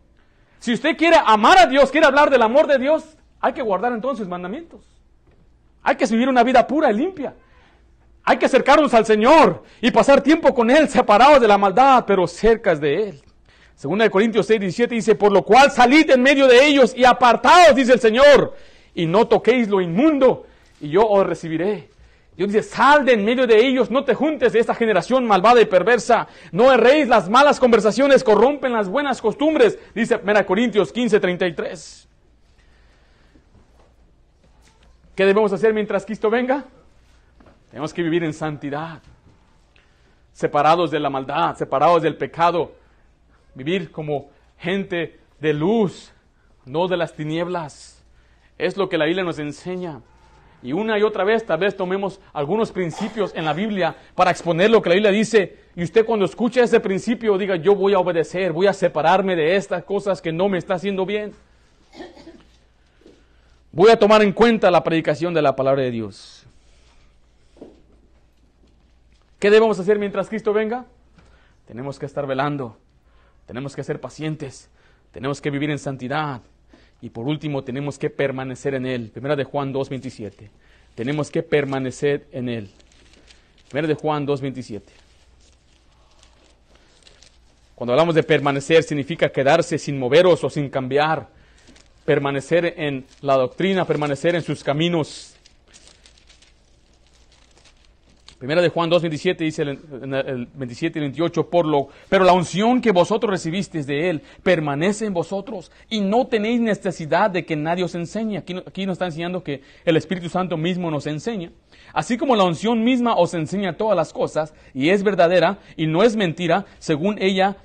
Si 0.61 0.73
usted 0.73 0.97
quiere 0.97 1.19
amar 1.23 1.59
a 1.59 1.67
Dios, 1.67 1.91
quiere 1.91 2.07
hablar 2.07 2.31
del 2.31 2.41
amor 2.41 2.67
de 2.69 2.79
Dios, 2.79 3.19
hay 3.39 3.53
que 3.53 3.61
guardar 3.61 3.93
entonces 3.93 4.21
sus 4.21 4.29
mandamientos. 4.29 4.81
Hay 5.83 5.97
que 5.97 6.07
vivir 6.07 6.31
una 6.31 6.43
vida 6.43 6.67
pura 6.67 6.91
y 6.91 6.95
limpia. 6.95 7.35
Hay 8.25 8.39
que 8.39 8.47
acercarnos 8.47 8.95
al 8.95 9.05
Señor 9.05 9.63
y 9.83 9.91
pasar 9.91 10.23
tiempo 10.23 10.55
con 10.55 10.71
Él, 10.71 10.89
separados 10.89 11.39
de 11.39 11.49
la 11.49 11.59
maldad, 11.59 12.05
pero 12.07 12.27
cerca 12.27 12.75
de 12.75 13.11
Él. 13.11 13.23
Segunda 13.75 14.05
de 14.05 14.11
Corintios 14.11 14.47
6, 14.47 14.59
17 14.59 14.95
dice, 14.95 15.15
por 15.17 15.31
lo 15.33 15.43
cual 15.43 15.71
salid 15.71 16.09
en 16.09 16.23
medio 16.23 16.47
de 16.47 16.65
ellos 16.65 16.95
y 16.97 17.05
apartaos, 17.05 17.75
dice 17.75 17.93
el 17.93 18.01
Señor, 18.01 18.55
y 18.95 19.07
no 19.07 19.27
toquéis 19.27 19.69
lo 19.69 19.81
inmundo, 19.81 20.47
y 20.81 20.91
yo 20.91 21.07
os 21.07 21.27
recibiré. 21.27 21.89
Dios 22.37 22.53
dice, 22.53 22.63
sal 22.63 23.05
de 23.05 23.13
en 23.13 23.25
medio 23.25 23.47
de 23.47 23.59
ellos, 23.67 23.91
no 23.91 24.05
te 24.05 24.15
juntes 24.15 24.53
de 24.53 24.59
esta 24.59 24.75
generación 24.75 25.27
malvada 25.27 25.61
y 25.61 25.67
perversa, 25.67 26.29
no 26.51 26.73
erréis, 26.73 27.07
las 27.07 27.29
malas 27.29 27.61
conversaciones 27.61 28.25
corrompen 28.25 28.73
las 28.73 28.89
buenas 28.89 29.21
costumbres, 29.21 29.79
dice 29.95 30.19
1 30.23 30.47
Corintios 30.47 30.93
15, 30.93 31.21
33. 31.21 32.09
¿Qué 35.15 35.27
debemos 35.27 35.53
hacer 35.53 35.75
mientras 35.75 36.07
Cristo 36.07 36.31
venga? 36.31 36.65
Tenemos 37.71 37.93
que 37.93 38.03
vivir 38.03 38.25
en 38.25 38.33
santidad, 38.33 39.03
separados 40.33 40.91
de 40.91 41.01
la 41.01 41.11
maldad, 41.11 41.55
separados 41.57 42.03
del 42.03 42.17
pecado, 42.17 42.73
vivir 43.55 43.91
como 43.91 44.31
gente 44.59 45.21
de 45.39 45.53
luz, 45.53 46.13
no 46.65 46.89
de 46.89 46.97
las 46.97 47.15
tinieblas. 47.15 47.92
Es 48.63 48.77
lo 48.77 48.89
que 48.89 48.97
la 48.97 49.07
Biblia 49.07 49.25
nos 49.25 49.41
enseña. 49.41 50.03
Y 50.63 50.73
una 50.73 50.97
y 50.97 51.03
otra 51.03 51.25
vez 51.25 51.45
tal 51.45 51.59
vez 51.59 51.77
tomemos 51.77 52.21
algunos 52.33 52.71
principios 52.71 53.35
en 53.35 53.45
la 53.45 53.53
Biblia 53.53 53.97
para 54.15 54.31
exponer 54.31 54.71
lo 54.71 54.81
que 54.81 54.91
la 54.91 54.95
Biblia 54.95 55.11
dice. 55.11 55.57
Y 55.75 55.83
usted 55.83 56.07
cuando 56.07 56.27
escuche 56.27 56.63
ese 56.63 56.79
principio 56.79 57.37
diga, 57.37 57.57
yo 57.57 57.75
voy 57.75 57.93
a 57.93 57.99
obedecer, 57.99 58.53
voy 58.53 58.69
a 58.69 58.73
separarme 58.73 59.35
de 59.35 59.57
estas 59.57 59.83
cosas 59.83 60.23
que 60.23 60.31
no 60.31 60.49
me 60.49 60.59
está 60.59 60.75
haciendo 60.75 61.05
bien. 61.05 61.33
Voy 63.73 63.91
a 63.91 63.99
tomar 63.99 64.23
en 64.23 64.31
cuenta 64.31 64.71
la 64.71 64.85
predicación 64.85 65.35
de 65.35 65.43
la 65.43 65.57
palabra 65.57 65.83
de 65.83 65.91
Dios. 65.91 66.47
¿Qué 69.41 69.51
debemos 69.51 69.77
hacer 69.81 69.99
mientras 69.99 70.29
Cristo 70.29 70.53
venga? 70.53 70.85
Tenemos 71.67 71.99
que 71.99 72.07
estar 72.07 72.29
velando, 72.29 72.79
tenemos 73.45 73.75
que 73.75 73.83
ser 73.83 74.01
pacientes, 74.01 74.71
tenemos 75.11 75.41
que 75.41 75.51
vivir 75.51 75.71
en 75.71 75.81
santidad, 75.81 76.43
y 77.03 77.11
por 77.11 77.27
último, 77.27 77.65
tenemos 77.65 77.99
que 77.99 78.11
permanecer 78.11 78.75
en 78.75 78.87
Él. 78.87 79.11
Primera 79.11 79.35
de 79.35 79.43
Juan 79.43 79.75
2.27. 79.75 80.49
Tenemos 80.95 81.33
que 81.33 81.43
permanecer 81.43 82.29
en 82.31 82.49
Él. 82.49 82.71
Primera 83.69 83.89
de 83.89 83.95
Juan 83.95 84.25
2.27. 84.25 84.83
Cuando 87.75 87.93
hablamos 87.93 88.15
de 88.15 88.23
permanecer, 88.23 88.85
significa 88.85 89.31
quedarse 89.31 89.79
sin 89.79 89.99
moveros 89.99 90.45
o 90.45 90.49
sin 90.49 90.71
cambiar. 90.71 91.29
Permanecer 92.05 92.75
en 92.77 93.05
la 93.21 93.37
doctrina, 93.37 93.85
permanecer 93.85 94.37
en 94.37 94.43
sus 94.43 94.63
caminos, 94.63 95.32
Primera 98.43 98.61
de 98.61 98.71
Juan 98.71 98.91
2.27 98.91 99.37
dice 99.37 99.63
el, 99.63 99.79
el, 100.13 100.49
27 100.53 100.99
y 100.99 101.03
28, 101.03 101.49
por 101.49 101.65
lo, 101.65 101.91
pero 102.09 102.25
la 102.25 102.33
unción 102.33 102.81
que 102.81 102.91
vosotros 102.91 103.31
recibisteis 103.31 103.87
de 103.87 104.11
Él 104.11 104.23
permanece 104.43 105.07
en 105.07 105.15
vosotros 105.15 105.71
y 105.89 106.01
no 106.01 106.27
tenéis 106.27 106.61
necesidad 106.61 107.31
de 107.31 107.45
que 107.45 107.55
nadie 107.55 107.85
os 107.85 107.95
enseñe. 107.95 108.39
Aquí, 108.39 108.57
aquí 108.67 108.85
nos 108.85 108.95
está 108.95 109.05
enseñando 109.05 109.45
que 109.45 109.63
el 109.85 109.97
Espíritu 109.97 110.29
Santo 110.29 110.57
mismo 110.57 110.91
nos 110.91 111.07
enseña. 111.07 111.53
Así 111.93 112.19
como 112.19 112.35
la 112.35 112.43
unción 112.43 112.83
misma 112.83 113.15
os 113.15 113.33
enseña 113.35 113.77
todas 113.77 113.97
las 113.97 114.13
cosas 114.13 114.53
y 114.75 114.89
es 114.89 115.05
verdadera 115.05 115.61
y 115.77 115.87
no 115.87 116.03
es 116.03 116.17
mentira, 116.17 116.67
según 116.81 117.23
ella 117.23 117.59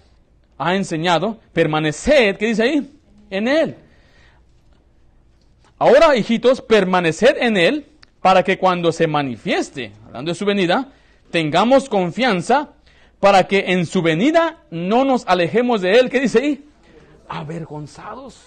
ha 0.59 0.75
enseñado, 0.75 1.39
permaneced, 1.53 2.37
¿qué 2.37 2.45
dice 2.45 2.61
ahí? 2.61 2.91
En 3.31 3.47
Él. 3.47 3.77
Ahora, 5.79 6.15
hijitos, 6.15 6.61
permaneced 6.61 7.35
en 7.39 7.57
Él 7.57 7.87
para 8.27 8.43
que 8.43 8.57
cuando 8.57 8.91
se 8.91 9.07
manifieste, 9.07 9.93
hablando 10.05 10.31
de 10.31 10.35
su 10.35 10.43
venida, 10.43 10.89
tengamos 11.31 11.87
confianza 11.87 12.73
para 13.21 13.47
que 13.47 13.71
en 13.71 13.85
su 13.85 14.01
venida 14.01 14.65
no 14.69 15.05
nos 15.05 15.25
alejemos 15.27 15.79
de 15.79 15.97
Él. 15.97 16.09
¿Qué 16.09 16.19
dice 16.19 16.39
ahí? 16.39 16.65
Avergonzados. 17.29 18.43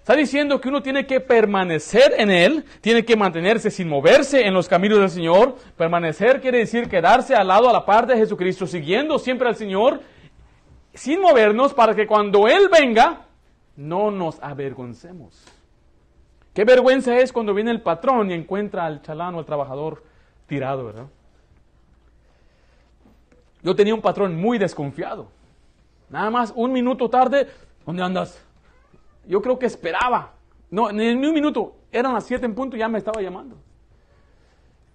Está 0.00 0.16
diciendo 0.16 0.60
que 0.60 0.68
uno 0.68 0.82
tiene 0.82 1.06
que 1.06 1.20
permanecer 1.20 2.14
en 2.18 2.32
Él, 2.32 2.64
tiene 2.80 3.04
que 3.04 3.14
mantenerse 3.14 3.70
sin 3.70 3.88
moverse 3.88 4.44
en 4.44 4.52
los 4.52 4.66
caminos 4.66 4.98
del 4.98 5.10
Señor. 5.10 5.54
Permanecer 5.76 6.40
quiere 6.40 6.58
decir 6.58 6.88
quedarse 6.88 7.36
al 7.36 7.46
lado, 7.46 7.70
a 7.70 7.72
la 7.72 7.86
par 7.86 8.08
de 8.08 8.16
Jesucristo, 8.16 8.66
siguiendo 8.66 9.20
siempre 9.20 9.46
al 9.46 9.54
Señor, 9.54 10.00
sin 10.94 11.20
movernos 11.20 11.72
para 11.72 11.94
que 11.94 12.08
cuando 12.08 12.48
Él 12.48 12.68
venga, 12.68 13.26
no 13.76 14.10
nos 14.10 14.42
avergoncemos. 14.42 15.55
Qué 16.56 16.64
vergüenza 16.64 17.18
es 17.18 17.34
cuando 17.34 17.52
viene 17.52 17.70
el 17.70 17.82
patrón 17.82 18.30
y 18.30 18.32
encuentra 18.32 18.86
al 18.86 19.02
chalán 19.02 19.34
o 19.34 19.40
al 19.40 19.44
trabajador 19.44 20.02
tirado, 20.46 20.86
¿verdad? 20.86 21.04
Yo 23.62 23.76
tenía 23.76 23.94
un 23.94 24.00
patrón 24.00 24.34
muy 24.34 24.56
desconfiado. 24.56 25.28
Nada 26.08 26.30
más 26.30 26.54
un 26.56 26.72
minuto 26.72 27.10
tarde, 27.10 27.46
¿dónde 27.84 28.02
andas? 28.02 28.42
Yo 29.26 29.42
creo 29.42 29.58
que 29.58 29.66
esperaba. 29.66 30.32
No, 30.70 30.90
ni 30.90 31.10
un 31.10 31.34
minuto. 31.34 31.76
Eran 31.92 32.14
las 32.14 32.24
siete 32.24 32.46
en 32.46 32.54
punto 32.54 32.74
y 32.74 32.78
ya 32.78 32.88
me 32.88 32.96
estaba 32.96 33.20
llamando. 33.20 33.58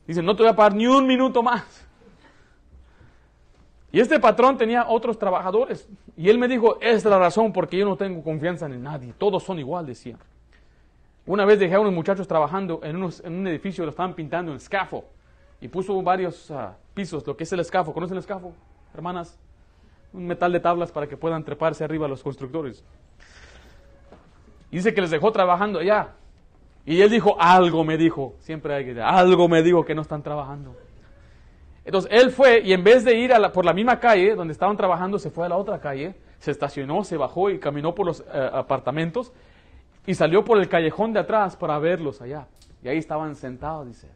Dice, 0.07 0.23
no 0.23 0.35
te 0.35 0.41
voy 0.41 0.51
a 0.51 0.55
pagar 0.55 0.73
ni 0.73 0.87
un 0.87 1.05
minuto 1.05 1.43
más. 1.43 1.85
Y 3.91 3.99
este 3.99 4.19
patrón 4.19 4.57
tenía 4.57 4.87
otros 4.89 5.19
trabajadores. 5.19 5.87
Y 6.17 6.27
él 6.27 6.39
me 6.39 6.47
dijo, 6.47 6.79
es 6.81 7.05
la 7.05 7.19
razón 7.19 7.53
porque 7.53 7.77
yo 7.77 7.85
no 7.85 7.97
tengo 7.97 8.23
confianza 8.23 8.65
en 8.65 8.81
nadie. 8.81 9.13
Todos 9.15 9.43
son 9.43 9.59
igual, 9.59 9.85
decía. 9.85 10.17
Una 11.31 11.45
vez 11.45 11.59
dejé 11.59 11.75
a 11.75 11.79
unos 11.79 11.93
muchachos 11.93 12.27
trabajando 12.27 12.81
en, 12.83 13.01
un 13.01 13.47
edificio, 13.47 13.85
lo 13.85 13.91
estaban 13.91 14.13
pintando 14.15 14.51
en 14.51 14.57
escafo. 14.57 15.05
Y 15.61 15.69
puso 15.69 16.01
varios 16.01 16.51
ah, 16.51 16.75
pisos, 16.93 17.25
lo 17.25 17.37
que 17.37 17.45
es 17.45 17.53
el 17.53 17.61
escafo. 17.61 17.93
¿Conocen 17.93 18.17
el 18.17 18.19
escafo, 18.19 18.51
hermanas? 18.93 19.39
Un 20.11 20.27
metal 20.27 20.51
de 20.51 20.59
tablas 20.59 20.91
para 20.91 21.07
que 21.07 21.15
puedan 21.15 21.45
treparse 21.45 21.85
arriba 21.85 22.05
los 22.09 22.21
constructores. 22.21 22.83
Y 24.71 24.75
dice 24.75 24.93
que 24.93 24.99
les 24.99 25.09
dejó 25.09 25.31
trabajando 25.31 25.79
allá. 25.79 26.09
Y 26.85 26.99
él 26.99 27.09
dijo, 27.09 27.37
algo 27.39 27.85
me 27.85 27.95
dijo. 27.95 28.35
Siempre 28.39 28.73
hay 28.73 28.83
que 28.83 28.93
decir, 28.93 29.03
algo 29.03 29.47
me 29.47 29.63
dijo 29.63 29.85
que 29.85 29.95
no 29.95 30.01
están 30.01 30.23
trabajando. 30.23 30.75
Entonces 31.85 32.11
él 32.11 32.31
fue 32.31 32.59
y 32.59 32.73
en 32.73 32.83
vez 32.83 33.05
de 33.05 33.15
ir 33.15 33.31
por 33.53 33.63
la 33.63 33.71
misma 33.71 34.01
calle 34.01 34.35
donde 34.35 34.51
estaban 34.51 34.75
trabajando, 34.75 35.17
se 35.17 35.29
fue 35.29 35.45
a 35.45 35.49
la 35.49 35.55
otra 35.55 35.79
calle, 35.79 36.13
se 36.39 36.51
estacionó, 36.51 37.05
se 37.05 37.15
bajó 37.15 37.49
y 37.49 37.57
caminó 37.57 37.95
por 37.95 38.05
los 38.05 38.19
eh, 38.19 38.49
apartamentos 38.51 39.31
y 40.05 40.15
salió 40.15 40.43
por 40.43 40.57
el 40.57 40.67
callejón 40.67 41.13
de 41.13 41.19
atrás 41.19 41.55
para 41.55 41.77
verlos 41.79 42.21
allá. 42.21 42.47
Y 42.83 42.87
ahí 42.87 42.97
estaban 42.97 43.35
sentados, 43.35 43.87
dice. 43.87 44.07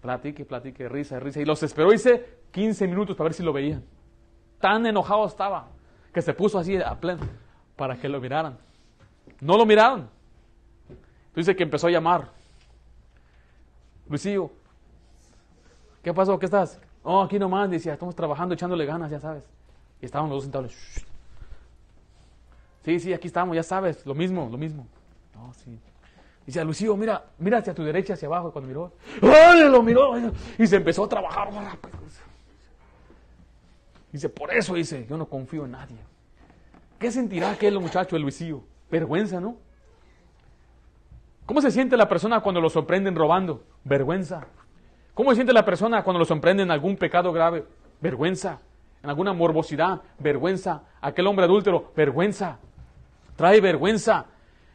Platique, 0.00 0.44
platique, 0.44 0.88
risa, 0.88 1.18
risa. 1.20 1.40
Y 1.40 1.44
los 1.44 1.62
esperó, 1.62 1.90
dice, 1.90 2.38
15 2.52 2.86
minutos 2.86 3.16
para 3.16 3.28
ver 3.28 3.34
si 3.34 3.42
lo 3.42 3.52
veían. 3.52 3.84
Tan 4.60 4.86
enojado 4.86 5.26
estaba 5.26 5.68
que 6.12 6.22
se 6.22 6.32
puso 6.32 6.58
así 6.58 6.76
a 6.76 6.94
pleno 6.94 7.22
para 7.76 7.96
que 7.96 8.08
lo 8.08 8.20
miraran. 8.20 8.56
No 9.40 9.56
lo 9.56 9.66
miraron. 9.66 10.08
Dice 11.34 11.54
que 11.54 11.62
empezó 11.62 11.88
a 11.88 11.90
llamar. 11.90 12.30
Luisillo, 14.08 14.50
¿qué 16.02 16.14
pasó? 16.14 16.38
¿Qué 16.38 16.46
estás? 16.46 16.80
Oh, 17.02 17.22
aquí 17.22 17.38
nomás, 17.38 17.68
decía, 17.68 17.92
estamos 17.92 18.14
trabajando, 18.14 18.54
echándole 18.54 18.86
ganas, 18.86 19.10
ya 19.10 19.20
sabes. 19.20 19.44
Y 20.00 20.06
estaban 20.06 20.30
los 20.30 20.38
dos 20.38 20.44
sentados. 20.44 20.74
Sí, 22.86 23.00
sí, 23.00 23.12
aquí 23.12 23.26
estamos, 23.26 23.56
ya 23.56 23.64
sabes, 23.64 24.06
lo 24.06 24.14
mismo, 24.14 24.48
lo 24.48 24.56
mismo. 24.56 24.86
No, 25.34 25.52
sí. 25.54 25.76
Dice 26.46 26.64
Lucio, 26.64 26.96
mira, 26.96 27.24
mira 27.36 27.58
hacia 27.58 27.74
tu 27.74 27.82
derecha, 27.82 28.14
hacia 28.14 28.28
abajo. 28.28 28.52
cuando 28.52 28.68
miró, 28.68 28.92
¡ay! 29.22 29.68
Lo 29.68 29.82
miró 29.82 30.12
y 30.56 30.66
se 30.68 30.76
empezó 30.76 31.02
a 31.02 31.08
trabajar 31.08 31.48
Dice, 34.12 34.28
por 34.28 34.54
eso 34.54 34.74
dice, 34.74 35.04
yo 35.10 35.16
no 35.16 35.26
confío 35.26 35.64
en 35.64 35.72
nadie. 35.72 35.96
¿Qué 37.00 37.10
sentirá 37.10 37.50
aquel 37.50 37.76
muchacho, 37.80 38.14
el 38.14 38.22
Luisillo? 38.22 38.62
Vergüenza, 38.88 39.40
¿no? 39.40 39.56
¿Cómo 41.44 41.60
se 41.60 41.72
siente 41.72 41.96
la 41.96 42.08
persona 42.08 42.38
cuando 42.38 42.60
lo 42.60 42.70
sorprenden 42.70 43.16
robando? 43.16 43.64
Vergüenza. 43.82 44.46
¿Cómo 45.12 45.30
se 45.30 45.34
siente 45.34 45.52
la 45.52 45.64
persona 45.64 46.04
cuando 46.04 46.20
lo 46.20 46.24
sorprenden 46.24 46.68
en 46.68 46.70
algún 46.70 46.96
pecado 46.96 47.32
grave? 47.32 47.64
Vergüenza. 48.00 48.60
En 49.02 49.10
alguna 49.10 49.32
morbosidad, 49.32 50.02
vergüenza. 50.20 50.84
Aquel 51.00 51.26
hombre 51.26 51.46
adúltero, 51.46 51.90
vergüenza 51.96 52.60
trae 53.36 53.60
vergüenza. 53.60 54.26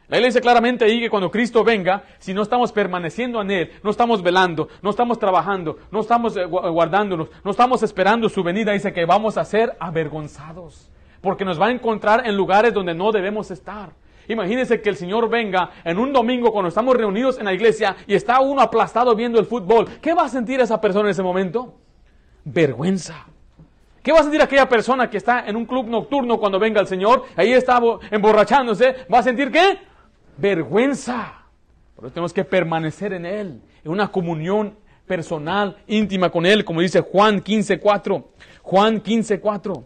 La 0.08 0.18
Biblia 0.18 0.28
dice 0.28 0.40
claramente 0.40 0.84
ahí 0.84 1.00
que 1.00 1.08
cuando 1.08 1.30
Cristo 1.30 1.64
venga, 1.64 2.04
si 2.18 2.34
no 2.34 2.42
estamos 2.42 2.70
permaneciendo 2.72 3.40
en 3.40 3.50
Él, 3.50 3.70
no 3.82 3.90
estamos 3.90 4.22
velando, 4.22 4.68
no 4.82 4.90
estamos 4.90 5.18
trabajando, 5.18 5.78
no 5.90 6.00
estamos 6.00 6.36
eh, 6.36 6.44
guardándonos, 6.44 7.28
no 7.42 7.50
estamos 7.50 7.82
esperando 7.82 8.28
su 8.28 8.42
venida, 8.42 8.72
dice 8.72 8.92
que 8.92 9.06
vamos 9.06 9.38
a 9.38 9.44
ser 9.44 9.74
avergonzados, 9.80 10.90
porque 11.22 11.46
nos 11.46 11.58
va 11.58 11.68
a 11.68 11.70
encontrar 11.70 12.26
en 12.26 12.36
lugares 12.36 12.74
donde 12.74 12.94
no 12.94 13.10
debemos 13.10 13.50
estar. 13.50 13.94
Imagínense 14.28 14.82
que 14.82 14.90
el 14.90 14.96
Señor 14.96 15.30
venga 15.30 15.70
en 15.82 15.98
un 15.98 16.12
domingo 16.12 16.52
cuando 16.52 16.68
estamos 16.68 16.94
reunidos 16.94 17.38
en 17.38 17.46
la 17.46 17.54
iglesia 17.54 17.96
y 18.06 18.14
está 18.14 18.40
uno 18.40 18.60
aplastado 18.60 19.16
viendo 19.16 19.38
el 19.40 19.46
fútbol. 19.46 19.88
¿Qué 20.00 20.14
va 20.14 20.24
a 20.24 20.28
sentir 20.28 20.60
esa 20.60 20.80
persona 20.80 21.06
en 21.06 21.12
ese 21.12 21.22
momento? 21.22 21.74
Vergüenza. 22.44 23.31
¿Qué 24.02 24.10
va 24.10 24.18
a 24.18 24.22
sentir 24.22 24.42
aquella 24.42 24.68
persona 24.68 25.08
que 25.08 25.16
está 25.16 25.46
en 25.46 25.54
un 25.54 25.64
club 25.64 25.86
nocturno 25.86 26.38
cuando 26.38 26.58
venga 26.58 26.80
el 26.80 26.88
Señor? 26.88 27.24
Ahí 27.36 27.52
está 27.52 27.80
emborrachándose. 28.10 29.06
¿Va 29.12 29.18
a 29.18 29.22
sentir 29.22 29.50
qué? 29.52 29.78
Vergüenza. 30.36 31.34
Pero 31.94 32.10
tenemos 32.10 32.32
que 32.32 32.42
permanecer 32.42 33.12
en 33.12 33.24
Él, 33.24 33.60
en 33.84 33.90
una 33.90 34.08
comunión 34.08 34.76
personal, 35.06 35.76
íntima 35.86 36.30
con 36.30 36.46
Él, 36.46 36.64
como 36.64 36.80
dice 36.80 37.00
Juan 37.00 37.44
15.4. 37.44 38.24
Juan 38.62 39.02
15.4. 39.02 39.84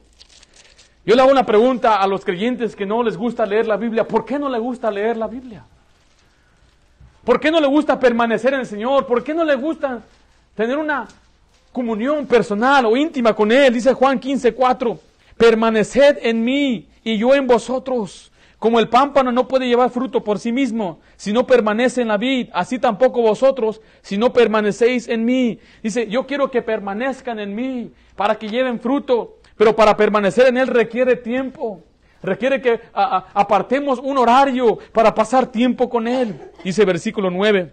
Yo 1.04 1.14
le 1.14 1.20
hago 1.20 1.30
una 1.30 1.44
pregunta 1.44 1.96
a 1.96 2.06
los 2.06 2.24
creyentes 2.24 2.74
que 2.74 2.86
no 2.86 3.02
les 3.02 3.18
gusta 3.18 3.44
leer 3.44 3.66
la 3.66 3.76
Biblia. 3.76 4.08
¿Por 4.08 4.24
qué 4.24 4.38
no 4.38 4.48
les 4.48 4.60
gusta 4.60 4.90
leer 4.90 5.18
la 5.18 5.26
Biblia? 5.26 5.64
¿Por 7.22 7.38
qué 7.38 7.50
no 7.50 7.60
le 7.60 7.66
gusta 7.66 8.00
permanecer 8.00 8.54
en 8.54 8.60
el 8.60 8.66
Señor? 8.66 9.06
¿Por 9.06 9.22
qué 9.22 9.34
no 9.34 9.44
le 9.44 9.56
gusta 9.56 10.00
tener 10.54 10.78
una 10.78 11.06
comunión 11.76 12.24
personal 12.24 12.86
o 12.86 12.96
íntima 12.96 13.34
con 13.34 13.52
Él? 13.52 13.74
Dice 13.74 13.92
Juan 13.92 14.18
15, 14.18 14.54
4. 14.54 14.98
Permaneced 15.36 16.16
en 16.22 16.42
mí 16.42 16.88
y 17.04 17.18
yo 17.18 17.34
en 17.34 17.46
vosotros. 17.46 18.32
Como 18.58 18.80
el 18.80 18.88
pámpano 18.88 19.30
no 19.30 19.46
puede 19.46 19.68
llevar 19.68 19.90
fruto 19.90 20.24
por 20.24 20.38
sí 20.38 20.52
mismo 20.52 21.00
si 21.16 21.34
no 21.34 21.46
permanece 21.46 22.00
en 22.00 22.08
la 22.08 22.16
vid, 22.16 22.48
así 22.54 22.78
tampoco 22.78 23.20
vosotros 23.20 23.82
si 24.00 24.16
no 24.16 24.32
permanecéis 24.32 25.06
en 25.06 25.26
mí. 25.26 25.58
Dice, 25.82 26.08
yo 26.08 26.26
quiero 26.26 26.50
que 26.50 26.62
permanezcan 26.62 27.38
en 27.38 27.54
mí 27.54 27.90
para 28.14 28.36
que 28.36 28.48
lleven 28.48 28.80
fruto, 28.80 29.36
pero 29.58 29.76
para 29.76 29.98
permanecer 29.98 30.46
en 30.46 30.56
Él 30.56 30.68
requiere 30.68 31.14
tiempo. 31.16 31.82
Requiere 32.22 32.62
que 32.62 32.80
apartemos 32.94 33.98
un 33.98 34.16
horario 34.16 34.78
para 34.92 35.14
pasar 35.14 35.52
tiempo 35.52 35.90
con 35.90 36.08
Él. 36.08 36.40
Dice 36.64 36.86
versículo 36.86 37.30
9. 37.30 37.70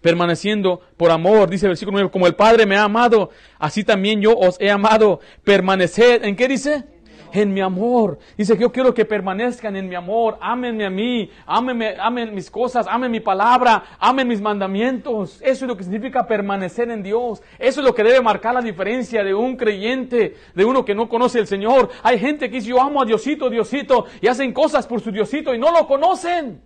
Permaneciendo 0.00 0.80
por 0.96 1.10
amor, 1.10 1.50
dice 1.50 1.66
versículo 1.66 1.98
9, 1.98 2.10
como 2.10 2.26
el 2.26 2.34
Padre 2.34 2.66
me 2.66 2.76
ha 2.76 2.84
amado, 2.84 3.30
así 3.58 3.82
también 3.82 4.20
yo 4.20 4.36
os 4.36 4.60
he 4.60 4.70
amado. 4.70 5.20
Permaneced, 5.42 6.24
¿en 6.24 6.36
qué 6.36 6.48
dice? 6.48 6.84
en 7.32 7.52
mi 7.52 7.60
amor. 7.60 8.18
Dice 8.36 8.54
que 8.54 8.62
yo 8.62 8.72
quiero 8.72 8.94
que 8.94 9.04
permanezcan 9.04 9.76
en 9.76 9.88
mi 9.88 9.94
amor. 9.94 10.38
Ámenme 10.40 10.86
a 10.86 10.90
mí, 10.90 11.30
ámenme, 11.46 11.96
amen 11.98 12.34
mis 12.34 12.50
cosas, 12.50 12.86
amen 12.88 13.10
mi 13.10 13.20
palabra, 13.20 13.84
amen 13.98 14.28
mis 14.28 14.40
mandamientos. 14.40 15.40
Eso 15.42 15.64
es 15.64 15.68
lo 15.68 15.76
que 15.76 15.84
significa 15.84 16.26
permanecer 16.26 16.90
en 16.90 17.02
Dios. 17.02 17.42
Eso 17.58 17.80
es 17.80 17.86
lo 17.86 17.94
que 17.94 18.02
debe 18.02 18.20
marcar 18.20 18.54
la 18.54 18.62
diferencia 18.62 19.22
de 19.22 19.34
un 19.34 19.56
creyente, 19.56 20.36
de 20.54 20.64
uno 20.64 20.84
que 20.84 20.94
no 20.94 21.08
conoce 21.08 21.38
al 21.38 21.46
Señor. 21.46 21.90
Hay 22.02 22.18
gente 22.18 22.48
que 22.48 22.56
dice 22.56 22.70
yo 22.70 22.80
amo 22.80 23.02
a 23.02 23.04
Diosito, 23.04 23.50
Diosito, 23.50 24.06
y 24.20 24.28
hacen 24.28 24.52
cosas 24.52 24.86
por 24.86 25.00
su 25.00 25.10
Diosito 25.10 25.54
y 25.54 25.58
no 25.58 25.72
lo 25.72 25.86
conocen. 25.86 26.60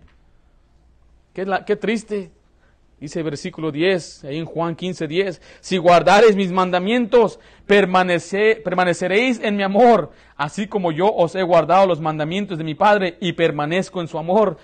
Qué, 1.33 1.45
qué 1.65 1.75
triste. 1.75 2.31
Dice 3.01 3.23
versículo 3.23 3.71
10, 3.71 4.25
ahí 4.25 4.37
en 4.37 4.45
Juan 4.45 4.75
15, 4.75 5.07
10, 5.07 5.41
si 5.59 5.77
guardareis 5.77 6.35
mis 6.35 6.51
mandamientos, 6.51 7.39
permaneceréis 7.65 9.39
en 9.41 9.57
mi 9.57 9.63
amor, 9.63 10.11
así 10.37 10.67
como 10.67 10.91
yo 10.91 11.11
os 11.11 11.33
he 11.33 11.41
guardado 11.41 11.87
los 11.87 11.99
mandamientos 11.99 12.59
de 12.59 12.63
mi 12.63 12.75
Padre 12.75 13.17
y 13.19 13.33
permanezco 13.33 14.01
en 14.01 14.07
su 14.07 14.19
amor. 14.19 14.57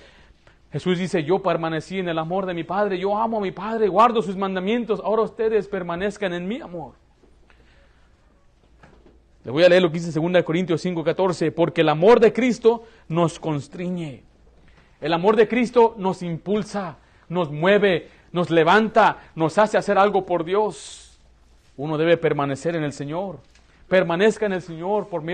Jesús 0.72 1.00
dice, 1.00 1.24
yo 1.24 1.42
permanecí 1.42 1.98
en 1.98 2.10
el 2.10 2.20
amor 2.20 2.46
de 2.46 2.54
mi 2.54 2.64
Padre, 2.64 3.00
yo 3.00 3.18
amo 3.18 3.40
a 3.40 3.42
mi 3.42 3.50
Padre, 3.50 3.88
guardo 3.88 4.22
sus 4.22 4.38
mandamientos, 4.38 5.02
ahora 5.04 5.24
ustedes 5.24 5.68
permanezcan 5.68 6.32
en 6.32 6.48
mi 6.48 6.62
amor. 6.62 6.94
Le 9.46 9.50
voy 9.50 9.64
a 9.64 9.70
leer 9.70 9.82
lo 9.82 9.92
que 9.92 9.98
dice 9.98 10.20
en 10.20 10.32
2 10.32 10.44
Corintios 10.44 10.80
5, 10.82 11.04
14, 11.04 11.52
porque 11.52 11.82
el 11.82 11.90
amor 11.90 12.20
de 12.20 12.32
Cristo 12.32 12.84
nos 13.08 13.40
constriñe. 13.40 14.22
El 15.02 15.12
amor 15.14 15.36
de 15.36 15.48
Cristo 15.48 15.96
nos 15.98 16.22
impulsa, 16.22 16.98
nos 17.30 17.52
mueve, 17.52 18.10
nos 18.32 18.50
levanta, 18.50 19.18
nos 19.36 19.58
hace 19.58 19.78
hacer 19.78 19.98
algo 19.98 20.26
por 20.26 20.44
Dios. 20.44 21.18
Uno 21.76 21.98
debe 21.98 22.18
permanecer 22.18 22.76
en 22.76 22.84
el 22.84 22.94
Señor. 22.94 23.40
Permanezca 23.88 24.46
en 24.46 24.54
el 24.54 24.62
Señor 24.62 25.08
por 25.08 25.22
medio 25.22 25.26